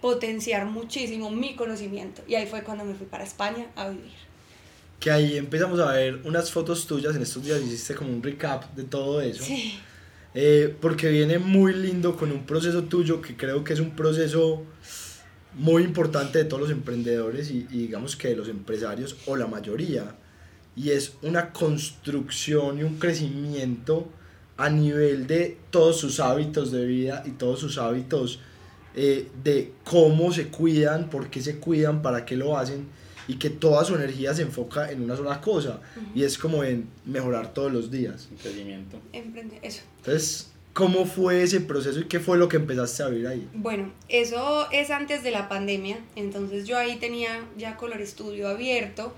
potenciar 0.00 0.66
muchísimo 0.66 1.30
mi 1.30 1.54
conocimiento. 1.56 2.22
Y 2.26 2.34
ahí 2.34 2.46
fue 2.46 2.62
cuando 2.62 2.84
me 2.84 2.94
fui 2.94 3.06
para 3.06 3.24
España 3.24 3.66
a 3.76 3.88
vivir. 3.88 4.12
Que 5.00 5.10
ahí 5.10 5.36
empezamos 5.36 5.78
a 5.80 5.92
ver 5.92 6.20
unas 6.24 6.50
fotos 6.50 6.86
tuyas, 6.86 7.14
en 7.14 7.22
estos 7.22 7.44
días 7.44 7.60
hiciste 7.60 7.94
como 7.94 8.12
un 8.12 8.22
recap 8.22 8.74
de 8.74 8.84
todo 8.84 9.20
eso. 9.20 9.44
Sí. 9.44 9.78
Eh, 10.34 10.74
porque 10.80 11.08
viene 11.08 11.38
muy 11.38 11.72
lindo 11.72 12.16
con 12.16 12.30
un 12.30 12.44
proceso 12.44 12.84
tuyo 12.84 13.20
que 13.20 13.36
creo 13.36 13.64
que 13.64 13.72
es 13.72 13.80
un 13.80 13.96
proceso 13.96 14.62
muy 15.54 15.82
importante 15.82 16.38
de 16.38 16.44
todos 16.44 16.62
los 16.62 16.70
emprendedores 16.70 17.50
y, 17.50 17.66
y 17.70 17.78
digamos 17.78 18.14
que 18.14 18.28
de 18.28 18.36
los 18.36 18.48
empresarios 18.48 19.16
o 19.26 19.36
la 19.36 19.46
mayoría. 19.46 20.16
Y 20.76 20.90
es 20.90 21.14
una 21.22 21.52
construcción 21.52 22.78
y 22.78 22.82
un 22.84 22.98
crecimiento 22.98 24.08
a 24.56 24.68
nivel 24.68 25.26
de 25.26 25.56
todos 25.70 25.98
sus 25.98 26.20
hábitos 26.20 26.70
de 26.72 26.84
vida 26.84 27.22
y 27.24 27.30
todos 27.30 27.60
sus 27.60 27.78
hábitos 27.78 28.40
eh, 29.00 29.28
de 29.44 29.70
cómo 29.84 30.32
se 30.32 30.48
cuidan, 30.48 31.08
por 31.08 31.30
qué 31.30 31.40
se 31.40 31.58
cuidan, 31.58 32.02
para 32.02 32.26
qué 32.26 32.36
lo 32.36 32.58
hacen 32.58 32.88
y 33.28 33.36
que 33.36 33.48
toda 33.48 33.84
su 33.84 33.94
energía 33.94 34.34
se 34.34 34.42
enfoca 34.42 34.90
en 34.90 35.04
una 35.04 35.14
sola 35.14 35.40
cosa 35.40 35.80
y 36.16 36.24
es 36.24 36.36
como 36.36 36.64
en 36.64 36.88
mejorar 37.04 37.54
todos 37.54 37.70
los 37.70 37.92
días. 37.92 38.28
Emprendimiento. 38.32 38.98
Eso. 39.62 39.82
Entonces, 39.98 40.50
¿cómo 40.72 41.06
fue 41.06 41.44
ese 41.44 41.60
proceso 41.60 42.00
y 42.00 42.06
qué 42.06 42.18
fue 42.18 42.38
lo 42.38 42.48
que 42.48 42.56
empezaste 42.56 43.04
a 43.04 43.08
vivir 43.08 43.28
ahí? 43.28 43.48
Bueno, 43.54 43.92
eso 44.08 44.68
es 44.72 44.90
antes 44.90 45.22
de 45.22 45.30
la 45.30 45.48
pandemia, 45.48 46.00
entonces 46.16 46.66
yo 46.66 46.76
ahí 46.76 46.96
tenía 46.96 47.44
ya 47.56 47.76
Color 47.76 48.00
Estudio 48.00 48.48
abierto 48.48 49.14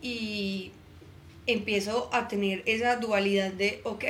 y 0.00 0.70
empiezo 1.48 2.10
a 2.12 2.28
tener 2.28 2.62
esa 2.66 2.94
dualidad 2.98 3.50
de, 3.50 3.80
ok, 3.82 4.04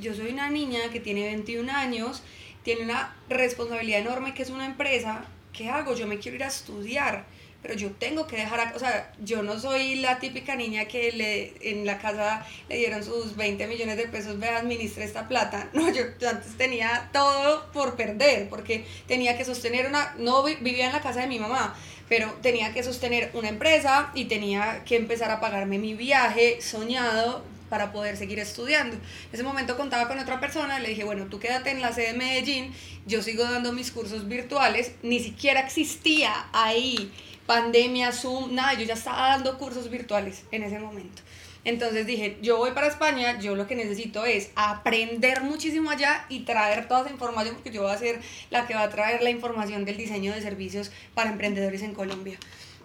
yo 0.00 0.14
soy 0.14 0.30
una 0.32 0.48
niña 0.48 0.80
que 0.90 1.00
tiene 1.00 1.26
21 1.26 1.70
años, 1.70 2.22
tiene 2.62 2.82
una 2.82 3.14
responsabilidad 3.28 4.00
enorme 4.00 4.34
que 4.34 4.42
es 4.42 4.50
una 4.50 4.66
empresa, 4.66 5.24
¿qué 5.52 5.68
hago? 5.68 5.94
Yo 5.94 6.06
me 6.06 6.18
quiero 6.18 6.36
ir 6.36 6.44
a 6.44 6.48
estudiar, 6.48 7.24
pero 7.62 7.74
yo 7.74 7.92
tengo 7.92 8.26
que 8.26 8.36
dejar, 8.36 8.74
o 8.74 8.78
sea, 8.78 9.12
yo 9.22 9.42
no 9.42 9.58
soy 9.58 9.96
la 9.96 10.18
típica 10.18 10.56
niña 10.56 10.86
que 10.86 11.12
le, 11.12 11.54
en 11.70 11.86
la 11.86 11.98
casa 11.98 12.44
le 12.68 12.76
dieron 12.76 13.04
sus 13.04 13.36
20 13.36 13.66
millones 13.68 13.96
de 13.96 14.08
pesos, 14.08 14.38
ve, 14.38 14.48
administre 14.48 15.04
esta 15.04 15.28
plata. 15.28 15.68
No, 15.72 15.88
yo, 15.92 16.02
yo 16.20 16.28
antes 16.28 16.56
tenía 16.56 17.10
todo 17.12 17.70
por 17.72 17.94
perder, 17.96 18.48
porque 18.48 18.84
tenía 19.06 19.36
que 19.36 19.44
sostener 19.44 19.86
una, 19.86 20.14
no 20.18 20.42
vivía 20.42 20.86
en 20.86 20.92
la 20.92 21.00
casa 21.00 21.20
de 21.20 21.28
mi 21.28 21.38
mamá, 21.38 21.76
pero 22.08 22.32
tenía 22.42 22.74
que 22.74 22.82
sostener 22.82 23.30
una 23.34 23.48
empresa 23.48 24.10
y 24.14 24.26
tenía 24.26 24.82
que 24.84 24.96
empezar 24.96 25.30
a 25.30 25.40
pagarme 25.40 25.78
mi 25.78 25.94
viaje 25.94 26.60
soñado 26.60 27.44
para 27.72 27.90
poder 27.90 28.18
seguir 28.18 28.38
estudiando. 28.38 28.96
En 28.96 29.32
ese 29.32 29.42
momento 29.42 29.78
contaba 29.78 30.06
con 30.06 30.18
otra 30.18 30.38
persona, 30.40 30.78
le 30.78 30.90
dije, 30.90 31.04
bueno, 31.04 31.24
tú 31.30 31.38
quédate 31.38 31.70
en 31.70 31.80
la 31.80 31.90
sede 31.90 32.08
de 32.08 32.18
Medellín, 32.18 32.74
yo 33.06 33.22
sigo 33.22 33.44
dando 33.44 33.72
mis 33.72 33.90
cursos 33.90 34.28
virtuales, 34.28 34.92
ni 35.02 35.20
siquiera 35.20 35.60
existía 35.60 36.50
ahí 36.52 37.10
pandemia, 37.46 38.12
Zoom, 38.12 38.54
nada, 38.54 38.74
yo 38.74 38.84
ya 38.84 38.92
estaba 38.92 39.28
dando 39.28 39.56
cursos 39.56 39.88
virtuales 39.88 40.42
en 40.50 40.64
ese 40.64 40.78
momento. 40.80 41.22
Entonces 41.64 42.06
dije, 42.06 42.36
yo 42.42 42.58
voy 42.58 42.72
para 42.72 42.88
España, 42.88 43.40
yo 43.40 43.56
lo 43.56 43.66
que 43.66 43.74
necesito 43.74 44.26
es 44.26 44.50
aprender 44.54 45.40
muchísimo 45.40 45.88
allá 45.88 46.26
y 46.28 46.40
traer 46.40 46.88
toda 46.88 47.00
esa 47.00 47.10
información, 47.10 47.54
porque 47.54 47.70
yo 47.70 47.84
voy 47.84 47.92
a 47.92 47.96
ser 47.96 48.20
la 48.50 48.66
que 48.66 48.74
va 48.74 48.82
a 48.82 48.90
traer 48.90 49.22
la 49.22 49.30
información 49.30 49.86
del 49.86 49.96
diseño 49.96 50.34
de 50.34 50.42
servicios 50.42 50.92
para 51.14 51.30
emprendedores 51.30 51.80
en 51.80 51.94
Colombia. 51.94 52.38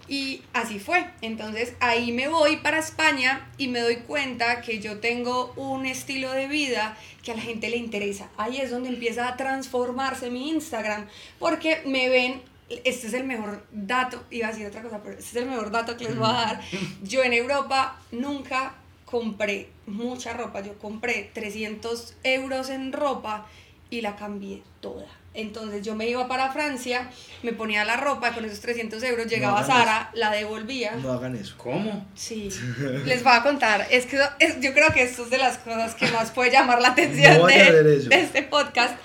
Y 0.08 0.42
así 0.54 0.80
fue. 0.80 1.06
Entonces 1.22 1.74
ahí 1.80 2.12
me 2.12 2.28
voy 2.28 2.58
para 2.58 2.80
España 2.80 3.50
y 3.58 3.68
me 3.68 3.82
doy 3.82 3.98
cuenta 3.98 4.62
que 4.62 4.80
yo 4.80 5.00
tengo 5.00 5.54
un 5.56 5.86
estilo 5.86 6.32
de 6.32 6.48
vida 6.48 6.98
que 7.24 7.32
a 7.32 7.36
la 7.36 7.42
gente 7.42 7.70
le 7.70 7.78
interesa. 7.78 8.30
Ahí 8.38 8.58
es 8.58 8.72
donde 8.72 8.90
empieza 8.90 9.28
a 9.28 9.36
transformarse 9.36 10.30
mi 10.30 10.50
Instagram 10.50 11.08
porque 11.40 11.82
me 11.86 12.10
ven 12.10 12.42
este 12.70 13.08
es 13.08 13.14
el 13.14 13.24
mejor 13.24 13.66
dato, 13.72 14.24
iba 14.30 14.48
a 14.48 14.52
decir 14.52 14.68
otra 14.68 14.82
cosa, 14.82 15.02
pero 15.02 15.18
este 15.18 15.30
es 15.40 15.44
el 15.44 15.50
mejor 15.50 15.72
dato 15.72 15.96
que 15.96 16.06
les 16.06 16.18
voy 16.18 16.28
a 16.28 16.34
dar. 16.34 16.62
Yo 17.04 17.24
en 17.24 17.34
Europa 17.34 18.00
nunca 18.12 18.76
compré 19.06 19.70
mucha 19.86 20.34
ropa, 20.34 20.62
yo 20.62 20.78
compré 20.78 21.32
300 21.34 22.16
euros 22.24 22.70
en 22.70 22.92
ropa 22.92 23.48
y 23.90 24.02
la 24.02 24.16
cambié 24.16 24.64
toda. 24.82 25.08
Entonces 25.38 25.86
yo 25.86 25.94
me 25.96 26.08
iba 26.08 26.28
para 26.28 26.52
Francia, 26.52 27.10
me 27.44 27.54
ponía 27.54 27.86
la 27.86 27.96
ropa 27.96 28.34
con 28.34 28.44
esos 28.44 28.60
300 28.60 29.02
euros, 29.04 29.28
llegaba 29.28 29.60
a 29.60 29.66
Sara, 29.68 30.10
la 30.16 30.32
devolvía. 30.32 30.96
No 30.96 31.12
hagan 31.14 31.36
eso. 31.36 31.54
¿Cómo? 31.58 32.08
Sí, 32.16 32.50
les 33.06 33.24
voy 33.24 33.34
a 33.34 33.44
contar. 33.44 33.88
Es 33.92 34.08
que 34.08 34.20
es, 34.40 34.60
yo 34.60 34.74
creo 34.74 34.92
que 34.92 35.04
esto 35.04 35.24
es 35.26 35.30
de 35.30 35.38
las 35.38 35.60
cosas 35.60 35.94
que 35.94 36.08
más 36.08 36.32
puede 36.32 36.50
llamar 36.52 36.82
la 36.82 36.90
atención 36.90 37.38
No 37.38 37.46
de, 37.46 37.98
eso. 37.98 38.10
de 38.10 38.20
este 38.20 38.42
podcast. 38.42 38.96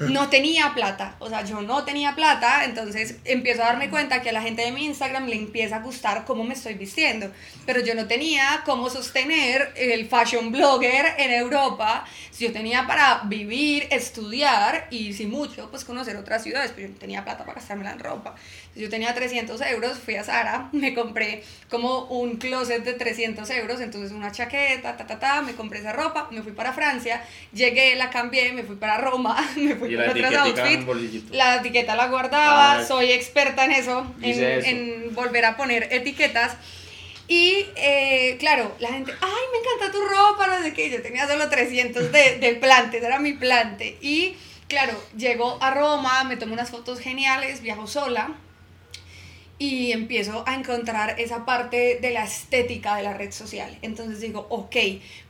No 0.00 0.28
tenía 0.28 0.72
plata, 0.74 1.16
o 1.18 1.28
sea, 1.28 1.44
yo 1.44 1.60
no 1.62 1.84
tenía 1.84 2.14
plata, 2.14 2.64
entonces 2.64 3.16
empiezo 3.24 3.62
a 3.62 3.66
darme 3.66 3.90
cuenta 3.90 4.22
que 4.22 4.30
a 4.30 4.32
la 4.32 4.42
gente 4.42 4.62
de 4.62 4.72
mi 4.72 4.84
Instagram 4.84 5.26
le 5.26 5.36
empieza 5.36 5.76
a 5.76 5.78
gustar 5.80 6.24
cómo 6.24 6.44
me 6.44 6.54
estoy 6.54 6.74
vistiendo, 6.74 7.30
pero 7.66 7.80
yo 7.80 7.94
no 7.94 8.06
tenía 8.06 8.62
cómo 8.64 8.90
sostener 8.90 9.72
el 9.76 10.06
fashion 10.08 10.52
blogger 10.52 11.14
en 11.18 11.32
Europa. 11.32 12.04
Si 12.30 12.46
yo 12.46 12.52
tenía 12.52 12.86
para 12.86 13.22
vivir, 13.24 13.86
estudiar 13.90 14.86
y 14.90 15.12
si 15.14 15.26
mucho, 15.26 15.68
pues 15.70 15.79
conocer 15.84 16.16
otras 16.16 16.42
ciudades, 16.42 16.72
pero 16.74 16.88
yo 16.88 16.92
no 16.94 16.98
tenía 16.98 17.24
plata 17.24 17.44
para 17.44 17.54
gastármela 17.54 17.92
en 17.92 17.98
ropa. 17.98 18.34
Yo 18.76 18.88
tenía 18.88 19.14
300 19.14 19.60
euros, 19.62 19.98
fui 19.98 20.16
a 20.16 20.24
Sara, 20.24 20.68
me 20.72 20.94
compré 20.94 21.42
como 21.68 22.04
un 22.06 22.36
closet 22.36 22.84
de 22.84 22.92
300 22.94 23.48
euros, 23.50 23.80
entonces 23.80 24.12
una 24.12 24.32
chaqueta, 24.32 24.96
ta, 24.96 25.06
ta, 25.06 25.18
ta, 25.18 25.42
me 25.42 25.54
compré 25.54 25.80
esa 25.80 25.92
ropa, 25.92 26.28
me 26.30 26.42
fui 26.42 26.52
para 26.52 26.72
Francia, 26.72 27.22
llegué, 27.52 27.96
la 27.96 28.10
cambié, 28.10 28.52
me 28.52 28.62
fui 28.62 28.76
para 28.76 28.98
Roma, 28.98 29.36
me 29.56 29.74
fui 29.76 29.94
etiquetica 29.94 30.28
en 30.28 30.36
outfits. 30.36 31.30
La 31.30 31.56
etiqueta 31.56 31.96
la 31.96 32.06
guardaba, 32.08 32.72
Ah, 32.80 32.84
soy 32.84 33.12
experta 33.12 33.64
en 33.64 33.72
eso, 33.72 34.06
en, 34.22 34.30
eso. 34.44 34.68
en 34.68 35.14
volver 35.14 35.44
a 35.44 35.56
poner 35.56 35.88
etiquetas. 35.92 36.56
Y 37.28 37.64
eh, 37.76 38.36
claro, 38.40 38.74
la 38.80 38.88
gente, 38.88 39.12
ay, 39.20 39.42
me 39.52 39.58
encanta 39.58 39.92
tu 39.92 40.02
ropa, 40.04 40.48
no 40.48 40.62
sé 40.64 40.72
qué. 40.72 40.90
Yo 40.90 41.00
tenía 41.00 41.28
solo 41.28 41.48
300 41.48 42.10
de, 42.10 42.38
de 42.38 42.54
plantes, 42.56 43.02
era 43.04 43.20
mi 43.20 43.34
plante. 43.34 43.96
Y 44.00 44.34
claro, 44.70 44.94
llego 45.16 45.58
a 45.60 45.72
Roma, 45.72 46.24
me 46.24 46.36
tomo 46.36 46.54
unas 46.54 46.70
fotos 46.70 47.00
geniales, 47.00 47.60
viajo 47.60 47.88
sola 47.88 48.36
y 49.58 49.92
empiezo 49.92 50.44
a 50.46 50.54
encontrar 50.54 51.20
esa 51.20 51.44
parte 51.44 51.98
de 52.00 52.10
la 52.12 52.24
estética 52.24 52.94
de 52.94 53.02
la 53.02 53.12
red 53.12 53.32
social. 53.32 53.76
Entonces 53.82 54.20
digo, 54.20 54.46
ok, 54.48 54.76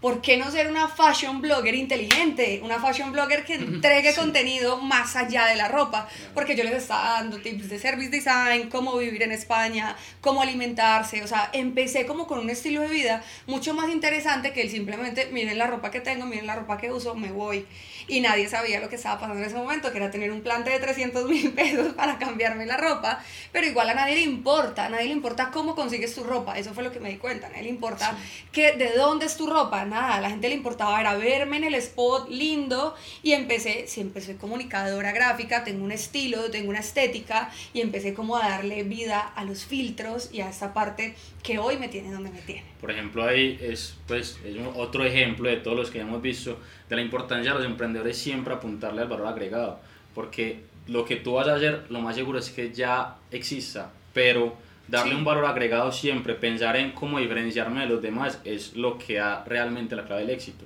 ¿por 0.00 0.22
qué 0.22 0.36
no 0.36 0.50
ser 0.50 0.68
una 0.68 0.88
fashion 0.88 1.40
blogger 1.40 1.74
inteligente? 1.74 2.60
Una 2.64 2.80
fashion 2.80 3.12
blogger 3.12 3.44
que 3.44 3.54
entregue 3.54 4.14
contenido 4.14 4.78
más 4.78 5.14
allá 5.16 5.46
de 5.46 5.56
la 5.56 5.68
ropa. 5.68 6.08
Porque 6.34 6.56
yo 6.56 6.64
les 6.64 6.74
estaba 6.74 7.20
dando 7.20 7.38
tips 7.38 7.68
de 7.68 7.78
service 7.78 8.10
design, 8.10 8.70
cómo 8.70 8.96
vivir 8.96 9.22
en 9.22 9.32
España, 9.32 9.96
cómo 10.20 10.42
alimentarse. 10.42 11.22
O 11.22 11.26
sea, 11.26 11.50
empecé 11.52 12.06
como 12.06 12.26
con 12.26 12.38
un 12.38 12.50
estilo 12.50 12.80
de 12.80 12.88
vida 12.88 13.22
mucho 13.46 13.74
más 13.74 13.90
interesante 13.90 14.52
que 14.52 14.62
el 14.62 14.70
simplemente, 14.70 15.28
miren 15.32 15.58
la 15.58 15.66
ropa 15.66 15.90
que 15.90 16.00
tengo, 16.00 16.26
miren 16.26 16.46
la 16.46 16.56
ropa 16.56 16.78
que 16.78 16.90
uso, 16.90 17.14
me 17.14 17.30
voy. 17.30 17.66
Y 18.08 18.20
nadie 18.20 18.48
sabía 18.48 18.80
lo 18.80 18.88
que 18.88 18.96
estaba 18.96 19.20
pasando 19.20 19.40
en 19.40 19.46
ese 19.46 19.56
momento, 19.56 19.92
que 19.92 19.98
era 19.98 20.10
tener 20.10 20.32
un 20.32 20.40
plante 20.40 20.70
de 20.70 20.78
300 20.78 21.28
mil 21.28 21.52
pesos 21.54 21.92
para 21.92 22.18
cambiarme 22.18 22.66
la 22.66 22.76
ropa. 22.76 23.22
Pero 23.52 23.66
igual 23.66 23.90
a 23.90 23.94
nadie 23.94 24.16
le 24.16 24.22
importa, 24.22 24.86
a 24.86 24.88
nadie 24.88 25.06
le 25.06 25.12
importa 25.12 25.50
cómo 25.52 25.74
consigues 25.74 26.14
tu 26.14 26.24
ropa, 26.24 26.58
eso 26.58 26.72
fue 26.74 26.82
lo 26.82 26.90
que 26.90 27.00
me 27.00 27.10
di 27.10 27.16
cuenta, 27.16 27.46
a 27.46 27.50
nadie 27.50 27.64
le 27.64 27.68
importa 27.68 28.16
que 28.52 28.72
de 28.72 28.92
dónde 28.94 29.26
es 29.26 29.36
tu 29.36 29.46
ropa, 29.46 29.84
nada, 29.90 30.14
a 30.14 30.20
la 30.20 30.30
gente 30.30 30.48
le 30.48 30.54
importaba 30.54 31.00
era 31.00 31.16
verme 31.16 31.58
en 31.58 31.64
el 31.64 31.74
spot 31.74 32.30
lindo 32.30 32.94
y 33.22 33.32
empecé, 33.32 33.86
siempre 33.86 34.22
soy 34.22 34.36
comunicadora 34.36 35.12
gráfica, 35.12 35.64
tengo 35.64 35.84
un 35.84 35.92
estilo, 35.92 36.50
tengo 36.50 36.70
una 36.70 36.80
estética 36.80 37.50
y 37.74 37.80
empecé 37.80 38.14
como 38.14 38.36
a 38.36 38.48
darle 38.48 38.82
vida 38.84 39.20
a 39.20 39.44
los 39.44 39.66
filtros 39.66 40.30
y 40.32 40.40
a 40.40 40.48
esta 40.48 40.72
parte 40.72 41.14
que 41.42 41.58
hoy 41.58 41.76
me 41.76 41.88
tiene 41.88 42.10
donde 42.10 42.30
me 42.30 42.40
tiene. 42.40 42.64
Por 42.80 42.90
ejemplo, 42.90 43.24
ahí 43.24 43.58
es, 43.60 43.96
pues, 44.06 44.38
es 44.44 44.56
otro 44.74 45.04
ejemplo 45.04 45.48
de 45.48 45.56
todos 45.56 45.76
los 45.76 45.90
que 45.90 46.00
hemos 46.00 46.22
visto 46.22 46.58
de 46.88 46.96
la 46.96 47.02
importancia 47.02 47.52
de 47.52 47.58
los 47.58 47.66
emprendedores 47.66 48.16
siempre 48.16 48.54
apuntarle 48.54 49.02
al 49.02 49.08
valor 49.08 49.26
agregado, 49.26 49.80
porque 50.14 50.62
lo 50.86 51.04
que 51.04 51.16
tú 51.16 51.34
vas 51.34 51.48
a 51.48 51.54
hacer, 51.54 51.86
lo 51.90 52.00
más 52.00 52.16
seguro 52.16 52.38
es 52.38 52.50
que 52.50 52.72
ya 52.72 53.18
exista, 53.30 53.92
pero 54.12 54.56
darle 54.90 55.14
un 55.14 55.24
valor 55.24 55.44
agregado 55.46 55.92
siempre, 55.92 56.34
pensar 56.34 56.76
en 56.76 56.92
cómo 56.92 57.18
diferenciarme 57.18 57.80
de 57.82 57.86
los 57.86 58.02
demás, 58.02 58.38
es 58.44 58.74
lo 58.76 58.98
que 58.98 59.14
da 59.14 59.44
realmente 59.44 59.94
la 59.96 60.04
clave 60.04 60.22
del 60.22 60.30
éxito. 60.30 60.64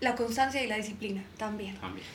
La 0.00 0.14
constancia 0.14 0.62
y 0.62 0.66
la 0.66 0.76
disciplina 0.76 1.22
también. 1.36 1.76
También. 1.76 2.06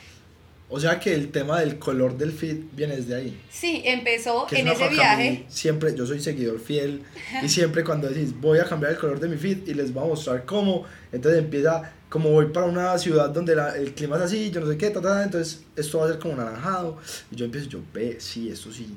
O 0.70 0.80
sea 0.80 0.98
que 0.98 1.12
el 1.12 1.30
tema 1.30 1.60
del 1.60 1.78
color 1.78 2.16
del 2.16 2.32
feed 2.32 2.56
viene 2.72 2.96
desde 2.96 3.14
ahí. 3.14 3.38
Sí, 3.50 3.82
empezó 3.84 4.46
Que 4.46 4.56
es 4.56 4.60
en 4.62 4.66
una 4.68 4.74
ese 4.74 4.88
viaje. 4.88 5.44
siempre, 5.48 5.94
yo 5.94 6.06
soy 6.06 6.20
seguidor 6.20 6.58
fiel 6.58 7.02
y 7.42 7.48
siempre 7.50 7.84
cuando 7.84 8.08
decís 8.08 8.34
voy 8.40 8.58
a 8.58 8.64
cambiar 8.64 8.92
el 8.92 8.98
color 8.98 9.20
de 9.20 9.28
mi 9.28 9.36
feed 9.36 9.68
y 9.68 9.74
les 9.74 9.92
voy 9.92 10.04
a 10.04 10.06
mostrar 10.06 10.44
cómo, 10.46 10.84
entonces 11.12 11.40
empieza 11.42 11.92
como 12.08 12.30
voy 12.30 12.46
para 12.46 12.66
una 12.66 12.96
ciudad 12.96 13.28
donde 13.28 13.54
la- 13.54 13.76
el 13.76 13.92
clima 13.92 14.16
es 14.16 14.22
así, 14.22 14.50
yo 14.50 14.60
no 14.60 14.66
sé 14.66 14.78
qué, 14.78 14.88
ta, 14.88 15.02
ta, 15.02 15.08
ta, 15.10 15.24
entonces 15.24 15.64
esto 15.76 15.98
va 15.98 16.06
a 16.06 16.08
ser 16.08 16.18
como 16.18 16.34
naranjado 16.36 16.96
y 17.30 17.36
yo 17.36 17.44
empiezo, 17.44 17.68
yo 17.68 17.80
ve, 17.92 18.16
sí, 18.18 18.48
esto 18.48 18.72
sí. 18.72 18.88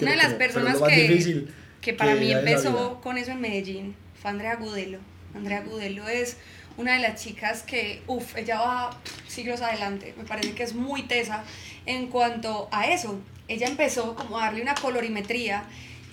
Una 0.00 0.12
de 0.12 0.16
las 0.16 0.26
como- 0.26 0.38
pero 0.38 0.48
es 0.50 0.54
personas 0.54 0.74
lo 0.74 0.80
más 0.80 0.90
que, 0.94 1.02
difícil 1.08 1.48
que 1.80 1.92
para 1.94 2.14
mí 2.14 2.32
empezó 2.32 3.00
con 3.00 3.18
eso 3.18 3.30
en 3.32 3.40
Medellín 3.40 3.96
fue 4.20 4.30
Andrea 4.30 4.56
Gudelo. 4.56 4.98
Andrea 5.34 5.62
Gudelo 5.62 6.08
es 6.08 6.36
una 6.76 6.94
de 6.94 7.00
las 7.00 7.22
chicas 7.22 7.62
que, 7.62 8.02
uff, 8.06 8.36
ella 8.36 8.60
va 8.60 8.98
siglos 9.26 9.62
adelante. 9.62 10.14
Me 10.16 10.24
parece 10.24 10.52
que 10.52 10.62
es 10.62 10.74
muy 10.74 11.02
tesa 11.02 11.44
en 11.86 12.08
cuanto 12.08 12.68
a 12.70 12.88
eso. 12.88 13.20
Ella 13.48 13.66
empezó 13.66 14.14
como 14.14 14.38
a 14.38 14.46
darle 14.46 14.62
una 14.62 14.74
colorimetría 14.74 15.64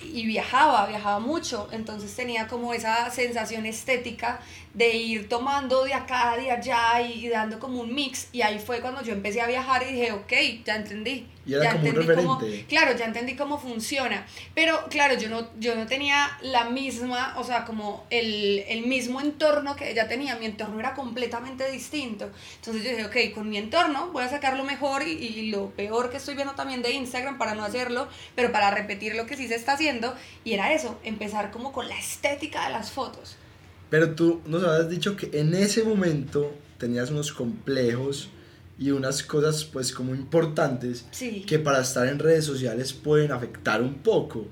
y 0.02 0.26
viajaba, 0.26 0.86
viajaba 0.86 1.18
mucho, 1.18 1.68
entonces 1.72 2.14
tenía 2.14 2.46
como 2.46 2.72
esa 2.72 3.10
sensación 3.10 3.66
estética 3.66 4.40
de 4.78 4.96
ir 4.96 5.28
tomando 5.28 5.84
de 5.84 5.92
acá, 5.92 6.36
de 6.36 6.52
allá 6.52 7.02
y 7.02 7.28
dando 7.28 7.58
como 7.58 7.80
un 7.80 7.92
mix. 7.92 8.28
Y 8.32 8.42
ahí 8.42 8.60
fue 8.60 8.80
cuando 8.80 9.02
yo 9.02 9.12
empecé 9.12 9.40
a 9.40 9.46
viajar 9.48 9.82
y 9.82 9.92
dije, 9.92 10.12
ok, 10.12 10.32
ya 10.64 10.76
entendí. 10.76 11.26
Y 11.44 11.54
era 11.54 11.64
ya 11.64 11.72
como 11.72 11.82
un 11.82 11.88
entendí 11.88 12.14
cómo, 12.14 12.40
claro, 12.68 12.96
ya 12.96 13.04
entendí 13.06 13.34
cómo 13.34 13.58
funciona, 13.58 14.26
pero 14.54 14.84
claro, 14.90 15.14
yo 15.14 15.30
no, 15.30 15.48
yo 15.58 15.74
no 15.76 15.86
tenía 15.86 16.28
la 16.42 16.64
misma, 16.64 17.34
o 17.38 17.44
sea, 17.44 17.64
como 17.64 18.04
el, 18.10 18.64
el 18.68 18.86
mismo 18.86 19.18
entorno 19.18 19.74
que 19.74 19.90
ella 19.90 20.08
tenía, 20.08 20.36
mi 20.36 20.44
entorno 20.44 20.78
era 20.78 20.92
completamente 20.92 21.70
distinto, 21.72 22.30
entonces 22.56 22.84
yo 22.84 22.90
dije, 22.90 23.06
ok, 23.06 23.34
con 23.34 23.48
mi 23.48 23.56
entorno 23.56 24.08
voy 24.08 24.24
a 24.24 24.28
sacar 24.28 24.58
lo 24.58 24.64
mejor 24.64 25.08
y, 25.08 25.12
y 25.12 25.50
lo 25.50 25.70
peor 25.70 26.10
que 26.10 26.18
estoy 26.18 26.34
viendo 26.34 26.52
también 26.52 26.82
de 26.82 26.90
Instagram 26.92 27.38
para 27.38 27.54
no 27.54 27.64
hacerlo, 27.64 28.08
pero 28.34 28.52
para 28.52 28.70
repetir 28.70 29.14
lo 29.14 29.24
que 29.24 29.34
sí 29.34 29.48
se 29.48 29.54
está 29.54 29.72
haciendo, 29.72 30.14
y 30.44 30.52
era 30.52 30.74
eso, 30.74 31.00
empezar 31.02 31.50
como 31.50 31.72
con 31.72 31.88
la 31.88 31.98
estética 31.98 32.66
de 32.66 32.72
las 32.72 32.90
fotos. 32.90 33.38
Pero 33.90 34.14
tú 34.14 34.40
nos 34.46 34.62
habías 34.64 34.88
dicho 34.90 35.16
que 35.16 35.30
en 35.32 35.54
ese 35.54 35.82
momento 35.84 36.52
tenías 36.78 37.10
unos 37.10 37.32
complejos 37.32 38.28
y 38.78 38.90
unas 38.92 39.22
cosas 39.22 39.64
pues 39.64 39.92
como 39.92 40.14
importantes 40.14 41.06
Sí. 41.10 41.42
que 41.46 41.58
para 41.58 41.80
estar 41.80 42.06
en 42.06 42.18
redes 42.18 42.44
sociales 42.44 42.92
pueden 42.92 43.32
afectar 43.32 43.82
un 43.82 43.94
poco. 43.94 44.46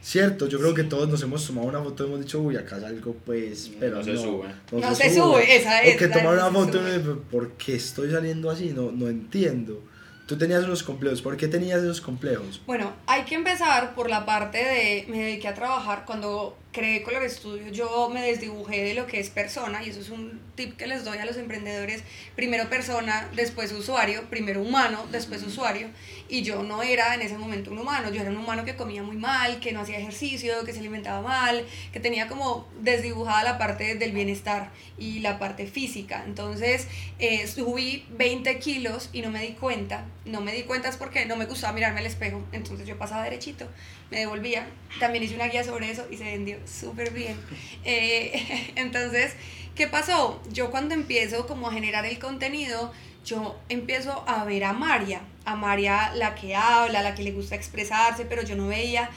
Cierto, 0.00 0.48
yo 0.48 0.58
creo 0.58 0.74
que 0.74 0.82
todos 0.82 1.08
nos 1.08 1.22
hemos 1.22 1.46
tomado 1.46 1.68
una 1.68 1.80
foto 1.80 2.02
y 2.04 2.06
hemos 2.08 2.20
dicho, 2.20 2.40
uy, 2.40 2.56
acá 2.56 2.80
salgo 2.80 3.14
pues, 3.24 3.70
pero 3.78 3.96
No 3.96 3.98
no, 3.98 4.04
se 4.04 4.16
sube. 4.16 4.48
No 4.72 4.94
se 4.96 5.14
sube, 5.14 5.56
esa 5.56 5.80
es, 5.82 5.94
O 5.94 5.98
que 5.98 6.08
la 6.08 6.14
tomar 6.16 6.34
no 6.36 6.48
una 6.48 6.48
se 6.48 6.52
foto 6.66 6.76
y 6.76 6.80
uno 6.80 6.98
dice, 6.98 7.20
¿por 7.30 7.52
qué 7.52 7.74
estoy 7.76 8.10
saliendo 8.10 8.50
así? 8.50 8.72
No, 8.74 8.90
no 8.90 9.08
entiendo. 9.08 9.80
Tú 10.26 10.36
tenías 10.36 10.64
unos 10.64 10.82
complejos, 10.82 11.22
¿por 11.22 11.36
qué 11.36 11.46
tenías 11.46 11.82
esos 11.82 12.00
complejos? 12.00 12.60
Bueno, 12.66 12.92
hay 13.06 13.22
que 13.24 13.34
empezar 13.36 13.94
por 13.94 14.08
la 14.10 14.24
parte 14.26 14.58
de 14.58 15.04
me 15.08 15.18
dediqué 15.24 15.46
a 15.48 15.54
trabajar 15.54 16.04
cuando 16.04 16.56
creé 16.72 17.02
Color 17.02 17.28
Studio, 17.28 17.68
yo 17.70 18.08
me 18.08 18.22
desdibujé 18.22 18.82
de 18.82 18.94
lo 18.94 19.06
que 19.06 19.20
es 19.20 19.28
persona 19.28 19.82
y 19.82 19.90
eso 19.90 20.00
es 20.00 20.08
un 20.08 20.40
tip 20.54 20.76
que 20.76 20.86
les 20.86 21.04
doy 21.04 21.18
a 21.18 21.26
los 21.26 21.36
emprendedores, 21.36 22.02
primero 22.34 22.68
persona, 22.70 23.28
después 23.34 23.72
usuario, 23.72 24.28
primero 24.30 24.62
humano, 24.62 25.06
después 25.12 25.42
usuario. 25.42 25.88
Y 26.28 26.42
yo 26.42 26.62
no 26.62 26.82
era 26.82 27.14
en 27.14 27.20
ese 27.20 27.36
momento 27.36 27.70
un 27.70 27.78
humano, 27.78 28.10
yo 28.10 28.22
era 28.22 28.30
un 28.30 28.38
humano 28.38 28.64
que 28.64 28.74
comía 28.74 29.02
muy 29.02 29.16
mal, 29.16 29.60
que 29.60 29.72
no 29.72 29.80
hacía 29.80 29.98
ejercicio, 29.98 30.64
que 30.64 30.72
se 30.72 30.78
alimentaba 30.78 31.20
mal, 31.20 31.66
que 31.92 32.00
tenía 32.00 32.26
como 32.26 32.66
desdibujada 32.80 33.44
la 33.44 33.58
parte 33.58 33.94
del 33.96 34.12
bienestar 34.12 34.70
y 34.98 35.20
la 35.20 35.38
parte 35.38 35.66
física, 35.66 36.24
entonces 36.26 36.88
eh, 37.18 37.46
subí 37.46 38.06
20 38.10 38.58
kilos 38.58 39.10
y 39.12 39.20
no 39.20 39.30
me 39.30 39.42
di 39.42 39.52
cuenta, 39.52 40.06
no 40.24 40.40
me 40.40 40.52
di 40.52 40.62
cuenta 40.62 40.88
es 40.88 40.96
porque 40.96 41.26
no 41.26 41.36
me 41.36 41.44
gustaba 41.46 41.72
mirarme 41.72 42.00
al 42.00 42.06
espejo, 42.06 42.42
entonces 42.52 42.86
yo 42.86 42.96
pasaba 42.98 43.24
derechito, 43.24 43.68
me 44.12 44.18
devolvía, 44.18 44.66
también 45.00 45.24
hice 45.24 45.34
una 45.34 45.48
guía 45.48 45.64
sobre 45.64 45.90
eso 45.90 46.06
y 46.10 46.18
se 46.18 46.24
vendió 46.24 46.58
súper 46.66 47.12
bien. 47.12 47.34
Eh, 47.82 48.72
entonces, 48.76 49.32
¿qué 49.74 49.88
pasó? 49.88 50.40
Yo 50.52 50.70
cuando 50.70 50.94
empiezo 50.94 51.46
como 51.46 51.68
a 51.68 51.72
generar 51.72 52.04
el 52.04 52.18
contenido, 52.18 52.92
yo 53.24 53.58
empiezo 53.70 54.22
a 54.28 54.44
ver 54.44 54.64
a 54.64 54.74
María, 54.74 55.22
a 55.46 55.56
María 55.56 56.12
la 56.14 56.34
que 56.34 56.54
habla, 56.54 57.02
la 57.02 57.14
que 57.14 57.22
le 57.22 57.32
gusta 57.32 57.54
expresarse, 57.54 58.26
pero 58.26 58.42
yo 58.42 58.54
no 58.54 58.68
veía 58.68 59.08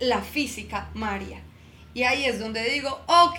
la 0.00 0.20
física 0.20 0.90
María. 0.94 1.40
Y 1.92 2.04
ahí 2.04 2.24
es 2.24 2.38
donde 2.38 2.62
digo, 2.70 3.00
ok, 3.06 3.38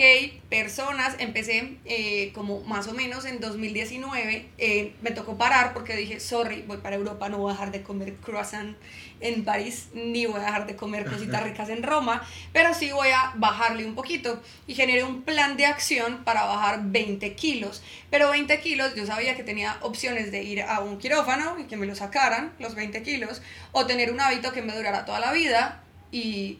personas, 0.49 1.15
empecé 1.19 1.77
eh, 1.85 2.31
como 2.33 2.61
más 2.63 2.87
o 2.87 2.93
menos 2.93 3.25
en 3.25 3.39
2019, 3.39 4.49
eh, 4.57 4.93
me 5.01 5.11
tocó 5.11 5.37
parar 5.37 5.73
porque 5.73 5.95
dije, 5.95 6.19
sorry, 6.19 6.63
voy 6.67 6.77
para 6.77 6.97
Europa, 6.97 7.29
no 7.29 7.37
voy 7.37 7.51
a 7.51 7.53
dejar 7.53 7.71
de 7.71 7.81
comer 7.81 8.15
croissant 8.15 8.77
en 9.21 9.43
París, 9.43 9.89
ni 9.93 10.25
voy 10.25 10.39
a 10.41 10.45
dejar 10.45 10.67
de 10.67 10.75
comer 10.75 11.05
cositas 11.05 11.43
ricas 11.43 11.69
en 11.69 11.83
Roma, 11.83 12.27
pero 12.51 12.73
sí 12.73 12.91
voy 12.91 13.09
a 13.09 13.33
bajarle 13.35 13.85
un 13.85 13.95
poquito. 13.95 14.41
Y 14.67 14.75
generé 14.75 15.03
un 15.03 15.21
plan 15.21 15.57
de 15.57 15.65
acción 15.65 16.23
para 16.23 16.43
bajar 16.43 16.81
20 16.83 17.33
kilos. 17.35 17.81
Pero 18.09 18.29
20 18.31 18.59
kilos, 18.59 18.95
yo 18.95 19.05
sabía 19.05 19.35
que 19.35 19.43
tenía 19.43 19.77
opciones 19.81 20.31
de 20.31 20.43
ir 20.43 20.61
a 20.63 20.79
un 20.81 20.97
quirófano 20.97 21.57
y 21.59 21.63
que 21.65 21.77
me 21.77 21.85
lo 21.85 21.95
sacaran, 21.95 22.51
los 22.59 22.75
20 22.75 23.01
kilos, 23.03 23.41
o 23.71 23.85
tener 23.85 24.11
un 24.11 24.19
hábito 24.19 24.51
que 24.51 24.61
me 24.61 24.75
durara 24.75 25.05
toda 25.05 25.19
la 25.19 25.31
vida 25.31 25.83
y 26.11 26.59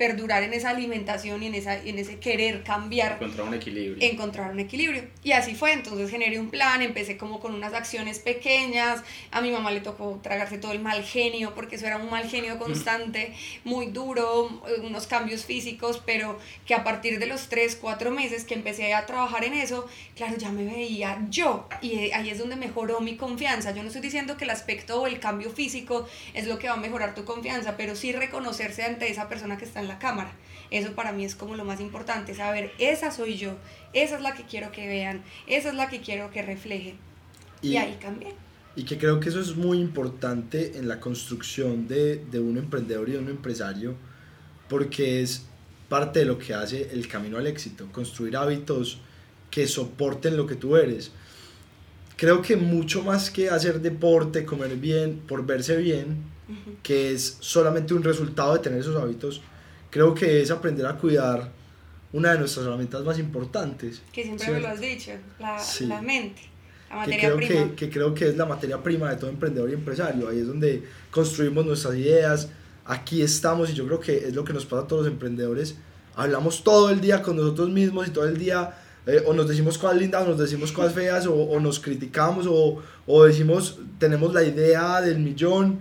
perdurar 0.00 0.42
en 0.44 0.54
esa 0.54 0.70
alimentación 0.70 1.42
y 1.42 1.48
en, 1.48 1.54
esa, 1.54 1.76
en 1.76 1.98
ese 1.98 2.18
querer 2.18 2.62
cambiar 2.62 3.18
Encontrar 3.20 3.48
un 3.48 3.52
equilibrio. 3.52 4.10
encontrar 4.10 4.50
un 4.50 4.58
equilibrio. 4.58 5.04
Y 5.22 5.32
así 5.32 5.54
fue, 5.54 5.74
entonces 5.74 6.10
generé 6.10 6.40
un 6.40 6.48
plan, 6.48 6.80
empecé 6.80 7.18
como 7.18 7.38
con 7.38 7.54
unas 7.54 7.74
acciones 7.74 8.18
pequeñas, 8.18 9.02
a 9.30 9.42
mi 9.42 9.50
mamá 9.50 9.70
le 9.72 9.82
tocó 9.82 10.18
tragarse 10.22 10.56
todo 10.56 10.72
el 10.72 10.80
mal 10.80 11.04
genio, 11.04 11.54
porque 11.54 11.76
eso 11.76 11.86
era 11.86 11.98
un 11.98 12.08
mal 12.08 12.26
genio 12.26 12.58
constante, 12.58 13.34
muy 13.64 13.88
duro, 13.88 14.62
unos 14.82 15.06
cambios 15.06 15.44
físicos, 15.44 16.00
pero 16.06 16.38
que 16.64 16.72
a 16.72 16.82
partir 16.82 17.18
de 17.18 17.26
los 17.26 17.50
3, 17.50 17.76
4 17.76 18.10
meses 18.10 18.44
que 18.44 18.54
empecé 18.54 18.94
a 18.94 19.04
trabajar 19.04 19.44
en 19.44 19.52
eso, 19.52 19.86
claro, 20.16 20.38
ya 20.38 20.50
me 20.50 20.64
veía 20.64 21.26
yo, 21.28 21.68
y 21.82 21.98
eh, 21.98 22.12
ahí 22.14 22.30
es 22.30 22.38
donde 22.38 22.56
mejoró 22.56 23.00
mi 23.00 23.16
confianza. 23.18 23.72
Yo 23.72 23.82
no 23.82 23.88
estoy 23.88 24.00
diciendo 24.00 24.38
que 24.38 24.44
el 24.44 24.50
aspecto 24.50 25.02
o 25.02 25.06
el 25.06 25.20
cambio 25.20 25.50
físico 25.50 26.08
es 26.32 26.46
lo 26.46 26.58
que 26.58 26.68
va 26.68 26.74
a 26.74 26.78
mejorar 26.78 27.14
tu 27.14 27.26
confianza, 27.26 27.76
pero 27.76 27.94
sí 27.94 28.12
reconocerse 28.12 28.82
ante 28.84 29.10
esa 29.10 29.28
persona 29.28 29.58
que 29.58 29.66
está 29.66 29.80
en 29.80 29.89
la 29.90 29.98
cámara. 29.98 30.32
Eso 30.70 30.92
para 30.94 31.12
mí 31.12 31.24
es 31.24 31.34
como 31.34 31.56
lo 31.56 31.64
más 31.64 31.80
importante, 31.80 32.34
saber, 32.34 32.72
esa 32.78 33.10
soy 33.10 33.36
yo, 33.36 33.56
esa 33.92 34.16
es 34.16 34.22
la 34.22 34.34
que 34.34 34.44
quiero 34.44 34.70
que 34.72 34.86
vean, 34.86 35.22
esa 35.46 35.68
es 35.70 35.74
la 35.74 35.88
que 35.88 36.00
quiero 36.00 36.30
que 36.30 36.42
refleje. 36.42 36.94
Y, 37.62 37.70
Y, 37.70 37.76
ahí 37.76 37.98
cambié. 38.00 38.34
y 38.76 38.84
que 38.84 38.96
creo 38.98 39.18
que 39.20 39.28
eso 39.30 39.40
es 39.40 39.56
muy 39.56 39.78
importante 39.78 40.78
en 40.78 40.86
la 40.88 41.00
construcción 41.00 41.88
de, 41.88 42.24
de 42.30 42.38
un 42.40 42.56
emprendedor 42.56 43.08
y 43.08 43.12
de 43.12 43.18
un 43.18 43.28
empresario, 43.28 43.96
porque 44.68 45.22
es 45.22 45.46
parte 45.88 46.20
de 46.20 46.24
lo 46.26 46.38
que 46.38 46.54
hace 46.54 46.88
el 46.92 47.08
camino 47.08 47.36
al 47.38 47.46
éxito, 47.48 47.88
construir 47.92 48.36
hábitos 48.36 49.00
que 49.50 49.66
soporten 49.66 50.36
lo 50.36 50.46
que 50.46 50.54
tú 50.54 50.76
eres. 50.76 51.10
Creo 52.16 52.42
que 52.42 52.56
mucho 52.56 53.02
más 53.02 53.30
que 53.30 53.48
hacer 53.50 53.80
deporte, 53.80 54.44
comer 54.44 54.76
bien, 54.76 55.20
por 55.26 55.44
verse 55.46 55.76
bien, 55.76 56.18
Ujú. 56.48 56.76
que 56.82 57.12
es 57.12 57.38
solamente 57.40 57.94
un 57.94 58.02
resultado 58.04 58.52
de 58.54 58.60
tener 58.60 58.80
esos 58.80 58.96
hábitos, 58.96 59.40
creo 59.90 60.14
que 60.14 60.40
es 60.42 60.50
aprender 60.50 60.86
a 60.86 60.96
cuidar 60.96 61.50
una 62.12 62.32
de 62.32 62.38
nuestras 62.38 62.66
herramientas 62.66 63.04
más 63.04 63.18
importantes. 63.18 64.02
Que 64.12 64.22
siempre 64.24 64.44
¿cierto? 64.46 64.62
me 64.62 64.68
lo 64.68 64.74
has 64.74 64.80
dicho, 64.80 65.12
la, 65.38 65.58
Sí. 65.58 65.86
la 65.86 66.02
mente, 66.02 66.42
la 66.88 67.04
que 67.04 67.10
materia 67.12 67.20
creo 67.20 67.36
prima. 67.36 67.68
que, 67.70 67.74
que 67.76 67.90
creo 67.90 68.14
que 68.14 68.28
es 68.28 68.36
la 68.36 68.46
materia 68.46 68.82
prima 68.82 69.10
de 69.10 69.16
todo 69.16 69.30
emprendedor 69.30 69.70
y 69.70 69.74
empresario. 69.74 70.28
Ahí 70.28 70.40
es 70.40 70.46
donde 70.46 70.82
construimos 71.10 71.64
nuestras 71.66 71.94
ideas. 71.96 72.48
Aquí 72.84 73.22
estamos 73.22 73.70
y 73.70 73.74
yo 73.74 73.86
creo 73.86 74.00
que 74.00 74.16
es 74.18 74.34
lo 74.34 74.42
que 74.42 74.52
nos 74.52 74.66
pasa 74.66 74.82
a 74.82 74.86
todos 74.88 75.04
los 75.04 75.12
emprendedores. 75.12 75.76
Hablamos 76.16 76.64
todo 76.64 76.90
el 76.90 77.00
día 77.00 77.22
con 77.22 77.36
nosotros 77.36 77.68
mismos 77.70 78.08
y 78.08 78.10
todo 78.10 78.26
el 78.26 78.36
día 78.36 78.74
eh, 79.06 79.22
o 79.26 79.32
nos 79.32 79.48
decimos 79.48 79.78
cosas 79.78 79.96
lindas 79.98 80.24
o 80.26 80.30
nos 80.30 80.38
decimos 80.38 80.72
cosas 80.72 80.92
feas 80.92 81.26
o, 81.26 81.32
o 81.34 81.60
nos 81.60 81.78
criticamos 81.78 82.46
o, 82.48 82.82
o 83.06 83.24
decimos 83.24 83.78
tenemos 83.98 84.34
la 84.34 84.42
idea 84.42 85.00
del 85.00 85.20
millón. 85.20 85.78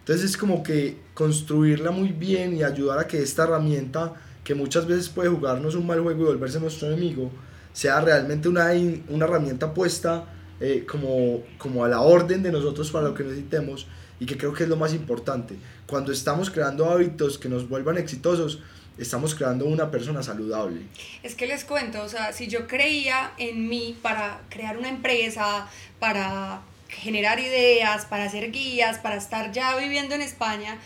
Entonces 0.00 0.30
es 0.30 0.36
como 0.36 0.62
que 0.64 0.96
construirla 1.18 1.90
muy 1.90 2.10
bien 2.10 2.56
y 2.56 2.62
ayudar 2.62 3.00
a 3.00 3.08
que 3.08 3.20
esta 3.20 3.42
herramienta, 3.42 4.14
que 4.44 4.54
muchas 4.54 4.86
veces 4.86 5.08
puede 5.08 5.28
jugarnos 5.28 5.74
un 5.74 5.84
mal 5.84 5.98
juego 5.98 6.22
y 6.22 6.26
volverse 6.26 6.60
nuestro 6.60 6.86
enemigo, 6.86 7.32
sea 7.72 8.00
realmente 8.00 8.48
una, 8.48 8.70
una 9.08 9.24
herramienta 9.24 9.74
puesta 9.74 10.26
eh, 10.60 10.86
como, 10.88 11.42
como 11.58 11.84
a 11.84 11.88
la 11.88 12.02
orden 12.02 12.44
de 12.44 12.52
nosotros 12.52 12.92
para 12.92 13.08
lo 13.08 13.14
que 13.14 13.24
necesitemos 13.24 13.88
y 14.20 14.26
que 14.26 14.38
creo 14.38 14.52
que 14.52 14.62
es 14.62 14.68
lo 14.68 14.76
más 14.76 14.94
importante. 14.94 15.56
Cuando 15.88 16.12
estamos 16.12 16.50
creando 16.50 16.88
hábitos 16.88 17.36
que 17.36 17.48
nos 17.48 17.68
vuelvan 17.68 17.98
exitosos, 17.98 18.60
estamos 18.96 19.34
creando 19.34 19.64
una 19.64 19.90
persona 19.90 20.22
saludable. 20.22 20.82
Es 21.24 21.34
que 21.34 21.48
les 21.48 21.64
cuento, 21.64 22.00
o 22.00 22.08
sea, 22.08 22.32
si 22.32 22.46
yo 22.46 22.68
creía 22.68 23.32
en 23.38 23.68
mí 23.68 23.98
para 24.00 24.42
crear 24.50 24.78
una 24.78 24.88
empresa, 24.88 25.66
para 25.98 26.62
generar 26.88 27.38
ideas, 27.38 28.06
para 28.06 28.24
hacer 28.24 28.50
guías, 28.50 28.98
para 28.98 29.16
estar 29.16 29.52
ya 29.52 29.76
viviendo 29.76 30.14
en 30.14 30.22
España, 30.22 30.78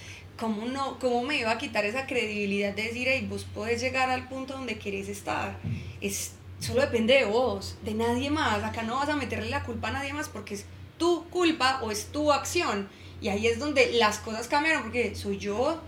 ¿cómo, 0.42 0.66
no, 0.66 0.98
cómo 0.98 1.22
me 1.22 1.38
iba 1.38 1.52
a 1.52 1.58
quitar 1.58 1.84
esa 1.84 2.06
credibilidad 2.06 2.74
de 2.74 2.82
decir, 2.82 3.06
hey, 3.08 3.26
vos 3.30 3.44
podés 3.44 3.80
llegar 3.80 4.10
al 4.10 4.28
punto 4.28 4.54
donde 4.54 4.76
querés 4.76 5.08
estar? 5.08 5.56
Es, 6.00 6.32
solo 6.58 6.80
depende 6.80 7.14
de 7.14 7.24
vos, 7.24 7.78
de 7.84 7.94
nadie 7.94 8.28
más. 8.28 8.64
Acá 8.64 8.82
no 8.82 8.96
vas 8.96 9.08
a 9.08 9.14
meterle 9.14 9.50
la 9.50 9.62
culpa 9.62 9.88
a 9.88 9.92
nadie 9.92 10.12
más 10.12 10.28
porque 10.28 10.54
es 10.54 10.66
tu 10.98 11.28
culpa 11.30 11.80
o 11.82 11.92
es 11.92 12.06
tu 12.06 12.32
acción. 12.32 12.88
Y 13.20 13.28
ahí 13.28 13.46
es 13.46 13.60
donde 13.60 13.92
las 13.92 14.18
cosas 14.18 14.48
cambiaron 14.48 14.82
porque 14.82 15.14
soy 15.14 15.38
yo 15.38 15.80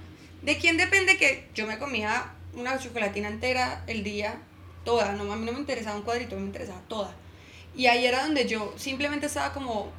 ¿De 0.45 0.59
quién 0.59 0.77
depende 0.77 1.17
que 1.17 1.49
yo 1.55 1.67
me 1.67 1.79
comía 1.79 2.35
una 2.53 2.79
chocolatina 2.79 3.29
entera 3.29 3.83
el 3.87 4.05
día, 4.05 4.43
toda? 4.85 5.13
No, 5.13 5.33
a 5.33 5.37
mí 5.37 5.47
no 5.47 5.53
me 5.53 5.59
interesaba 5.59 5.97
un 5.97 6.03
cuadrito, 6.03 6.37
me 6.37 6.43
interesaba 6.43 6.83
toda. 6.87 7.15
Y 7.75 7.87
ahí 7.87 8.05
era 8.05 8.25
donde 8.25 8.47
yo 8.47 8.75
simplemente 8.77 9.25
estaba 9.25 9.55
como 9.55 9.91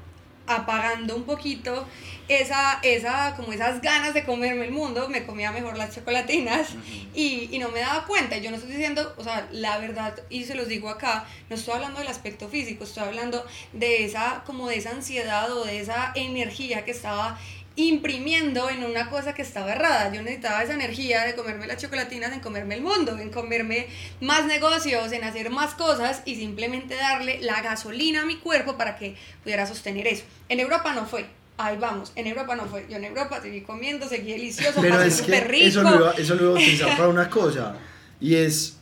apagando 0.48 1.16
un 1.16 1.24
poquito 1.24 1.86
esa, 2.28 2.80
esa, 2.82 3.36
como 3.36 3.54
esas 3.54 3.82
ganas 3.82 4.14
de 4.14 4.24
comerme 4.24 4.66
el 4.66 4.72
mundo, 4.72 5.08
me 5.10 5.26
comía 5.26 5.52
mejor 5.52 5.78
las 5.78 5.94
chocolatinas 5.94 6.70
y, 7.14 7.50
y, 7.52 7.60
no 7.60 7.70
me 7.70 7.80
daba 7.80 8.06
cuenta. 8.06 8.38
Yo 8.38 8.50
no 8.50 8.58
estoy 8.58 8.72
diciendo, 8.72 9.14
o 9.18 9.24
sea, 9.24 9.48
la 9.52 9.78
verdad, 9.78 10.16
y 10.30 10.46
se 10.46 10.56
los 10.56 10.68
digo 10.68 10.90
acá, 10.90 11.28
no 11.50 11.56
estoy 11.56 11.76
hablando 11.76 12.00
del 12.00 12.08
aspecto 12.08 12.50
físico, 12.50 12.84
estoy 12.84 13.04
hablando 13.04 13.46
de 13.74 14.06
esa, 14.06 14.44
como 14.46 14.68
de 14.68 14.78
esa 14.78 14.92
ansiedad 14.92 15.52
o 15.52 15.66
de 15.66 15.80
esa 15.80 16.12
energía 16.16 16.84
que 16.84 16.92
estaba 16.92 17.40
imprimiendo 17.76 18.70
en 18.70 18.84
una 18.84 19.10
cosa 19.10 19.34
que 19.34 19.42
estaba 19.42 19.74
errada. 19.74 20.12
Yo 20.14 20.22
necesitaba 20.22 20.64
esa 20.64 20.74
energía 20.74 21.24
de 21.26 21.36
comerme 21.36 21.68
las 21.68 21.82
chocolatinas, 21.82 22.32
en 22.32 22.40
comerme 22.40 22.76
el 22.76 22.82
mundo, 22.82 23.18
en 23.18 23.30
comerme 23.30 23.88
más 24.22 24.46
negocios, 24.46 25.12
en 25.12 25.24
hacer 25.24 25.50
más 25.50 25.74
cosas 25.74 26.22
y 26.26 26.36
simplemente 26.36 26.96
darle 26.96 27.42
la 27.42 27.62
gasolina 27.62 28.22
a 28.22 28.26
mi 28.26 28.38
cuerpo 28.38 28.78
para 28.78 28.98
que 28.98 29.16
pudiera 29.44 29.68
sostener 29.68 30.08
eso. 30.08 30.24
En 30.48 30.60
Europa 30.60 30.94
no 30.94 31.06
fue. 31.06 31.26
Ahí 31.58 31.78
vamos, 31.78 32.12
en 32.16 32.28
Europa 32.28 32.56
no 32.56 32.66
fue. 32.66 32.86
Yo 32.90 32.98
en 32.98 33.06
Europa 33.06 33.42
seguí 33.42 33.62
comiendo, 33.62 34.08
seguí 34.08 34.32
delicioso, 34.32 34.82
Pero 34.82 35.02
es 35.02 35.22
que 35.22 35.42
rico. 35.42 35.66
Eso 35.66 35.84
lo, 35.84 35.96
iba, 35.96 36.12
eso 36.12 36.36
lo 36.36 36.42
iba 36.44 36.52
a 36.52 36.56
utilizar 36.56 36.98
para 36.98 37.10
una 37.10 37.30
cosa. 37.30 37.76
Y 38.22 38.36
es, 38.36 38.78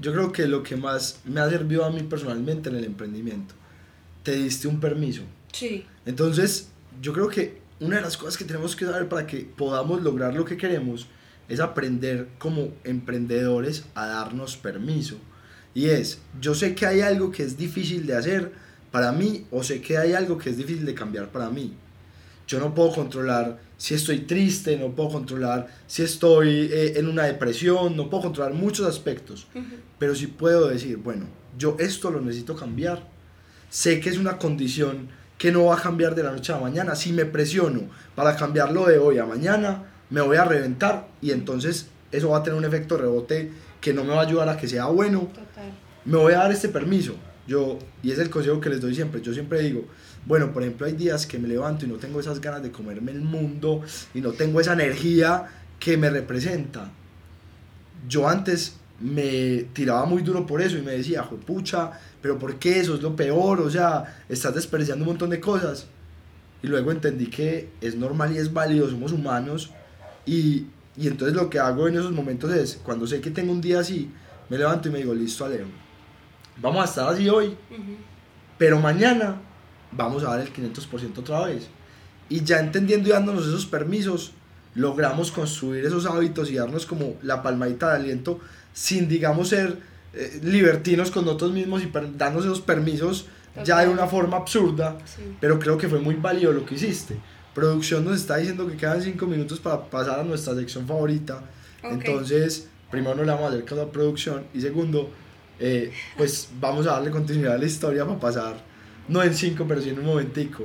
yo 0.00 0.12
creo 0.12 0.32
que 0.32 0.46
lo 0.46 0.62
que 0.62 0.76
más 0.76 1.20
me 1.24 1.40
ha 1.40 1.48
servido 1.48 1.84
a 1.84 1.90
mí 1.90 2.02
personalmente 2.02 2.70
en 2.70 2.76
el 2.76 2.84
emprendimiento. 2.84 3.54
Te 4.24 4.32
diste 4.36 4.68
un 4.68 4.78
permiso. 4.80 5.22
Sí. 5.52 5.84
Entonces, 6.06 6.68
yo 7.00 7.12
creo 7.12 7.28
que 7.28 7.61
una 7.82 7.96
de 7.96 8.02
las 8.02 8.16
cosas 8.16 8.36
que 8.36 8.44
tenemos 8.44 8.76
que 8.76 8.84
saber 8.84 9.08
para 9.08 9.26
que 9.26 9.38
podamos 9.38 10.02
lograr 10.02 10.34
lo 10.34 10.44
que 10.44 10.56
queremos 10.56 11.08
es 11.48 11.58
aprender 11.58 12.28
como 12.38 12.68
emprendedores 12.84 13.84
a 13.94 14.06
darnos 14.06 14.56
permiso. 14.56 15.16
Y 15.74 15.86
es, 15.86 16.20
yo 16.40 16.54
sé 16.54 16.74
que 16.76 16.86
hay 16.86 17.00
algo 17.00 17.32
que 17.32 17.42
es 17.42 17.56
difícil 17.56 18.06
de 18.06 18.14
hacer 18.14 18.52
para 18.92 19.10
mí 19.10 19.46
o 19.50 19.64
sé 19.64 19.80
que 19.80 19.98
hay 19.98 20.12
algo 20.12 20.38
que 20.38 20.50
es 20.50 20.56
difícil 20.56 20.86
de 20.86 20.94
cambiar 20.94 21.32
para 21.32 21.50
mí. 21.50 21.74
Yo 22.46 22.60
no 22.60 22.72
puedo 22.72 22.92
controlar 22.92 23.58
si 23.76 23.94
estoy 23.94 24.20
triste, 24.20 24.76
no 24.76 24.94
puedo 24.94 25.08
controlar 25.08 25.66
si 25.88 26.02
estoy 26.02 26.68
eh, 26.70 26.98
en 26.98 27.08
una 27.08 27.24
depresión, 27.24 27.96
no 27.96 28.08
puedo 28.08 28.24
controlar 28.24 28.54
muchos 28.54 28.86
aspectos, 28.86 29.48
pero 29.98 30.14
sí 30.14 30.28
puedo 30.28 30.68
decir, 30.68 30.98
bueno, 30.98 31.26
yo 31.58 31.76
esto 31.80 32.10
lo 32.10 32.20
necesito 32.20 32.54
cambiar. 32.54 33.10
Sé 33.70 33.98
que 34.00 34.10
es 34.10 34.18
una 34.18 34.38
condición 34.38 35.08
que 35.42 35.50
no 35.50 35.64
va 35.64 35.74
a 35.74 35.82
cambiar 35.82 36.14
de 36.14 36.22
la 36.22 36.30
noche 36.30 36.52
a 36.52 36.54
la 36.54 36.62
mañana. 36.62 36.94
Si 36.94 37.12
me 37.12 37.24
presiono 37.24 37.80
para 38.14 38.36
cambiarlo 38.36 38.86
de 38.86 38.98
hoy 38.98 39.18
a 39.18 39.26
mañana, 39.26 39.82
me 40.08 40.20
voy 40.20 40.36
a 40.36 40.44
reventar 40.44 41.08
y 41.20 41.32
entonces 41.32 41.88
eso 42.12 42.28
va 42.28 42.38
a 42.38 42.42
tener 42.44 42.56
un 42.56 42.64
efecto 42.64 42.96
rebote 42.96 43.50
que 43.80 43.92
no 43.92 44.04
me 44.04 44.10
va 44.10 44.20
a 44.20 44.24
ayudar 44.24 44.48
a 44.48 44.56
que 44.56 44.68
sea 44.68 44.86
bueno. 44.86 45.28
Me 46.04 46.16
voy 46.16 46.34
a 46.34 46.38
dar 46.38 46.52
este 46.52 46.68
permiso. 46.68 47.16
Yo, 47.48 47.80
y 48.04 48.12
es 48.12 48.20
el 48.20 48.30
consejo 48.30 48.60
que 48.60 48.70
les 48.70 48.80
doy 48.80 48.94
siempre, 48.94 49.20
yo 49.20 49.34
siempre 49.34 49.62
digo, 49.62 49.84
bueno, 50.26 50.52
por 50.52 50.62
ejemplo, 50.62 50.86
hay 50.86 50.92
días 50.92 51.26
que 51.26 51.40
me 51.40 51.48
levanto 51.48 51.86
y 51.86 51.88
no 51.88 51.96
tengo 51.96 52.20
esas 52.20 52.40
ganas 52.40 52.62
de 52.62 52.70
comerme 52.70 53.10
el 53.10 53.22
mundo 53.22 53.82
y 54.14 54.20
no 54.20 54.30
tengo 54.30 54.60
esa 54.60 54.74
energía 54.74 55.48
que 55.80 55.96
me 55.96 56.08
representa. 56.08 56.92
Yo 58.08 58.28
antes 58.28 58.76
me 59.00 59.66
tiraba 59.72 60.04
muy 60.04 60.22
duro 60.22 60.46
por 60.46 60.62
eso 60.62 60.78
y 60.78 60.82
me 60.82 60.92
decía, 60.92 61.24
pucha, 61.24 61.90
pero 62.22 62.38
¿por 62.38 62.56
qué 62.56 62.78
eso 62.78 62.94
es 62.94 63.02
lo 63.02 63.14
peor? 63.16 63.60
O 63.60 63.68
sea, 63.68 64.22
estás 64.28 64.54
desperdiciando 64.54 65.04
un 65.04 65.10
montón 65.10 65.30
de 65.30 65.40
cosas. 65.40 65.86
Y 66.62 66.68
luego 66.68 66.92
entendí 66.92 67.26
que 67.26 67.70
es 67.80 67.96
normal 67.96 68.32
y 68.32 68.38
es 68.38 68.52
válido, 68.52 68.88
somos 68.88 69.12
humanos. 69.12 69.70
Y, 70.24 70.66
y 70.96 71.08
entonces 71.08 71.36
lo 71.36 71.50
que 71.50 71.58
hago 71.58 71.88
en 71.88 71.96
esos 71.96 72.12
momentos 72.12 72.52
es, 72.52 72.80
cuando 72.82 73.06
sé 73.06 73.20
que 73.20 73.30
tengo 73.30 73.52
un 73.52 73.60
día 73.60 73.80
así, 73.80 74.10
me 74.48 74.56
levanto 74.56 74.88
y 74.88 74.92
me 74.92 74.98
digo, 74.98 75.12
listo, 75.12 75.44
Alejo, 75.44 75.66
vamos 76.60 76.82
a 76.82 76.84
estar 76.84 77.08
así 77.08 77.28
hoy, 77.28 77.56
pero 78.56 78.78
mañana 78.78 79.40
vamos 79.90 80.22
a 80.22 80.36
dar 80.36 80.40
el 80.40 80.52
500% 80.52 81.18
otra 81.18 81.46
vez. 81.46 81.68
Y 82.28 82.44
ya 82.44 82.60
entendiendo 82.60 83.08
y 83.08 83.12
dándonos 83.12 83.46
esos 83.46 83.66
permisos, 83.66 84.32
logramos 84.74 85.32
construir 85.32 85.84
esos 85.84 86.06
hábitos 86.06 86.50
y 86.50 86.54
darnos 86.54 86.86
como 86.86 87.16
la 87.22 87.42
palmadita 87.42 87.90
de 87.90 87.96
aliento 87.96 88.38
sin, 88.72 89.08
digamos, 89.08 89.48
ser 89.48 89.78
eh, 90.14 90.40
libertinos 90.42 91.10
con 91.10 91.24
nosotros 91.24 91.52
mismos 91.52 91.82
y 91.82 91.90
darnos 92.16 92.44
esos 92.44 92.60
permisos 92.60 93.26
ya 93.64 93.80
de 93.80 93.88
una 93.88 94.06
forma 94.06 94.38
absurda, 94.38 94.96
pero 95.40 95.58
creo 95.58 95.76
que 95.76 95.88
fue 95.88 96.00
muy 96.00 96.14
válido 96.14 96.52
lo 96.52 96.64
que 96.64 96.74
hiciste. 96.74 97.16
Producción 97.54 98.04
nos 98.04 98.16
está 98.16 98.36
diciendo 98.36 98.66
que 98.66 98.76
quedan 98.76 99.02
5 99.02 99.26
minutos 99.26 99.60
para 99.60 99.84
pasar 99.84 100.20
a 100.20 100.24
nuestra 100.24 100.54
sección 100.54 100.86
favorita. 100.86 101.42
Entonces, 101.82 102.68
primero 102.90 103.14
no 103.14 103.24
le 103.24 103.32
vamos 103.32 103.46
a 103.46 103.48
hacer 103.48 103.64
caso 103.64 103.82
a 103.82 103.92
producción 103.92 104.44
y 104.54 104.60
segundo, 104.60 105.10
eh, 105.58 105.92
pues 106.16 106.48
vamos 106.60 106.86
a 106.86 106.92
darle 106.92 107.10
continuidad 107.10 107.54
a 107.54 107.58
la 107.58 107.66
historia 107.66 108.06
para 108.06 108.18
pasar, 108.18 108.56
no 109.08 109.22
en 109.22 109.34
5, 109.34 109.64
pero 109.68 109.82
sí 109.82 109.90
en 109.90 109.98
un 109.98 110.06
momentico. 110.06 110.64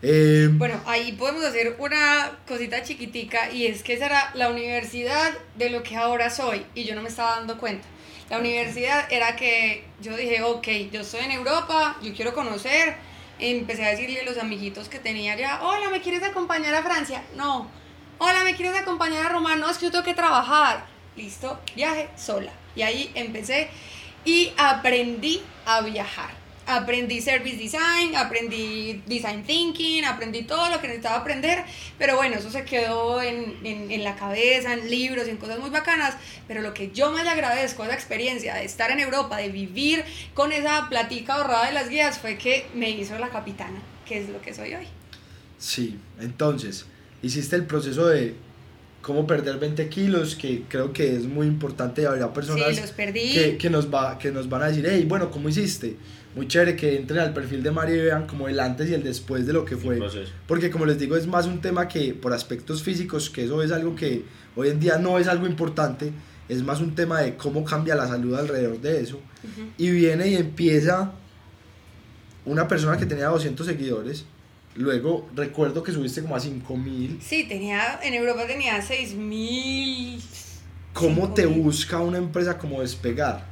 Eh, 0.00 0.48
bueno, 0.52 0.80
ahí 0.86 1.12
podemos 1.12 1.44
hacer 1.44 1.74
una 1.80 2.38
cosita 2.46 2.84
chiquitica 2.84 3.50
y 3.50 3.66
es 3.66 3.82
que 3.82 3.94
esa 3.94 4.06
era 4.06 4.30
la 4.34 4.48
universidad 4.48 5.32
de 5.56 5.70
lo 5.70 5.82
que 5.82 5.96
ahora 5.96 6.30
soy 6.30 6.64
y 6.74 6.84
yo 6.84 6.94
no 6.94 7.02
me 7.02 7.08
estaba 7.08 7.36
dando 7.36 7.58
cuenta. 7.58 7.86
La 8.30 8.38
universidad 8.38 9.10
era 9.10 9.34
que 9.34 9.84
yo 10.00 10.16
dije, 10.16 10.42
ok, 10.42 10.68
yo 10.92 11.00
estoy 11.00 11.20
en 11.24 11.32
Europa, 11.32 11.96
yo 12.02 12.14
quiero 12.14 12.32
conocer. 12.34 12.96
Empecé 13.40 13.84
a 13.84 13.90
decirle 13.90 14.20
a 14.20 14.24
los 14.24 14.38
amiguitos 14.38 14.88
que 14.88 14.98
tenía 14.98 15.32
allá, 15.32 15.60
hola, 15.62 15.90
¿me 15.90 16.00
quieres 16.00 16.22
acompañar 16.22 16.74
a 16.74 16.82
Francia? 16.82 17.22
No. 17.36 17.70
Hola, 18.18 18.44
¿me 18.44 18.54
quieres 18.54 18.76
acompañar 18.76 19.26
a 19.26 19.28
Roma? 19.30 19.56
No, 19.56 19.70
es 19.70 19.78
que 19.78 19.86
yo 19.86 19.92
tengo 19.92 20.04
que 20.04 20.14
trabajar. 20.14 20.84
Listo, 21.16 21.58
viaje 21.74 22.08
sola. 22.16 22.52
Y 22.76 22.82
ahí 22.82 23.10
empecé 23.14 23.68
y 24.24 24.52
aprendí 24.56 25.40
a 25.64 25.80
viajar 25.80 26.37
aprendí 26.68 27.20
service 27.22 27.56
design, 27.56 28.14
aprendí 28.14 29.02
design 29.06 29.42
thinking, 29.42 30.04
aprendí 30.04 30.42
todo 30.42 30.68
lo 30.68 30.80
que 30.80 30.86
necesitaba 30.86 31.16
aprender, 31.16 31.64
pero 31.98 32.16
bueno, 32.16 32.36
eso 32.36 32.50
se 32.50 32.64
quedó 32.64 33.22
en, 33.22 33.56
en, 33.64 33.90
en, 33.90 34.04
la 34.04 34.14
cabeza, 34.16 34.74
en 34.74 34.90
libros, 34.90 35.26
en 35.28 35.38
cosas 35.38 35.58
muy 35.58 35.70
bacanas, 35.70 36.14
pero 36.46 36.60
lo 36.60 36.74
que 36.74 36.90
yo 36.90 37.10
más 37.10 37.24
le 37.24 37.30
agradezco 37.30 37.82
a 37.82 37.86
esa 37.86 37.94
experiencia 37.94 38.54
de 38.54 38.64
estar 38.64 38.90
en 38.90 39.00
Europa, 39.00 39.38
de 39.38 39.48
vivir 39.48 40.04
con 40.34 40.52
esa 40.52 40.88
platica 40.90 41.36
ahorrada 41.36 41.66
de 41.66 41.72
las 41.72 41.88
guías, 41.88 42.18
fue 42.18 42.36
que 42.36 42.66
me 42.74 42.90
hizo 42.90 43.18
la 43.18 43.30
capitana, 43.30 43.80
que 44.06 44.18
es 44.18 44.28
lo 44.28 44.40
que 44.42 44.52
soy 44.52 44.74
hoy. 44.74 44.86
Sí, 45.56 45.98
entonces, 46.20 46.84
hiciste 47.22 47.56
el 47.56 47.64
proceso 47.64 48.06
de 48.06 48.34
cómo 49.00 49.26
perder 49.26 49.58
20 49.58 49.88
kilos, 49.88 50.34
que 50.36 50.64
creo 50.68 50.92
que 50.92 51.16
es 51.16 51.24
muy 51.24 51.46
importante, 51.46 52.06
habrá 52.06 52.30
personas 52.32 52.92
Que, 52.94 53.56
que, 53.58 53.70
nos 53.70 53.92
va, 53.92 54.18
que 54.18 54.30
nos 54.30 54.50
van 54.50 54.62
a 54.62 54.66
decir, 54.68 54.86
hey, 54.86 55.06
bueno, 55.08 55.30
¿cómo 55.30 55.48
hiciste? 55.48 55.96
Muy 56.34 56.46
chévere 56.46 56.76
que 56.76 56.96
entren 56.96 57.20
al 57.20 57.32
perfil 57.32 57.62
de 57.62 57.70
Mario 57.70 57.96
y 57.96 58.00
vean 58.00 58.26
como 58.26 58.48
el 58.48 58.60
antes 58.60 58.88
y 58.90 58.94
el 58.94 59.02
después 59.02 59.46
de 59.46 59.52
lo 59.52 59.64
que 59.64 59.76
fue. 59.76 59.98
Porque 60.46 60.70
como 60.70 60.86
les 60.86 60.98
digo, 60.98 61.16
es 61.16 61.26
más 61.26 61.46
un 61.46 61.60
tema 61.60 61.88
que 61.88 62.14
por 62.14 62.32
aspectos 62.32 62.82
físicos, 62.82 63.30
que 63.30 63.44
eso 63.44 63.62
es 63.62 63.72
algo 63.72 63.94
que 63.94 64.24
hoy 64.54 64.68
en 64.68 64.80
día 64.80 64.98
no 64.98 65.18
es 65.18 65.26
algo 65.26 65.46
importante, 65.46 66.12
es 66.48 66.62
más 66.62 66.80
un 66.80 66.94
tema 66.94 67.20
de 67.20 67.36
cómo 67.36 67.64
cambia 67.64 67.94
la 67.94 68.06
salud 68.06 68.34
alrededor 68.34 68.80
de 68.80 69.00
eso. 69.00 69.20
Y 69.76 69.90
viene 69.90 70.28
y 70.28 70.36
empieza 70.36 71.12
una 72.44 72.68
persona 72.68 72.96
que 72.96 73.06
tenía 73.06 73.26
200 73.26 73.66
seguidores. 73.66 74.24
Luego 74.74 75.28
recuerdo 75.34 75.82
que 75.82 75.92
subiste 75.92 76.22
como 76.22 76.36
a 76.36 76.40
5000. 76.40 77.18
Sí, 77.20 77.46
tenía, 77.48 78.00
en 78.02 78.14
Europa 78.14 78.46
tenía 78.46 78.80
6000. 78.80 80.20
¿Cómo 80.92 81.34
te 81.34 81.46
busca 81.46 81.98
una 82.00 82.18
empresa 82.18 82.58
como 82.58 82.80
despegar? 82.80 83.46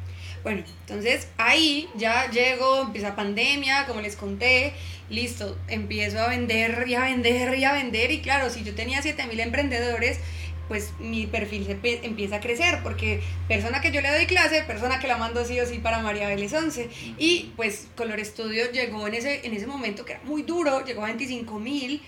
Bueno, 0.47 0.62
entonces 0.82 1.26
ahí 1.38 1.88
ya 1.97 2.30
llego, 2.30 2.82
empieza 2.82 3.16
pandemia, 3.16 3.84
como 3.88 4.01
les 4.01 4.14
conté, 4.14 4.74
listo, 5.11 5.59
empiezo 5.66 6.20
a 6.20 6.28
vender 6.28 6.84
y 6.86 6.94
a 6.94 7.01
vender 7.01 7.59
y 7.59 7.64
a 7.64 7.72
vender 7.72 8.12
y 8.12 8.20
claro, 8.20 8.49
si 8.49 8.62
yo 8.62 8.72
tenía 8.72 9.03
7000 9.03 9.40
emprendedores, 9.40 10.20
pues 10.68 10.92
mi 11.01 11.26
perfil 11.26 11.66
se 11.66 11.76
empieza 12.07 12.36
a 12.36 12.40
crecer, 12.40 12.78
porque 12.84 13.24
persona 13.49 13.80
que 13.80 13.90
yo 13.90 14.01
le 14.01 14.09
doy 14.09 14.26
clase, 14.26 14.62
persona 14.62 15.01
que 15.01 15.09
la 15.09 15.16
mando 15.16 15.44
sí 15.44 15.59
o 15.59 15.66
sí 15.66 15.80
para 15.80 15.99
María 15.99 16.28
Vélez 16.28 16.53
11. 16.53 16.90
Y 17.18 17.53
pues 17.57 17.88
Color 17.97 18.20
Estudio 18.20 18.70
llegó 18.70 19.09
en 19.09 19.14
ese, 19.14 19.44
en 19.44 19.53
ese 19.53 19.66
momento 19.66 20.05
que 20.05 20.12
era 20.12 20.22
muy 20.22 20.44
duro, 20.44 20.84
llegó 20.84 21.03
a 21.03 21.07
25 21.07 21.59
mil 21.59 22.01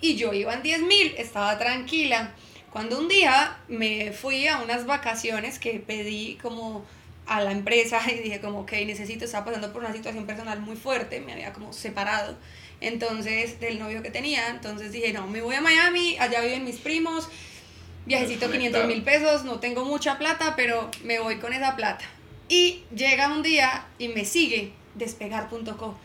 y 0.00 0.16
yo 0.16 0.32
iba 0.32 0.52
en 0.52 0.64
10 0.64 0.82
mil, 0.82 1.14
estaba 1.16 1.56
tranquila. 1.60 2.34
Cuando 2.72 2.98
un 2.98 3.06
día 3.06 3.58
me 3.68 4.10
fui 4.10 4.48
a 4.48 4.58
unas 4.58 4.84
vacaciones 4.84 5.60
que 5.60 5.78
pedí 5.78 6.38
como 6.42 6.84
a 7.26 7.40
la 7.42 7.52
empresa 7.52 8.00
y 8.10 8.22
dije 8.22 8.40
como, 8.40 8.60
ok, 8.60 8.72
necesito, 8.86 9.24
estaba 9.24 9.46
pasando 9.46 9.72
por 9.72 9.82
una 9.82 9.92
situación 9.92 10.26
personal 10.26 10.60
muy 10.60 10.76
fuerte, 10.76 11.20
me 11.20 11.32
había 11.32 11.52
como 11.52 11.72
separado 11.72 12.36
entonces 12.80 13.60
del 13.60 13.78
novio 13.78 14.02
que 14.02 14.10
tenía, 14.10 14.48
entonces 14.48 14.92
dije, 14.92 15.12
no, 15.12 15.26
me 15.26 15.40
voy 15.40 15.54
a 15.54 15.60
Miami, 15.60 16.16
allá 16.18 16.40
viven 16.40 16.64
mis 16.64 16.76
primos, 16.76 17.28
viajecito 18.06 18.50
500 18.50 18.86
mil 18.86 19.02
pesos, 19.02 19.44
no 19.44 19.60
tengo 19.60 19.84
mucha 19.84 20.18
plata, 20.18 20.54
pero 20.56 20.90
me 21.02 21.18
voy 21.18 21.38
con 21.38 21.52
esa 21.52 21.76
plata. 21.76 22.04
Y 22.48 22.82
llega 22.94 23.32
un 23.32 23.42
día 23.42 23.86
y 23.98 24.08
me 24.08 24.24
sigue 24.24 24.72
despegar.co. 24.94 25.96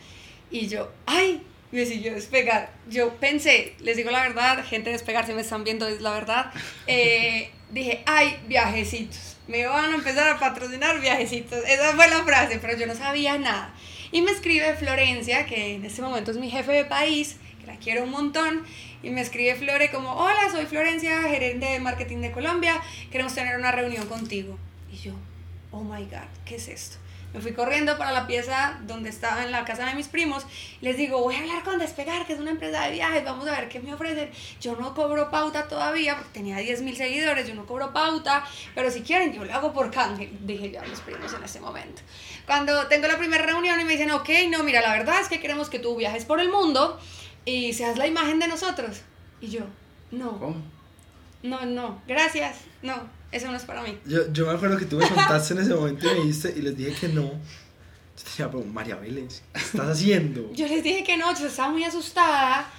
Y 0.52 0.68
yo, 0.68 0.92
ay, 1.06 1.42
me 1.72 1.86
siguió 1.86 2.14
despegar. 2.14 2.72
Yo 2.90 3.16
pensé, 3.16 3.76
les 3.80 3.98
digo 3.98 4.12
la 4.12 4.22
verdad, 4.22 4.66
gente 4.66 4.90
de 4.90 4.94
despegar, 4.94 5.26
si 5.26 5.34
me 5.34 5.42
están 5.42 5.64
viendo, 5.64 5.88
es 5.88 6.02
la 6.02 6.12
verdad. 6.12 6.52
Eh, 6.88 7.52
dije, 7.72 8.04
ay, 8.06 8.38
viajecitos. 8.48 9.38
Me 9.48 9.66
van 9.66 9.92
a 9.92 9.96
empezar 9.96 10.30
a 10.30 10.40
patrocinar 10.40 11.00
viajecitos. 11.00 11.60
Esa 11.68 11.94
fue 11.96 12.08
la 12.08 12.24
frase, 12.24 12.60
pero 12.60 12.78
yo 12.78 12.88
no 12.88 12.96
sabía 12.96 13.38
nada. 13.38 13.74
Y 14.12 14.22
me 14.22 14.32
escribe 14.32 14.76
Florencia, 14.76 15.46
que 15.46 15.76
en 15.76 15.86
este 15.86 16.02
momento 16.02 16.32
es 16.32 16.38
mi 16.38 16.50
jefe 16.50 16.72
de 16.72 16.86
país, 16.86 17.38
que 17.60 17.68
la 17.68 17.78
quiero 17.78 18.04
un 18.04 18.12
montón 18.12 18.64
y 19.02 19.12
me 19.12 19.22
escribe 19.22 19.56
Flore 19.56 19.92
como, 19.92 20.14
hola, 20.14 20.50
soy 20.52 20.66
Florencia, 20.66 21.22
gerente 21.24 21.66
de 21.66 21.80
marketing 21.80 22.18
de 22.18 22.32
Colombia, 22.32 22.82
queremos 23.12 23.34
tener 23.34 23.58
una 23.58 23.72
reunión 23.72 24.08
contigo. 24.08 24.58
Y 24.92 24.98
yo, 24.98 25.14
oh 25.72 25.84
my 25.84 26.04
god, 26.06 26.28
¿qué 26.46 26.56
es 26.56 26.68
esto? 26.68 26.98
Me 27.34 27.42
fui 27.42 27.54
corriendo 27.54 27.98
para 27.98 28.12
la 28.12 28.26
pieza 28.26 28.80
donde 28.88 29.10
estaba 29.10 29.44
en 29.44 29.52
la 29.52 29.64
casa 29.64 29.86
de 29.86 29.94
mis 29.94 30.08
primos. 30.08 30.46
Les 30.82 30.98
digo, 30.98 31.22
voy 31.22 31.36
a 31.36 31.40
hablar 31.40 31.64
con 31.64 31.78
Despegar, 31.78 32.26
que 32.26 32.34
es 32.34 32.40
una 32.40 32.50
empresa 32.52 32.82
de 32.86 32.92
viajes, 32.92 33.24
vamos 33.24 33.48
a 33.48 33.52
ver 33.52 33.70
qué 33.70 33.80
me 33.80 33.94
ofrecen. 33.94 34.32
Yo 34.60 34.76
no 34.76 34.96
cobro 34.96 35.30
pauta 35.30 35.68
todavía, 35.68 36.16
porque 36.16 36.32
tenía 36.34 36.58
10 36.58 36.82
mil 36.82 36.98
seguidores, 36.98 37.48
yo 37.48 37.54
no 37.54 37.68
cobro 37.68 37.94
pauta, 37.94 38.44
pero 38.74 38.90
si 38.90 39.02
quieren, 39.02 39.32
yo 39.32 39.46
lo 39.46 39.54
hago 39.54 39.74
por 39.74 39.92
canje, 39.92 40.32
dije 40.42 40.72
yo 40.72 40.82
a 40.82 40.86
mis 40.86 41.00
primos 41.02 41.32
en 41.34 41.44
ese 41.44 41.60
momento. 41.60 42.02
Cuando 42.48 42.88
tengo 42.88 43.08
la 43.08 43.18
primera 43.18 43.46
reunión 43.46 43.80
y 43.80 43.84
me 43.84 43.92
dicen, 43.92 44.10
ok, 44.12 44.30
no, 44.50 44.64
mira, 44.64 44.82
la 44.82 44.94
verdad 44.94 45.22
es 45.22 45.28
que 45.28 45.40
queremos 45.40 45.70
que 45.70 45.78
tú 45.78 45.96
viajes 45.96 46.26
por 46.26 46.40
el 46.40 46.50
mundo 46.50 47.00
y 47.46 47.74
seas 47.74 47.98
la 47.98 48.08
imagen 48.08 48.40
de 48.40 48.48
nosotros. 48.48 49.02
Y 49.40 49.50
yo, 49.50 49.62
no. 50.10 50.40
¿Cómo? 50.40 50.62
No, 51.44 51.66
no, 51.66 52.02
gracias, 52.08 52.58
no, 52.82 53.19
eso 53.32 53.52
no 53.52 53.58
es 53.58 53.64
para 53.64 53.84
mí. 53.84 53.98
Yo, 54.06 54.32
yo 54.32 54.46
me 54.48 54.54
acuerdo 54.54 54.78
que 54.78 54.86
tú 54.86 54.98
me 54.98 55.08
contaste 55.08 55.54
en 55.54 55.60
ese 55.62 55.74
momento 55.74 56.06
y 56.06 56.16
me 56.16 56.26
dijiste 56.26 56.54
y 56.58 56.62
les 56.62 56.76
dije 56.76 56.94
que 57.00 57.08
no. 57.10 57.24
Yo 57.24 58.24
te 58.24 58.30
decía, 58.30 58.52
pero 58.52 58.64
María 58.66 58.96
Vélez, 58.96 59.44
¿qué 59.54 59.60
estás 59.60 59.88
haciendo? 59.88 60.52
yo 60.54 60.68
les 60.68 60.84
dije 60.84 61.04
que 61.04 61.16
no, 61.16 61.38
yo 61.38 61.48
estaba 61.48 61.70
muy 61.70 61.84
asustada 61.84 62.70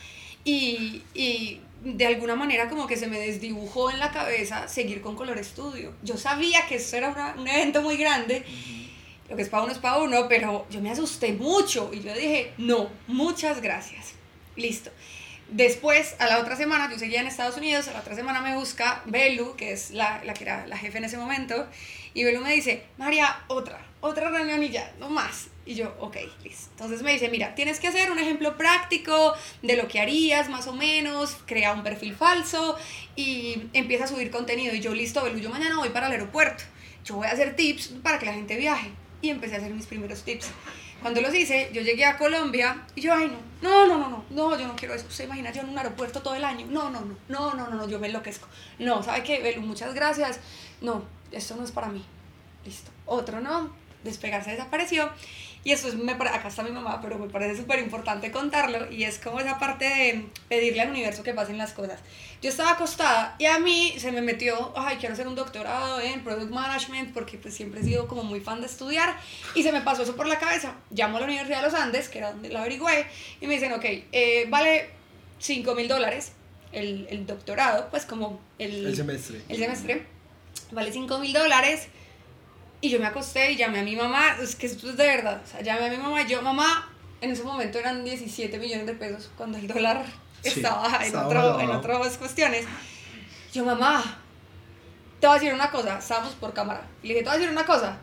y, 0.44 1.02
y 1.14 1.60
de 1.82 2.06
alguna 2.06 2.36
manera 2.36 2.68
como 2.68 2.86
que 2.86 2.96
se 2.96 3.06
me 3.06 3.18
desdibujó 3.18 3.90
en 3.90 3.98
la 3.98 4.10
cabeza 4.10 4.68
seguir 4.68 5.00
con 5.00 5.16
Color 5.16 5.38
Estudio. 5.38 5.92
Yo 6.02 6.16
sabía 6.16 6.66
que 6.66 6.76
eso 6.76 6.96
era 6.96 7.34
un 7.38 7.48
evento 7.48 7.82
muy 7.82 7.96
grande. 7.96 8.44
Lo 9.28 9.36
que 9.36 9.42
es 9.42 9.48
para 9.48 9.62
uno 9.62 9.72
es 9.72 9.78
para 9.78 9.98
uno, 9.98 10.26
pero 10.28 10.66
yo 10.70 10.80
me 10.80 10.90
asusté 10.90 11.32
mucho 11.32 11.90
y 11.92 12.00
yo 12.00 12.12
dije, 12.12 12.52
no, 12.58 12.90
muchas 13.06 13.62
gracias. 13.62 14.14
Listo. 14.56 14.90
Después, 15.50 16.14
a 16.20 16.26
la 16.26 16.38
otra 16.38 16.54
semana, 16.54 16.88
yo 16.90 16.96
seguía 16.96 17.20
en 17.20 17.26
Estados 17.26 17.56
Unidos, 17.56 17.88
a 17.88 17.92
la 17.92 18.00
otra 18.00 18.14
semana 18.14 18.40
me 18.40 18.54
busca 18.54 19.02
Belu, 19.06 19.56
que 19.56 19.72
es 19.72 19.90
la, 19.90 20.22
la 20.24 20.32
que 20.32 20.44
era 20.44 20.64
la 20.68 20.78
jefe 20.78 20.98
en 20.98 21.04
ese 21.04 21.16
momento, 21.16 21.66
y 22.14 22.22
Belu 22.22 22.40
me 22.40 22.54
dice, 22.54 22.84
María, 22.98 23.44
otra, 23.48 23.84
otra 24.00 24.30
reunión 24.30 24.62
y 24.62 24.68
ya, 24.68 24.92
no 25.00 25.10
más. 25.10 25.48
Y 25.66 25.74
yo, 25.74 25.94
ok, 25.98 26.16
listo. 26.44 26.68
Entonces 26.72 27.02
me 27.02 27.12
dice, 27.12 27.28
mira, 27.28 27.54
tienes 27.56 27.80
que 27.80 27.88
hacer 27.88 28.12
un 28.12 28.18
ejemplo 28.20 28.56
práctico 28.56 29.34
de 29.62 29.76
lo 29.76 29.88
que 29.88 30.00
harías, 30.00 30.48
más 30.48 30.68
o 30.68 30.72
menos, 30.72 31.36
crea 31.46 31.72
un 31.72 31.82
perfil 31.82 32.14
falso 32.14 32.78
y 33.16 33.62
empieza 33.72 34.04
a 34.04 34.06
subir 34.06 34.30
contenido. 34.30 34.74
Y 34.74 34.80
yo, 34.80 34.94
listo, 34.94 35.22
Belu, 35.22 35.38
yo 35.38 35.50
mañana 35.50 35.76
voy 35.76 35.90
para 35.90 36.06
el 36.06 36.12
aeropuerto. 36.12 36.62
Yo 37.04 37.16
voy 37.16 37.26
a 37.26 37.32
hacer 37.32 37.56
tips 37.56 37.88
para 38.02 38.18
que 38.18 38.26
la 38.26 38.34
gente 38.34 38.56
viaje. 38.56 38.90
Y 39.22 39.30
empecé 39.30 39.56
a 39.56 39.58
hacer 39.58 39.72
mis 39.72 39.86
primeros 39.86 40.22
tips. 40.22 40.48
Cuando 41.02 41.20
los 41.20 41.34
hice, 41.34 41.70
yo 41.72 41.80
llegué 41.80 42.04
a 42.04 42.18
Colombia 42.18 42.84
y 42.94 43.00
yo, 43.00 43.14
ay, 43.14 43.32
no, 43.62 43.86
no, 43.86 43.86
no, 43.86 43.98
no, 43.98 44.08
no, 44.08 44.24
no, 44.30 44.58
yo 44.58 44.66
no 44.66 44.76
quiero 44.76 44.94
eso. 44.94 45.10
¿Se 45.10 45.24
imagina 45.24 45.50
yo 45.50 45.62
en 45.62 45.70
un 45.70 45.78
aeropuerto 45.78 46.20
todo 46.20 46.34
el 46.34 46.44
año? 46.44 46.66
No, 46.68 46.90
no, 46.90 47.00
no, 47.00 47.16
no, 47.28 47.54
no, 47.54 47.68
no, 47.68 47.76
no, 47.76 47.88
yo 47.88 47.98
me 47.98 48.08
enloquezco. 48.08 48.46
No, 48.78 49.02
¿sabe 49.02 49.22
qué? 49.22 49.40
Belu, 49.40 49.62
muchas 49.62 49.94
gracias. 49.94 50.40
No, 50.80 51.04
esto 51.32 51.56
no 51.56 51.64
es 51.64 51.72
para 51.72 51.88
mí. 51.88 52.04
Listo. 52.64 52.90
Otro 53.06 53.40
no, 53.40 53.74
despegarse 54.04 54.50
desapareció. 54.50 55.10
Y 55.62 55.72
eso 55.72 55.88
es, 55.88 55.94
me, 55.94 56.12
acá 56.12 56.48
está 56.48 56.62
mi 56.62 56.70
mamá, 56.70 57.00
pero 57.02 57.18
me 57.18 57.28
parece 57.28 57.60
súper 57.60 57.80
importante 57.80 58.30
contarlo 58.30 58.90
y 58.90 59.04
es 59.04 59.18
como 59.18 59.40
esa 59.40 59.58
parte 59.58 59.84
de 59.84 60.26
pedirle 60.48 60.80
al 60.80 60.90
universo 60.90 61.22
que 61.22 61.34
pasen 61.34 61.58
las 61.58 61.72
cosas. 61.72 62.00
Yo 62.40 62.48
estaba 62.48 62.72
acostada 62.72 63.36
y 63.38 63.44
a 63.44 63.58
mí 63.58 63.94
se 63.98 64.10
me 64.10 64.22
metió, 64.22 64.72
ay, 64.74 64.96
quiero 64.96 65.12
hacer 65.12 65.28
un 65.28 65.34
doctorado 65.34 66.00
en 66.00 66.24
Product 66.24 66.50
Management 66.50 67.12
porque 67.12 67.36
pues 67.36 67.54
siempre 67.54 67.80
he 67.80 67.84
sido 67.84 68.08
como 68.08 68.22
muy 68.22 68.40
fan 68.40 68.60
de 68.62 68.68
estudiar 68.68 69.14
y 69.54 69.62
se 69.62 69.70
me 69.70 69.82
pasó 69.82 70.02
eso 70.02 70.16
por 70.16 70.26
la 70.26 70.38
cabeza. 70.38 70.76
Llamo 70.90 71.18
a 71.18 71.20
la 71.20 71.26
Universidad 71.26 71.58
de 71.58 71.64
los 71.64 71.74
Andes, 71.74 72.08
que 72.08 72.18
era 72.18 72.32
donde 72.32 72.48
la 72.48 72.60
averigüé, 72.60 73.06
y 73.42 73.46
me 73.46 73.54
dicen, 73.54 73.72
ok, 73.74 73.84
eh, 73.84 74.46
vale 74.48 74.88
5 75.40 75.74
mil 75.74 75.88
dólares 75.88 76.32
el, 76.72 77.06
el, 77.10 77.26
doctorado, 77.26 77.88
pues 77.90 78.06
como 78.06 78.40
el, 78.58 78.86
el 78.86 78.96
semestre. 78.96 79.42
El 79.48 79.58
semestre, 79.58 80.06
vale 80.72 80.90
5 80.90 81.18
mil 81.18 81.34
dólares 81.34 81.88
y 82.80 82.88
yo 82.88 82.98
me 82.98 83.06
acosté 83.06 83.52
y 83.52 83.56
llamé 83.56 83.80
a 83.80 83.82
mi 83.82 83.96
mamá, 83.96 84.36
es 84.40 84.56
que 84.56 84.66
esto 84.66 84.88
es 84.90 84.96
de 84.96 85.06
verdad, 85.06 85.42
o 85.44 85.46
sea, 85.46 85.60
llamé 85.60 85.86
a 85.86 85.90
mi 85.90 85.98
mamá 85.98 86.22
y 86.22 86.26
yo, 86.28 86.40
mamá, 86.42 86.90
en 87.20 87.30
ese 87.30 87.42
momento 87.42 87.78
eran 87.78 88.04
17 88.04 88.58
millones 88.58 88.86
de 88.86 88.94
pesos 88.94 89.30
cuando 89.36 89.58
el 89.58 89.66
dólar 89.66 90.06
estaba, 90.42 91.04
en, 91.04 91.14
otro, 91.14 91.60
en 91.60 91.70
otras 91.70 92.16
cuestiones. 92.16 92.64
Yo, 93.52 93.64
mamá, 93.64 94.18
te 95.20 95.26
voy 95.26 95.36
a 95.36 95.40
decir 95.40 95.54
una 95.54 95.70
cosa, 95.70 95.98
estamos 95.98 96.34
por 96.34 96.54
cámara. 96.54 96.86
Le 97.02 97.10
dije, 97.10 97.20
te 97.20 97.24
voy 97.24 97.34
a 97.34 97.38
decir 97.38 97.52
una 97.52 97.66
cosa. 97.66 97.98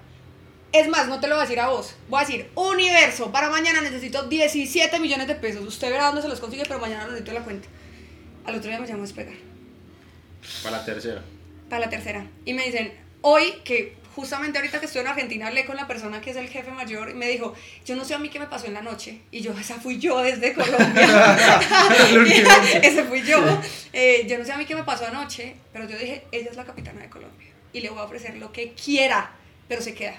Es 0.72 0.88
más, 0.90 1.08
no 1.08 1.20
te 1.20 1.28
lo 1.28 1.36
voy 1.36 1.42
a 1.42 1.46
decir 1.46 1.60
a 1.60 1.70
vos. 1.70 1.96
Voy 2.10 2.20
a 2.22 2.26
decir, 2.26 2.52
universo, 2.54 3.32
para 3.32 3.50
mañana 3.50 3.82
necesito 3.82 4.28
17 4.28 5.00
millones 5.00 5.28
de 5.28 5.36
pesos. 5.36 5.66
Usted 5.66 5.90
verá 5.90 6.08
dónde 6.08 6.22
se 6.22 6.28
los 6.28 6.40
consigue, 6.40 6.64
pero 6.68 6.80
mañana 6.80 7.06
lo 7.06 7.12
necesito 7.12 7.34
la 7.34 7.44
cuenta. 7.44 7.68
Al 8.46 8.56
otro 8.56 8.70
día 8.70 8.80
me 8.80 8.86
llamó 8.86 9.00
a 9.00 9.06
despegar. 9.06 9.36
Para 10.62 10.78
la 10.78 10.86
tercera. 10.86 11.24
Para 11.70 11.86
la 11.86 11.90
tercera. 11.90 12.28
Y 12.46 12.54
me 12.54 12.66
dicen, 12.66 12.94
hoy 13.22 13.54
que 13.64 13.96
justamente 14.18 14.58
ahorita 14.58 14.80
que 14.80 14.88
estoy 14.88 15.02
en 15.02 15.08
Argentina 15.10 15.46
hablé 15.46 15.64
con 15.64 15.76
la 15.76 15.86
persona 15.86 16.22
que 16.22 16.32
es 16.32 16.38
el 16.38 16.50
jefe 16.50 16.72
mayor 16.72 17.12
y 17.12 17.14
me 17.14 17.30
dijo, 17.30 17.54
yo 17.86 17.96
no 17.96 18.04
sé 18.04 18.16
a 18.16 18.18
mí 18.18 18.30
qué 18.30 18.40
me 18.40 18.48
pasó 18.48 18.66
en 18.66 18.74
la 18.74 18.82
noche. 18.82 19.22
Y 19.30 19.42
yo, 19.42 19.54
esa 19.56 19.76
fui 19.76 20.00
yo 20.00 20.18
desde 20.24 20.54
Colombia. 20.54 21.60
Ese 22.82 23.04
fui 23.04 23.22
yo. 23.22 23.38
Eh, 23.94 24.26
yo 24.28 24.40
no 24.40 24.44
sé 24.44 24.54
a 24.54 24.58
mí 24.58 24.66
qué 24.66 24.74
me 24.74 24.84
pasó 24.84 25.06
anoche, 25.06 25.56
pero 25.72 25.88
yo 25.88 25.96
dije, 26.00 26.24
ella 26.32 26.50
es 26.50 26.58
la 26.58 26.66
capitana 26.66 27.02
de 27.04 27.10
Colombia 27.10 27.50
y 27.72 27.82
le 27.82 27.90
voy 27.90 28.00
a 28.00 28.06
ofrecer 28.06 28.36
lo 28.38 28.52
que 28.52 28.74
quiera, 28.74 29.36
pero 29.68 29.84
se 29.84 29.94
queda. 29.94 30.16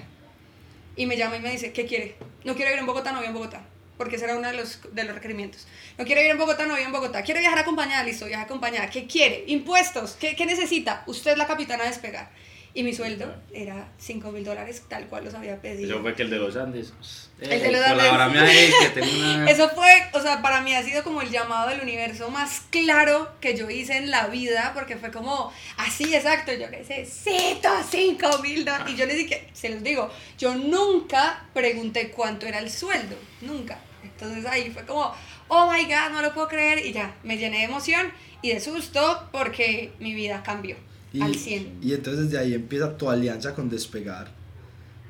Y 0.94 1.07
me 1.07 1.16
llama 1.16 1.38
y 1.38 1.40
me 1.40 1.51
dice, 1.51 1.72
¿qué 1.72 1.84
quiere? 1.84 2.14
No 2.44 2.55
quiero 2.55 2.72
ir 2.72 2.78
en 2.78 2.86
Bogotá, 2.86 3.11
no 3.11 3.18
voy 3.18 3.26
en 3.26 3.34
Bogotá 3.34 3.64
porque 3.96 4.14
ese 4.14 4.26
era 4.26 4.36
uno 4.36 4.49
de 4.49 4.57
los, 4.57 4.78
de 4.92 5.03
los 5.03 5.14
requerimientos. 5.16 5.66
No 5.99 6.05
quiere 6.05 6.24
ir 6.24 6.30
en 6.30 6.38
Bogotá, 6.38 6.66
no 6.66 6.74
vive 6.74 6.86
en 6.86 6.92
Bogotá. 6.92 7.22
Quiere 7.22 7.40
viajar 7.40 7.59
acompañada, 7.59 8.05
listo, 8.05 8.26
viaja 8.26 8.44
acompañada. 8.44 8.88
¿Qué 8.88 9.09
quiere? 9.09 9.42
Impuestos, 9.49 10.12
¿qué, 10.12 10.36
¿qué, 10.36 10.46
necesita? 10.46 11.03
Usted 11.07 11.32
es 11.32 11.38
la 11.38 11.49
capitana 11.49 11.82
de 11.82 11.90
despegar. 11.90 12.30
Y 12.79 12.85
mi 12.85 12.95
sueldo 12.95 13.35
era 13.53 13.89
5 13.99 14.31
mil 14.31 14.45
dólares, 14.45 14.85
tal 14.87 15.09
cual 15.09 15.24
los 15.24 15.35
había 15.35 15.61
pedido. 15.61 15.91
Eso 15.91 16.01
fue 16.01 16.14
que 16.14 16.22
el 16.22 16.31
de 16.31 16.39
los 16.39 16.55
Andes. 16.55 16.93
el 17.41 17.61
de 17.61 17.72
los 17.72 17.85
Andes. 17.85 18.72
Eso 19.49 19.68
fue, 19.70 20.09
o 20.12 20.20
sea, 20.20 20.41
para 20.43 20.61
mí 20.61 20.72
ha 20.72 20.85
sido 20.85 21.03
como 21.03 21.20
el 21.20 21.29
llamado 21.29 21.70
del 21.70 21.81
universo 21.81 22.31
más 22.31 22.62
claro 22.70 23.33
que 23.41 23.57
yo 23.57 23.68
hice 23.68 23.97
en 23.97 24.12
la 24.12 24.29
vida, 24.29 24.70
porque 24.74 24.97
fue 24.97 25.11
como, 25.11 25.53
así 25.76 26.14
exacto, 26.14 26.53
yo 26.53 26.70
necesito 26.70 27.68
5 27.91 28.39
mil 28.43 28.64
dólares. 28.64 28.95
Y 28.95 28.97
yo 28.97 29.07
les 29.07 29.16
dije, 29.16 29.49
se 29.53 29.70
los 29.70 29.83
digo, 29.83 30.09
yo 30.39 30.55
nunca 30.55 31.49
pregunté 31.53 32.12
cuánto 32.12 32.47
era 32.47 32.61
el 32.61 32.70
sueldo, 32.70 33.16
nunca. 33.41 33.81
Entonces 34.05 34.47
ahí 34.47 34.70
fue 34.70 34.87
como, 34.87 35.12
oh 35.49 35.68
my 35.68 35.83
god, 35.83 36.12
no 36.12 36.22
lo 36.22 36.33
puedo 36.33 36.47
creer. 36.47 36.87
Y 36.87 36.93
ya, 36.93 37.16
me 37.24 37.39
llené 37.39 37.59
de 37.59 37.64
emoción 37.64 38.12
y 38.41 38.51
de 38.51 38.61
susto 38.61 39.29
porque 39.33 39.95
mi 39.99 40.14
vida 40.14 40.45
cambió. 40.45 40.76
Y, 41.12 41.22
al 41.22 41.34
100. 41.34 41.78
Y 41.82 41.94
entonces 41.94 42.24
desde 42.24 42.38
ahí 42.38 42.54
empieza 42.54 42.96
tu 42.96 43.09
alianza 43.11 43.54
con 43.54 43.68
Despegar, 43.68 44.30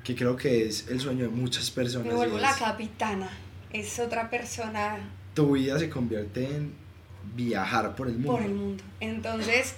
que 0.05 0.15
creo 0.15 0.37
que 0.37 0.67
es 0.67 0.89
el 0.89 1.01
sueño 1.01 1.25
de 1.25 1.31
muchas 1.31 1.71
personas. 1.71 2.09
Me 2.09 2.15
vuelvo 2.15 2.39
la 2.39 2.55
capitana, 2.55 3.31
es 3.73 3.99
otra 3.99 4.31
persona. 4.31 4.99
Tu 5.35 5.53
vida 5.53 5.79
se 5.79 5.89
convierte 5.91 6.45
en 6.45 6.73
viajar 7.35 7.95
por 7.95 8.09
el 8.09 8.15
mundo. 8.15 8.33
Por 8.33 8.43
el 8.43 8.55
mundo. 8.55 8.85
Entonces, 9.01 9.75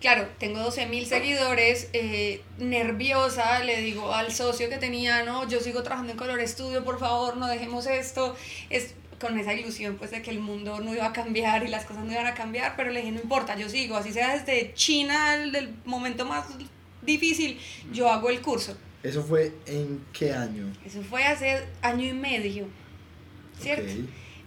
claro, 0.00 0.28
tengo 0.38 0.60
12 0.60 0.86
mil 0.86 1.06
seguidores, 1.06 1.88
eh, 1.92 2.42
nerviosa, 2.58 3.62
le 3.64 3.80
digo 3.80 4.12
al 4.12 4.32
socio 4.32 4.68
que 4.68 4.78
tenía, 4.78 5.24
no, 5.24 5.48
yo 5.48 5.60
sigo 5.60 5.82
trabajando 5.82 6.12
en 6.12 6.18
Color 6.18 6.46
Studio, 6.46 6.84
por 6.84 6.98
favor, 6.98 7.36
no 7.36 7.46
dejemos 7.46 7.86
esto. 7.86 8.36
Es 8.70 8.94
con 9.22 9.38
esa 9.38 9.54
ilusión 9.54 9.96
pues 9.96 10.10
de 10.10 10.20
que 10.20 10.30
el 10.30 10.40
mundo 10.40 10.80
no 10.80 10.92
iba 10.92 11.06
a 11.06 11.12
cambiar 11.12 11.64
y 11.64 11.68
las 11.68 11.84
cosas 11.84 12.04
no 12.04 12.10
iban 12.10 12.26
a 12.26 12.34
cambiar, 12.34 12.74
pero 12.76 12.90
le 12.90 13.00
dije, 13.00 13.12
no 13.12 13.20
importa, 13.20 13.56
yo 13.56 13.68
sigo, 13.68 13.96
así 13.96 14.12
sea 14.12 14.36
desde 14.36 14.74
China, 14.74 15.36
el 15.36 15.52
del 15.52 15.72
momento 15.84 16.26
más 16.26 16.46
difícil, 17.02 17.58
yo 17.92 18.10
hago 18.10 18.30
el 18.30 18.40
curso. 18.40 18.76
¿Eso 19.04 19.22
fue 19.22 19.52
en 19.66 20.04
qué 20.12 20.32
año? 20.32 20.72
Eso 20.84 21.02
fue 21.02 21.24
hace 21.24 21.64
año 21.82 22.04
y 22.04 22.12
medio, 22.12 22.66
¿cierto? 23.60 23.92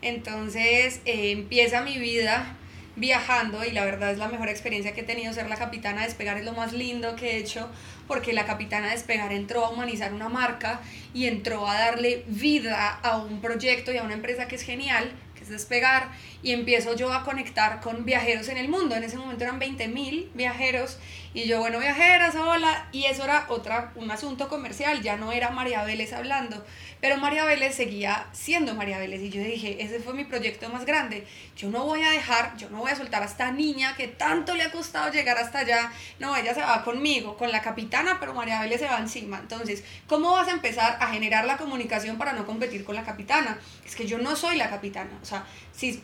Entonces 0.01 0.99
eh, 1.05 1.31
empieza 1.31 1.81
mi 1.81 1.97
vida 1.97 2.57
viajando 2.97 3.63
y 3.63 3.71
la 3.71 3.85
verdad 3.85 4.11
es 4.11 4.17
la 4.17 4.27
mejor 4.27 4.49
experiencia 4.49 4.93
que 4.93 5.01
he 5.01 5.05
tenido 5.05 5.31
ser 5.33 5.49
la 5.49 5.55
capitana 5.55 6.01
de 6.01 6.07
despegar 6.07 6.37
es 6.37 6.45
lo 6.45 6.53
más 6.53 6.73
lindo 6.73 7.15
que 7.15 7.31
he 7.31 7.37
hecho 7.37 7.69
porque 8.07 8.33
la 8.33 8.45
capitana 8.45 8.87
de 8.87 8.93
despegar 8.93 9.31
entró 9.31 9.65
a 9.65 9.69
humanizar 9.69 10.13
una 10.13 10.29
marca 10.29 10.81
y 11.13 11.27
entró 11.27 11.67
a 11.67 11.75
darle 11.75 12.23
vida 12.27 12.89
a 12.89 13.17
un 13.17 13.41
proyecto 13.41 13.91
y 13.91 13.97
a 13.97 14.03
una 14.03 14.13
empresa 14.13 14.47
que 14.47 14.55
es 14.55 14.61
genial 14.63 15.11
que 15.35 15.43
es 15.43 15.49
despegar 15.49 16.09
y 16.41 16.51
empiezo 16.51 16.95
yo 16.95 17.13
a 17.13 17.23
conectar 17.23 17.81
con 17.81 18.05
viajeros 18.05 18.47
en 18.49 18.57
el 18.57 18.69
mundo. 18.69 18.95
En 18.95 19.03
ese 19.03 19.17
momento 19.17 19.43
eran 19.43 19.59
20 19.59 19.87
mil 19.89 20.31
viajeros 20.33 20.97
y 21.35 21.47
yo 21.47 21.59
bueno 21.59 21.79
viajeras 21.79 22.33
hola 22.35 22.87
y 22.91 23.05
eso 23.05 23.25
era 23.25 23.45
otra 23.49 23.91
un 23.95 24.09
asunto 24.09 24.47
comercial 24.49 25.03
ya 25.03 25.17
no 25.17 25.31
era 25.31 25.51
María 25.51 25.83
Vélez 25.83 26.13
hablando 26.13 26.65
pero 27.05 27.17
María 27.17 27.45
Vélez 27.45 27.75
seguía 27.75 28.25
siendo 28.31 28.73
María 28.73 28.97
Vélez 28.97 29.21
y 29.21 29.29
yo 29.29 29.39
dije, 29.39 29.83
ese 29.83 29.99
fue 29.99 30.15
mi 30.15 30.23
proyecto 30.23 30.69
más 30.69 30.85
grande. 30.85 31.27
Yo 31.55 31.69
no 31.69 31.85
voy 31.85 32.01
a 32.01 32.09
dejar, 32.09 32.57
yo 32.57 32.67
no 32.71 32.79
voy 32.79 32.89
a 32.89 32.95
soltar 32.95 33.21
a 33.21 33.27
esta 33.27 33.51
niña 33.51 33.95
que 33.95 34.07
tanto 34.07 34.55
le 34.55 34.63
ha 34.63 34.71
costado 34.71 35.11
llegar 35.11 35.37
hasta 35.37 35.59
allá. 35.59 35.91
No, 36.17 36.35
ella 36.35 36.55
se 36.55 36.61
va 36.61 36.83
conmigo, 36.83 37.37
con 37.37 37.51
la 37.51 37.61
capitana, 37.61 38.17
pero 38.19 38.33
María 38.33 38.59
Vélez 38.59 38.79
se 38.79 38.87
va 38.87 38.97
encima. 38.97 39.37
Entonces, 39.37 39.83
¿cómo 40.07 40.31
vas 40.31 40.47
a 40.47 40.51
empezar 40.53 40.97
a 40.99 41.07
generar 41.09 41.45
la 41.45 41.57
comunicación 41.57 42.17
para 42.17 42.33
no 42.33 42.47
competir 42.47 42.83
con 42.83 42.95
la 42.95 43.03
capitana? 43.03 43.59
Es 43.85 43.95
que 43.95 44.07
yo 44.07 44.17
no 44.17 44.35
soy 44.35 44.57
la 44.57 44.71
capitana. 44.71 45.11
O 45.21 45.25
sea, 45.25 45.45
si 45.73 46.01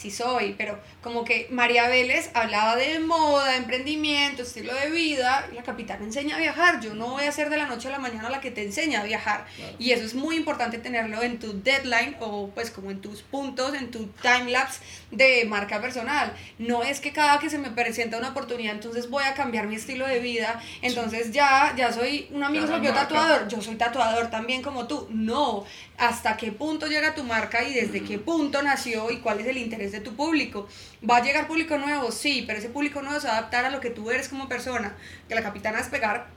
sí 0.00 0.10
soy, 0.10 0.54
pero 0.56 0.78
como 1.02 1.24
que 1.24 1.46
María 1.50 1.88
Vélez 1.88 2.30
hablaba 2.32 2.76
de 2.76 2.98
moda, 3.00 3.56
emprendimiento, 3.56 4.42
estilo 4.42 4.74
de 4.74 4.90
vida, 4.90 5.46
y 5.52 5.54
la 5.54 5.62
capitana 5.62 6.04
enseña 6.04 6.36
a 6.36 6.38
viajar. 6.38 6.80
Yo 6.80 6.94
no 6.94 7.08
voy 7.08 7.24
a 7.24 7.32
ser 7.32 7.50
de 7.50 7.58
la 7.58 7.66
noche 7.66 7.88
a 7.88 7.90
la 7.90 7.98
mañana 7.98 8.30
la 8.30 8.40
que 8.40 8.50
te 8.50 8.64
enseña 8.64 9.00
a 9.00 9.04
viajar. 9.04 9.44
Y 9.78 9.92
eso 9.92 10.04
es 10.04 10.14
muy 10.14 10.36
importante 10.36 10.78
tenerlo 10.78 11.22
en 11.22 11.38
tu 11.38 11.62
deadline 11.62 12.16
o 12.20 12.48
pues 12.48 12.70
como 12.70 12.90
en 12.90 13.00
tus 13.00 13.22
puntos, 13.22 13.74
en 13.74 13.90
tu 13.90 14.06
time 14.22 14.50
lapse 14.50 14.80
de 15.10 15.44
marca 15.44 15.80
personal. 15.80 16.32
No 16.58 16.82
es 16.82 17.00
que 17.00 17.12
cada 17.12 17.38
que 17.38 17.50
se 17.50 17.58
me 17.58 17.70
presenta 17.70 18.16
una 18.16 18.30
oportunidad, 18.30 18.74
entonces 18.74 19.10
voy 19.10 19.24
a 19.24 19.34
cambiar 19.34 19.66
mi 19.66 19.74
estilo 19.74 20.06
de 20.06 20.20
vida, 20.20 20.62
entonces 20.80 21.32
ya, 21.32 21.74
ya 21.76 21.92
soy 21.92 22.28
un 22.30 22.42
amigo 22.42 22.66
se 22.66 22.72
volvió 22.72 22.94
tatuador, 22.94 23.48
yo 23.48 23.60
soy 23.60 23.76
tatuador 23.76 24.30
también 24.30 24.62
como 24.62 24.86
tú. 24.86 25.08
No, 25.10 25.64
hasta 26.00 26.38
qué 26.38 26.50
punto 26.50 26.86
llega 26.86 27.14
tu 27.14 27.24
marca 27.24 27.62
y 27.62 27.74
desde 27.74 28.02
qué 28.02 28.18
punto 28.18 28.62
nació 28.62 29.10
y 29.10 29.18
cuál 29.18 29.38
es 29.40 29.46
el 29.46 29.58
interés 29.58 29.92
de 29.92 30.00
tu 30.00 30.16
público. 30.16 30.66
¿Va 31.08 31.18
a 31.18 31.22
llegar 31.22 31.46
público 31.46 31.76
nuevo? 31.76 32.10
Sí, 32.10 32.42
pero 32.46 32.58
ese 32.58 32.70
público 32.70 33.02
nuevo 33.02 33.20
se 33.20 33.26
va 33.26 33.34
a 33.34 33.38
adaptar 33.38 33.66
a 33.66 33.70
lo 33.70 33.80
que 33.80 33.90
tú 33.90 34.10
eres 34.10 34.30
como 34.30 34.48
persona. 34.48 34.96
Que 35.28 35.34
la 35.34 35.42
capitana 35.42 35.78
es 35.78 35.88
pegar 35.88 36.28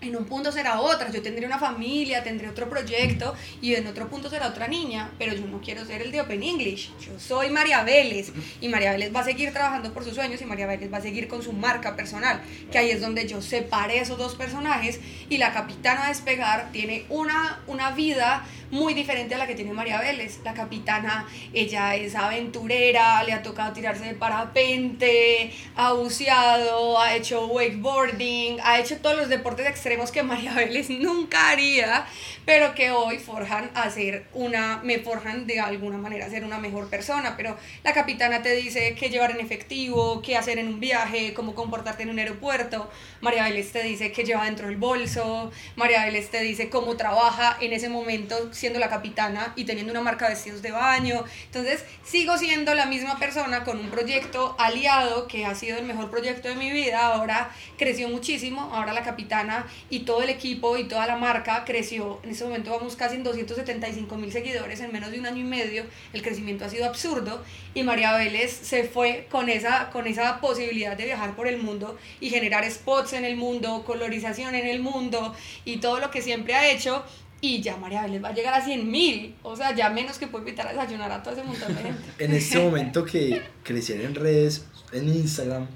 en 0.00 0.16
un 0.16 0.24
punto 0.24 0.50
será 0.50 0.80
otra, 0.80 1.10
yo 1.10 1.20
tendré 1.22 1.46
una 1.46 1.58
familia, 1.58 2.22
tendré 2.22 2.48
otro 2.48 2.68
proyecto 2.68 3.34
y 3.60 3.74
en 3.74 3.86
otro 3.86 4.08
punto 4.08 4.30
será 4.30 4.48
otra 4.48 4.66
niña, 4.66 5.10
pero 5.18 5.34
yo 5.34 5.46
no 5.46 5.60
quiero 5.60 5.84
ser 5.84 6.02
el 6.02 6.10
de 6.10 6.20
Open 6.22 6.42
English, 6.42 6.90
yo 7.00 7.18
soy 7.18 7.50
María 7.50 7.82
Vélez 7.82 8.32
y 8.60 8.68
María 8.68 8.92
Vélez 8.92 9.14
va 9.14 9.20
a 9.20 9.24
seguir 9.24 9.52
trabajando 9.52 9.92
por 9.92 10.04
sus 10.04 10.14
sueños 10.14 10.40
y 10.40 10.46
María 10.46 10.66
Vélez 10.66 10.92
va 10.92 10.98
a 10.98 11.02
seguir 11.02 11.28
con 11.28 11.42
su 11.42 11.52
marca 11.52 11.96
personal, 11.96 12.40
que 12.72 12.78
ahí 12.78 12.90
es 12.90 13.00
donde 13.00 13.26
yo 13.26 13.42
separé 13.42 13.98
esos 14.00 14.16
dos 14.16 14.36
personajes 14.36 15.00
y 15.28 15.36
la 15.36 15.52
capitana 15.52 16.08
despegar 16.08 16.72
tiene 16.72 17.04
una, 17.10 17.60
una 17.66 17.90
vida 17.90 18.46
muy 18.70 18.94
diferente 18.94 19.34
a 19.34 19.38
la 19.38 19.46
que 19.46 19.54
tiene 19.54 19.72
María 19.72 20.00
Vélez. 20.00 20.40
La 20.44 20.54
capitana, 20.54 21.26
ella 21.52 21.96
es 21.96 22.14
aventurera, 22.14 23.22
le 23.24 23.32
ha 23.32 23.42
tocado 23.42 23.72
tirarse 23.72 24.04
de 24.04 24.14
parapente, 24.14 25.52
ha 25.76 25.92
buceado, 25.92 26.98
ha 27.00 27.14
hecho 27.14 27.46
wakeboarding, 27.46 28.58
ha 28.62 28.78
hecho 28.78 28.98
todos 28.98 29.16
los 29.16 29.28
deportes 29.28 29.66
extremos 29.66 30.10
que 30.10 30.22
María 30.30 30.54
Vélez 30.54 30.90
nunca 30.90 31.50
haría, 31.50 32.06
pero 32.44 32.74
que 32.74 32.90
hoy 32.90 33.18
forjan 33.18 33.70
a 33.74 33.90
ser 33.90 34.26
una, 34.32 34.80
me 34.82 34.98
forjan 34.98 35.46
de 35.46 35.60
alguna 35.60 35.98
manera 35.98 36.26
a 36.26 36.30
ser 36.30 36.44
una 36.44 36.58
mejor 36.58 36.88
persona. 36.88 37.36
Pero 37.36 37.56
la 37.84 37.92
capitana 37.92 38.42
te 38.42 38.54
dice 38.54 38.94
qué 38.98 39.08
llevar 39.08 39.32
en 39.32 39.40
efectivo, 39.40 40.22
qué 40.22 40.36
hacer 40.36 40.58
en 40.58 40.68
un 40.68 40.80
viaje, 40.80 41.34
cómo 41.34 41.54
comportarte 41.54 42.04
en 42.04 42.10
un 42.10 42.18
aeropuerto. 42.18 42.90
María 43.20 43.44
Vélez 43.44 43.72
te 43.72 43.82
dice 43.82 44.12
qué 44.12 44.24
lleva 44.24 44.44
dentro 44.44 44.68
del 44.68 44.76
bolso. 44.76 45.50
María 45.76 46.04
Vélez 46.04 46.30
te 46.30 46.40
dice 46.40 46.68
cómo 46.70 46.96
trabaja 46.96 47.56
en 47.60 47.72
ese 47.72 47.88
momento 47.88 48.52
siendo 48.60 48.78
la 48.78 48.90
capitana 48.90 49.52
y 49.56 49.64
teniendo 49.64 49.90
una 49.90 50.02
marca 50.02 50.26
de 50.26 50.34
vestidos 50.34 50.60
de 50.62 50.70
baño. 50.70 51.24
Entonces, 51.46 51.84
sigo 52.04 52.36
siendo 52.36 52.74
la 52.74 52.86
misma 52.86 53.18
persona 53.18 53.64
con 53.64 53.78
un 53.78 53.90
proyecto 53.90 54.54
aliado 54.58 55.26
que 55.26 55.46
ha 55.46 55.54
sido 55.54 55.78
el 55.78 55.86
mejor 55.86 56.10
proyecto 56.10 56.48
de 56.48 56.54
mi 56.54 56.70
vida. 56.70 57.06
Ahora 57.06 57.50
creció 57.78 58.08
muchísimo. 58.08 58.70
Ahora 58.72 58.92
la 58.92 59.02
capitana 59.02 59.66
y 59.88 60.00
todo 60.00 60.22
el 60.22 60.28
equipo 60.28 60.76
y 60.76 60.84
toda 60.84 61.06
la 61.06 61.16
marca 61.16 61.64
creció. 61.64 62.20
En 62.22 62.30
este 62.30 62.44
momento 62.44 62.70
vamos 62.70 62.96
casi 62.96 63.16
en 63.16 63.24
275 63.24 64.16
mil 64.16 64.30
seguidores 64.30 64.80
en 64.80 64.92
menos 64.92 65.10
de 65.10 65.18
un 65.18 65.26
año 65.26 65.40
y 65.40 65.44
medio. 65.44 65.84
El 66.12 66.22
crecimiento 66.22 66.66
ha 66.66 66.68
sido 66.68 66.84
absurdo. 66.84 67.42
Y 67.74 67.82
María 67.82 68.12
Vélez 68.12 68.50
se 68.52 68.84
fue 68.84 69.26
con 69.30 69.48
esa, 69.48 69.90
con 69.90 70.06
esa 70.06 70.40
posibilidad 70.40 70.96
de 70.96 71.06
viajar 71.06 71.34
por 71.34 71.48
el 71.48 71.58
mundo 71.58 71.96
y 72.20 72.28
generar 72.28 72.70
spots 72.70 73.14
en 73.14 73.24
el 73.24 73.36
mundo, 73.36 73.84
colorización 73.86 74.54
en 74.54 74.66
el 74.66 74.80
mundo 74.80 75.34
y 75.64 75.78
todo 75.78 75.98
lo 75.98 76.10
que 76.10 76.20
siempre 76.20 76.54
ha 76.54 76.70
hecho 76.70 77.04
y 77.40 77.62
ya 77.62 77.76
María 77.76 78.02
Vélez 78.02 78.22
va 78.22 78.28
a 78.28 78.34
llegar 78.34 78.54
a 78.54 78.64
100 78.64 78.90
mil. 78.90 79.34
O 79.42 79.56
sea, 79.56 79.74
ya 79.74 79.88
menos 79.90 80.18
que 80.18 80.26
puede 80.26 80.44
invitar 80.44 80.66
a 80.66 80.72
desayunar 80.72 81.10
a 81.10 81.22
todo 81.22 81.34
ese 81.34 81.44
montón 81.44 81.74
de 81.74 81.82
gente. 81.82 82.02
en 82.18 82.32
este 82.32 82.58
momento 82.62 83.04
que 83.04 83.42
crecer 83.62 84.02
en 84.02 84.14
redes, 84.14 84.66
en 84.92 85.08
Instagram, 85.08 85.66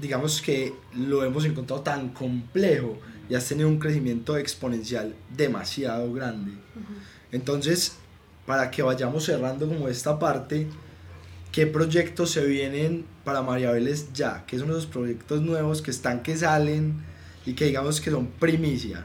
digamos 0.00 0.40
que 0.40 0.74
lo 0.94 1.24
hemos 1.24 1.44
encontrado 1.44 1.82
tan 1.82 2.10
complejo 2.10 2.98
y 3.28 3.34
has 3.34 3.46
tenido 3.46 3.68
un 3.68 3.78
crecimiento 3.78 4.36
exponencial 4.36 5.14
demasiado 5.36 6.12
grande. 6.12 6.52
Entonces, 7.32 7.96
para 8.46 8.70
que 8.70 8.82
vayamos 8.82 9.24
cerrando 9.24 9.66
como 9.66 9.88
esta 9.88 10.18
parte, 10.18 10.68
¿qué 11.52 11.66
proyectos 11.66 12.30
se 12.30 12.46
vienen 12.46 13.04
para 13.24 13.42
María 13.42 13.72
Vélez 13.72 14.12
ya? 14.14 14.44
¿Qué 14.46 14.58
son 14.58 14.70
esos 14.70 14.86
proyectos 14.86 15.42
nuevos 15.42 15.82
que 15.82 15.90
están, 15.90 16.22
que 16.22 16.36
salen 16.36 17.02
y 17.44 17.54
que 17.54 17.66
digamos 17.66 18.00
que 18.00 18.10
son 18.10 18.28
primicia? 18.28 19.04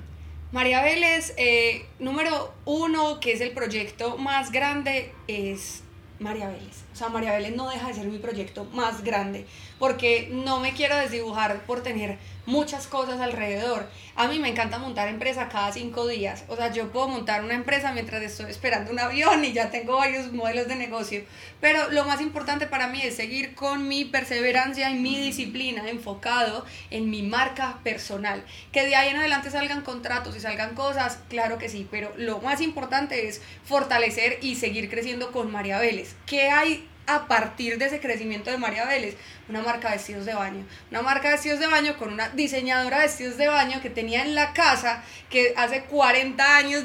María 0.53 0.83
Vélez, 0.83 1.33
eh, 1.37 1.83
número 1.97 2.53
uno, 2.65 3.19
que 3.19 3.31
es 3.31 3.41
el 3.41 3.53
proyecto 3.53 4.19
más 4.19 4.51
grande, 4.51 5.11
es 5.27 5.81
María 6.19 6.47
Vélez. 6.47 6.83
O 6.93 6.95
sea, 6.95 7.09
María 7.09 7.31
Vélez 7.31 7.55
no 7.55 7.71
deja 7.71 7.87
de 7.87 7.95
ser 7.95 8.05
mi 8.05 8.19
proyecto 8.19 8.65
más 8.65 9.03
grande, 9.03 9.47
porque 9.79 10.29
no 10.31 10.59
me 10.59 10.73
quiero 10.73 10.95
desdibujar 10.95 11.65
por 11.65 11.81
tener 11.81 12.19
muchas 12.45 12.87
cosas 12.87 13.19
alrededor. 13.19 13.87
A 14.15 14.27
mí 14.27 14.39
me 14.39 14.49
encanta 14.49 14.77
montar 14.77 15.07
empresa 15.07 15.49
cada 15.49 15.71
cinco 15.71 16.07
días. 16.07 16.43
O 16.47 16.55
sea, 16.55 16.71
yo 16.71 16.91
puedo 16.91 17.07
montar 17.07 17.43
una 17.43 17.53
empresa 17.53 17.91
mientras 17.93 18.21
estoy 18.21 18.51
esperando 18.51 18.91
un 18.91 18.99
avión 18.99 19.43
y 19.43 19.53
ya 19.53 19.71
tengo 19.71 19.97
varios 19.97 20.31
modelos 20.31 20.67
de 20.67 20.75
negocio. 20.75 21.23
Pero 21.61 21.89
lo 21.91 22.05
más 22.05 22.21
importante 22.21 22.67
para 22.67 22.87
mí 22.87 23.01
es 23.01 23.15
seguir 23.15 23.55
con 23.55 23.87
mi 23.87 24.05
perseverancia 24.05 24.89
y 24.89 24.95
mi 24.95 25.19
disciplina 25.19 25.89
enfocado 25.89 26.65
en 26.91 27.09
mi 27.09 27.23
marca 27.23 27.79
personal. 27.83 28.43
Que 28.71 28.85
de 28.85 28.95
ahí 28.95 29.09
en 29.09 29.17
adelante 29.17 29.49
salgan 29.49 29.81
contratos 29.81 30.35
y 30.35 30.39
salgan 30.39 30.75
cosas, 30.75 31.19
claro 31.29 31.57
que 31.57 31.69
sí. 31.69 31.87
Pero 31.89 32.11
lo 32.17 32.39
más 32.39 32.61
importante 32.61 33.27
es 33.27 33.41
fortalecer 33.63 34.39
y 34.41 34.55
seguir 34.55 34.89
creciendo 34.89 35.31
con 35.31 35.51
María 35.51 35.79
Vélez. 35.79 36.15
¿Qué 36.25 36.49
hay 36.49 36.87
a 37.05 37.27
partir 37.27 37.77
de 37.77 37.85
ese 37.85 37.99
crecimiento 37.99 38.49
de 38.49 38.57
María 38.57 38.85
Vélez, 38.85 39.15
una 39.49 39.61
marca 39.61 39.89
de 39.89 39.97
vestidos 39.97 40.25
de 40.25 40.33
baño. 40.33 40.65
Una 40.89 41.01
marca 41.01 41.29
de 41.29 41.35
vestidos 41.35 41.59
de 41.59 41.67
baño 41.67 41.97
con 41.97 42.13
una 42.13 42.29
diseñadora 42.29 42.99
de 42.99 43.07
vestidos 43.07 43.37
de 43.37 43.47
baño 43.47 43.81
que 43.81 43.89
tenía 43.89 44.23
en 44.23 44.35
la 44.35 44.53
casa 44.53 45.03
que 45.29 45.53
hace 45.57 45.83
40 45.83 46.57
años, 46.57 46.83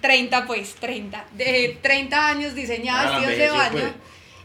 30 0.00 0.46
pues, 0.46 0.74
30, 0.76 1.26
de 1.32 1.78
30 1.82 2.28
años 2.28 2.54
diseñaba 2.54 3.18
vestidos 3.18 3.38
de 3.38 3.50
baño. 3.50 3.80
Pues. 3.80 3.92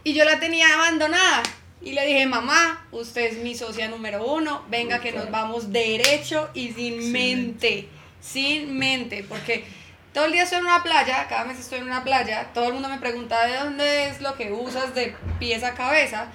Y 0.04 0.14
yo 0.14 0.26
la 0.26 0.40
tenía 0.40 0.74
abandonada. 0.74 1.44
Y 1.82 1.92
le 1.92 2.06
dije, 2.06 2.26
mamá, 2.26 2.88
usted 2.92 3.24
es 3.24 3.38
mi 3.40 3.56
socia 3.56 3.90
número 3.90 4.26
uno, 4.26 4.64
venga 4.70 5.02
que 5.02 5.12
nos 5.12 5.30
vamos 5.30 5.74
derecho 5.74 6.50
y 6.54 6.72
sin 6.72 7.12
mente, 7.12 7.90
sin 8.22 8.78
mente, 8.78 9.26
porque 9.28 9.66
todo 10.14 10.26
el 10.26 10.32
día 10.32 10.44
estoy 10.44 10.60
en 10.60 10.66
una 10.66 10.84
playa, 10.84 11.26
cada 11.28 11.44
mes 11.44 11.60
estoy 11.60 11.80
en 11.80 11.86
una 11.86 12.04
playa, 12.04 12.50
todo 12.54 12.68
el 12.68 12.74
mundo 12.74 12.88
me 12.88 13.00
pregunta 13.00 13.46
de 13.48 13.58
dónde 13.58 14.08
es 14.08 14.22
lo 14.22 14.36
que 14.36 14.52
usas 14.52 14.94
de 14.94 15.16
pies 15.40 15.64
a 15.64 15.74
cabeza 15.74 16.28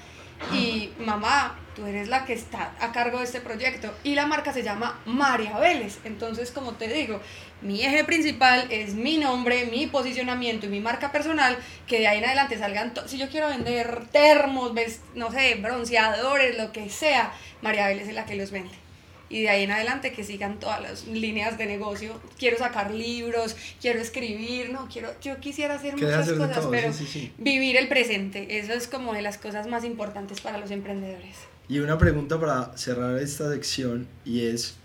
y 0.53 0.91
mamá, 0.99 1.57
tú 1.77 1.87
eres 1.87 2.09
la 2.09 2.25
que 2.25 2.33
está 2.33 2.73
a 2.81 2.91
cargo 2.91 3.19
de 3.19 3.25
este 3.25 3.41
proyecto 3.41 3.95
y 4.03 4.17
la 4.17 4.27
marca 4.27 4.53
se 4.53 4.65
llama 4.65 5.01
María 5.05 5.59
Vélez. 5.59 5.99
Entonces, 6.05 6.51
como 6.51 6.73
te 6.73 6.89
digo, 6.89 7.21
mi 7.61 7.85
eje 7.85 8.03
principal 8.03 8.67
es 8.71 8.95
mi 8.95 9.17
nombre, 9.17 9.67
mi 9.67 9.87
posicionamiento 9.87 10.67
y 10.67 10.71
mi 10.71 10.81
marca 10.81 11.13
personal, 11.13 11.57
que 11.87 12.01
de 12.01 12.09
ahí 12.09 12.19
en 12.19 12.25
adelante 12.25 12.59
salgan, 12.59 12.93
si 13.07 13.17
yo 13.17 13.29
quiero 13.29 13.47
vender 13.47 14.09
termos, 14.11 14.73
no 15.15 15.31
sé, 15.31 15.55
bronceadores, 15.55 16.59
lo 16.59 16.73
que 16.73 16.91
sea, 16.91 17.33
María 17.63 17.87
Vélez 17.87 18.09
es 18.09 18.15
la 18.15 18.27
que 18.27 18.35
los 18.35 18.51
vende 18.51 18.88
y 19.29 19.43
de 19.43 19.49
ahí 19.49 19.65
en 19.65 19.71
adelante 19.71 20.13
que 20.13 20.25
sigan 20.25 20.59
todas 20.59 20.81
las 20.81 21.07
líneas 21.07 21.59
de 21.59 21.67
negocio. 21.67 22.21
Quiero 22.39 22.59
sacar 22.59 22.91
libros, 22.91 23.57
quiero 23.81 24.01
escribir, 24.01 24.71
no, 24.71 24.89
quiero, 24.91 25.11
yo 25.21 25.39
quisiera 25.39 25.75
hacer 25.75 25.95
muchas 25.95 26.31
cosas, 26.33 26.67
pero 26.71 26.93
vivir 27.39 27.77
el 27.77 27.89
presente, 27.89 28.59
eso 28.59 28.73
es 28.73 28.89
como 28.89 29.13
de 29.13 29.23
las 29.23 29.39
cosas 29.39 29.67
más 29.67 29.85
importantes 29.85 30.41
para 30.41 30.59
los 30.59 30.71
emprendedores. 30.71 31.37
Y 31.69 31.81
una 31.81 31.99
pregunta 31.99 32.41
para 32.41 32.77
cerrar 32.79 33.19
esta 33.19 33.51
sección 33.51 34.09
y 34.25 34.47
es, 34.47 34.77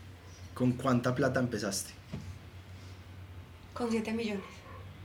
¿con 0.54 0.74
cuánta 0.74 1.16
plata 1.16 1.39
empezaste? 1.39 1.91
Con 3.74 3.89
7 3.89 4.12
millones. 4.12 4.44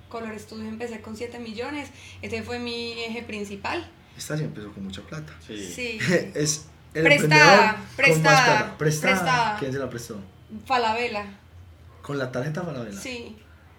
Color 0.09 0.33
Estudio 0.33 0.69
empecé 0.69 1.01
con 1.01 1.17
7 1.17 1.39
millones, 1.39 1.91
ese 2.23 2.43
fue 2.43 2.59
mi 2.59 2.93
eje 3.03 3.23
principal. 3.23 3.89
Esta 4.17 4.37
sí 4.37 4.45
empezó 4.45 4.73
con 4.73 4.85
mucha 4.85 5.03
plata. 5.03 5.33
Sí. 5.47 5.71
sí. 5.73 5.99
es 6.35 6.67
prestada, 6.93 7.77
prestada, 7.97 8.79
prestada. 8.79 9.57
¿Quién 9.59 9.73
se 9.73 9.79
la 9.79 9.89
prestó? 9.91 10.19
Falabella. 10.67 11.27
¿Con 12.03 12.19
la 12.19 12.33
tarjeta 12.33 12.63
Falabella? 12.63 12.99
Sí. 12.99 13.37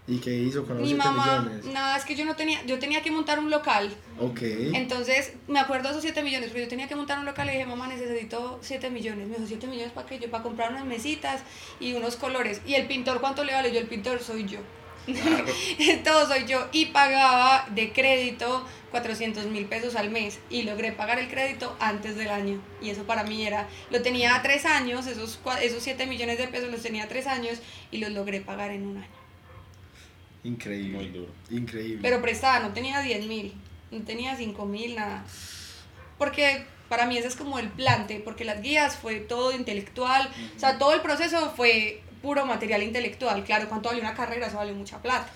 ¿Y 0.07 0.17
qué 0.17 0.35
hizo 0.35 0.65
con 0.65 0.77
los 0.77 0.81
Mi 0.81 0.95
7 0.95 1.03
mamá, 1.03 1.41
millones? 1.41 1.65
Nada, 1.65 1.95
es 1.95 2.03
que 2.03 2.15
yo 2.15 2.25
no 2.25 2.35
tenía, 2.35 2.65
yo 2.65 2.79
tenía 2.79 3.03
que 3.03 3.11
montar 3.11 3.37
un 3.37 3.51
local. 3.51 3.95
Ok. 4.19 4.41
Entonces, 4.73 5.33
me 5.47 5.59
acuerdo 5.59 5.83
de 5.83 5.89
esos 5.91 6.01
7 6.01 6.23
millones, 6.23 6.49
pero 6.51 6.63
yo 6.63 6.67
tenía 6.67 6.87
que 6.87 6.95
montar 6.95 7.19
un 7.19 7.25
local 7.25 7.47
y 7.47 7.51
dije, 7.51 7.67
mamá, 7.67 7.87
necesito 7.87 8.57
7 8.61 8.89
millones. 8.89 9.27
Me 9.27 9.35
dijo, 9.35 9.47
7 9.47 9.67
millones 9.67 9.91
para 9.91 10.07
qué? 10.07 10.17
Yo 10.17 10.31
para 10.31 10.41
comprar 10.41 10.71
unas 10.71 10.85
mesitas 10.85 11.43
y 11.79 11.93
unos 11.93 12.15
colores. 12.15 12.61
¿Y 12.65 12.73
el 12.73 12.87
pintor 12.87 13.21
cuánto 13.21 13.43
le 13.43 13.53
vale? 13.53 13.71
Yo, 13.71 13.79
el 13.79 13.87
pintor 13.87 14.19
soy 14.19 14.47
yo. 14.47 14.59
Todo 16.03 16.27
soy 16.27 16.45
yo. 16.45 16.67
Y 16.71 16.87
pagaba 16.87 17.67
de 17.73 17.91
crédito 17.91 18.65
400 18.91 19.45
mil 19.47 19.65
pesos 19.65 19.95
al 19.95 20.09
mes 20.09 20.39
y 20.49 20.63
logré 20.63 20.91
pagar 20.91 21.19
el 21.19 21.29
crédito 21.29 21.75
antes 21.79 22.15
del 22.15 22.29
año. 22.29 22.61
Y 22.81 22.89
eso 22.89 23.03
para 23.03 23.23
mí 23.23 23.45
era, 23.45 23.67
lo 23.91 24.01
tenía 24.01 24.35
a 24.35 24.41
tres 24.41 24.65
años, 24.65 25.07
esos, 25.07 25.39
esos 25.61 25.83
7 25.83 26.05
millones 26.07 26.37
de 26.37 26.47
pesos 26.47 26.71
los 26.71 26.81
tenía 26.81 27.03
a 27.03 27.07
tres 27.07 27.27
años 27.27 27.59
y 27.91 27.99
los 27.99 28.11
logré 28.11 28.41
pagar 28.41 28.71
en 28.71 28.87
un 28.87 28.97
año. 28.97 29.19
Increíble. 30.43 30.97
Muy 30.97 31.07
duro. 31.09 31.31
Increíble. 31.49 31.99
Pero 32.01 32.21
prestada, 32.21 32.59
no 32.59 32.73
tenía 32.73 33.01
10 33.01 33.25
mil, 33.25 33.53
no 33.91 34.01
tenía 34.03 34.35
5 34.35 34.65
mil, 34.65 34.95
nada. 34.95 35.25
Porque 36.17 36.65
para 36.87 37.05
mí 37.05 37.17
ese 37.17 37.27
es 37.27 37.35
como 37.35 37.59
el 37.59 37.69
plante, 37.69 38.21
porque 38.23 38.45
las 38.45 38.61
guías 38.61 38.97
fue 38.97 39.19
todo 39.19 39.51
intelectual, 39.51 40.29
o 40.55 40.59
sea, 40.59 40.77
todo 40.77 40.93
el 40.93 41.01
proceso 41.01 41.53
fue 41.55 42.01
puro 42.21 42.45
material 42.45 42.83
intelectual. 42.83 43.43
Claro, 43.43 43.67
¿cuánto 43.69 43.89
vale 43.89 44.01
una 44.01 44.13
carrera? 44.13 44.47
Eso 44.47 44.57
vale 44.57 44.73
mucha 44.73 45.01
plata. 45.01 45.29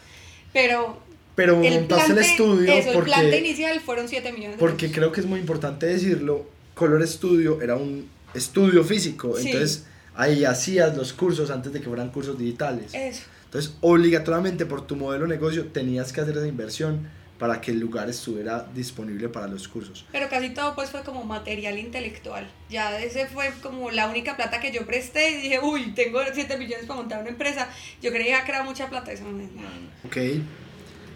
Pero 0.52 1.02
pero 1.36 1.58
montaste 1.58 2.12
el 2.12 2.18
estudio 2.20 2.72
eso, 2.74 2.94
porque, 2.94 3.12
el 3.12 3.16
plante 3.16 3.40
inicial 3.40 3.80
fueron 3.80 4.08
7 4.08 4.32
millones 4.32 4.58
de 4.58 4.60
Porque 4.60 4.92
creo 4.92 5.12
que 5.12 5.22
es 5.22 5.26
muy 5.26 5.40
importante 5.40 5.88
decirlo, 5.88 6.46
Color 6.76 7.08
Studio 7.08 7.62
era 7.62 7.76
un 7.76 8.08
estudio 8.34 8.84
físico, 8.84 9.38
entonces 9.38 9.86
ahí 10.16 10.46
hacías 10.46 10.96
los 10.96 11.14
cursos 11.14 11.50
antes 11.50 11.74
de 11.74 11.82
que 11.82 11.88
fueran 11.88 12.10
cursos 12.10 12.38
digitales. 12.38 12.94
Eso. 12.94 13.24
Entonces, 13.46 13.74
obligatoriamente 13.82 14.66
por 14.66 14.86
tu 14.86 14.96
modelo 14.96 15.26
de 15.26 15.36
negocio 15.36 15.68
tenías 15.68 16.12
que 16.14 16.22
hacer 16.22 16.38
esa 16.38 16.48
inversión 16.48 17.08
para 17.40 17.60
que 17.60 17.72
el 17.72 17.80
lugar 17.80 18.10
estuviera 18.10 18.68
disponible 18.74 19.28
para 19.28 19.48
los 19.48 19.68
cursos. 19.68 20.06
Pero 20.12 20.30
casi 20.30 20.52
todo 20.52 20.76
pues 20.76 20.90
fue 20.92 21.02
como 21.04 21.24
material 21.26 21.78
intelectual. 21.78 22.48
Ya 22.70 23.00
ese 23.02 23.28
fue 23.28 23.52
como 23.62 23.92
la 23.92 24.08
única 24.08 24.36
plata 24.38 24.60
que 24.62 24.72
yo 24.72 24.86
presté 24.86 25.32
y 25.32 25.42
dije, 25.42 25.60
uy, 25.62 25.92
tengo 25.94 26.20
7 26.32 26.58
millones 26.58 26.86
para 26.86 27.00
montar 27.00 27.22
una 27.22 27.30
empresa. 27.30 27.68
Yo 28.02 28.12
creía 28.12 28.44
que 28.46 28.52
era 28.52 28.64
mucha 28.64 28.90
plata, 28.90 29.12
eso 29.12 29.24
no 29.26 29.42
es 29.44 29.52
nada. 29.52 29.70
Ok, 30.06 30.18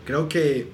creo 0.06 0.28
que 0.28 0.70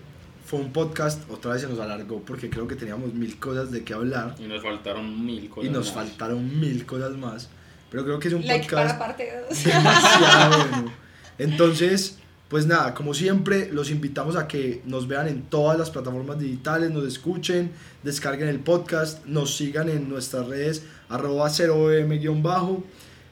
fue 0.46 0.60
un 0.60 0.72
podcast, 0.74 1.30
otra 1.30 1.54
vez 1.54 1.62
se 1.62 1.68
nos 1.68 1.80
alargó 1.80 2.20
porque 2.22 2.50
creo 2.50 2.68
que 2.68 2.76
teníamos 2.76 3.14
mil 3.14 3.38
cosas 3.40 3.72
de 3.72 3.84
qué 3.84 3.94
hablar. 3.94 4.36
Y 4.40 4.44
nos 4.44 4.62
faltaron 4.64 5.26
mil 5.26 5.50
cosas 5.50 5.70
Y 5.70 5.74
nos 5.74 5.86
más. 5.88 5.96
faltaron 5.96 6.60
mil 6.60 6.86
cosas 6.86 7.12
más. 7.14 7.50
Pero 7.92 8.04
creo 8.06 8.20
que 8.20 8.28
es 8.30 8.34
un 8.34 8.46
like 8.48 8.66
podcast 8.68 8.98
para 8.98 9.08
parte 9.08 9.32
dos. 9.50 9.64
demasiado 9.64 10.58
bueno. 10.70 10.94
Entonces, 11.38 12.18
pues 12.54 12.68
nada, 12.68 12.94
como 12.94 13.16
siempre, 13.16 13.72
los 13.72 13.90
invitamos 13.90 14.36
a 14.36 14.48
que 14.48 14.84
nos 14.86 15.08
vean 15.08 15.28
en 15.28 15.42
todas 15.42 15.76
las 15.76 15.90
plataformas 15.90 16.38
digitales, 16.38 16.92
nos 16.92 17.04
escuchen, 17.04 17.72
descarguen 18.04 18.48
el 18.48 18.60
podcast, 18.60 19.26
nos 19.26 19.58
sigan 19.58 19.90
en 19.90 20.08
nuestras 20.08 20.46
redes 20.46 20.84
arroba 21.10 21.50
0m-bajo 21.50 22.84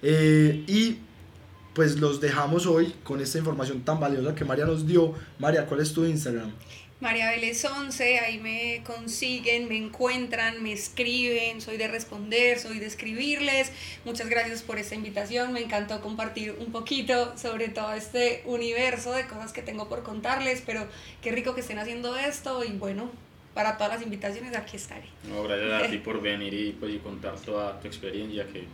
eh, 0.01 0.65
y 0.67 0.97
pues 1.75 1.99
los 1.99 2.19
dejamos 2.19 2.65
hoy 2.65 2.95
con 3.03 3.21
esta 3.21 3.37
información 3.37 3.81
tan 3.81 3.99
valiosa 3.99 4.33
que 4.33 4.43
María 4.43 4.65
nos 4.65 4.87
dio. 4.87 5.13
María, 5.37 5.67
¿cuál 5.67 5.81
es 5.81 5.93
tu 5.93 6.03
Instagram? 6.03 6.51
María 7.01 7.31
Vélez 7.31 7.65
11, 7.65 8.19
ahí 8.19 8.37
me 8.39 8.83
consiguen, 8.85 9.67
me 9.67 9.75
encuentran, 9.75 10.61
me 10.61 10.71
escriben, 10.71 11.59
soy 11.59 11.77
de 11.77 11.87
responder, 11.87 12.59
soy 12.59 12.77
de 12.77 12.85
escribirles. 12.85 13.71
Muchas 14.05 14.29
gracias 14.29 14.61
por 14.61 14.77
esta 14.77 14.93
invitación, 14.93 15.51
me 15.51 15.61
encantó 15.61 15.99
compartir 15.99 16.55
un 16.59 16.71
poquito 16.71 17.35
sobre 17.39 17.69
todo 17.69 17.93
este 17.93 18.43
universo 18.45 19.13
de 19.13 19.25
cosas 19.25 19.51
que 19.51 19.63
tengo 19.63 19.89
por 19.89 20.03
contarles, 20.03 20.61
pero 20.63 20.85
qué 21.23 21.31
rico 21.31 21.55
que 21.55 21.61
estén 21.61 21.79
haciendo 21.79 22.15
esto 22.15 22.63
y 22.63 22.71
bueno, 22.73 23.09
para 23.55 23.77
todas 23.77 23.93
las 23.93 24.03
invitaciones 24.03 24.55
aquí 24.55 24.77
estaré. 24.77 25.05
No, 25.27 25.41
gracias 25.41 25.83
a 25.83 25.89
ti 25.89 25.97
por 26.05 26.21
venir 26.21 26.53
y, 26.53 26.73
pues, 26.73 26.93
y 26.93 26.99
contar 26.99 27.35
toda 27.39 27.79
tu 27.79 27.87
experiencia, 27.87 28.45
que 28.45 28.65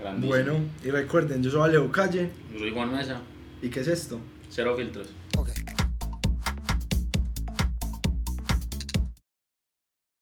grandísimo. 0.00 0.34
Bueno, 0.34 0.60
y 0.82 0.90
recuerden, 0.90 1.42
yo 1.42 1.50
soy 1.50 1.68
Alejo 1.68 1.92
Calle. 1.92 2.30
Yo 2.54 2.58
soy 2.58 2.70
Juan 2.70 2.96
Mesa, 2.96 3.20
¿Y 3.60 3.68
qué 3.68 3.80
es 3.80 3.88
esto? 3.88 4.18
cero 4.48 4.74
filtros. 4.78 5.08
Ok. 5.36 5.50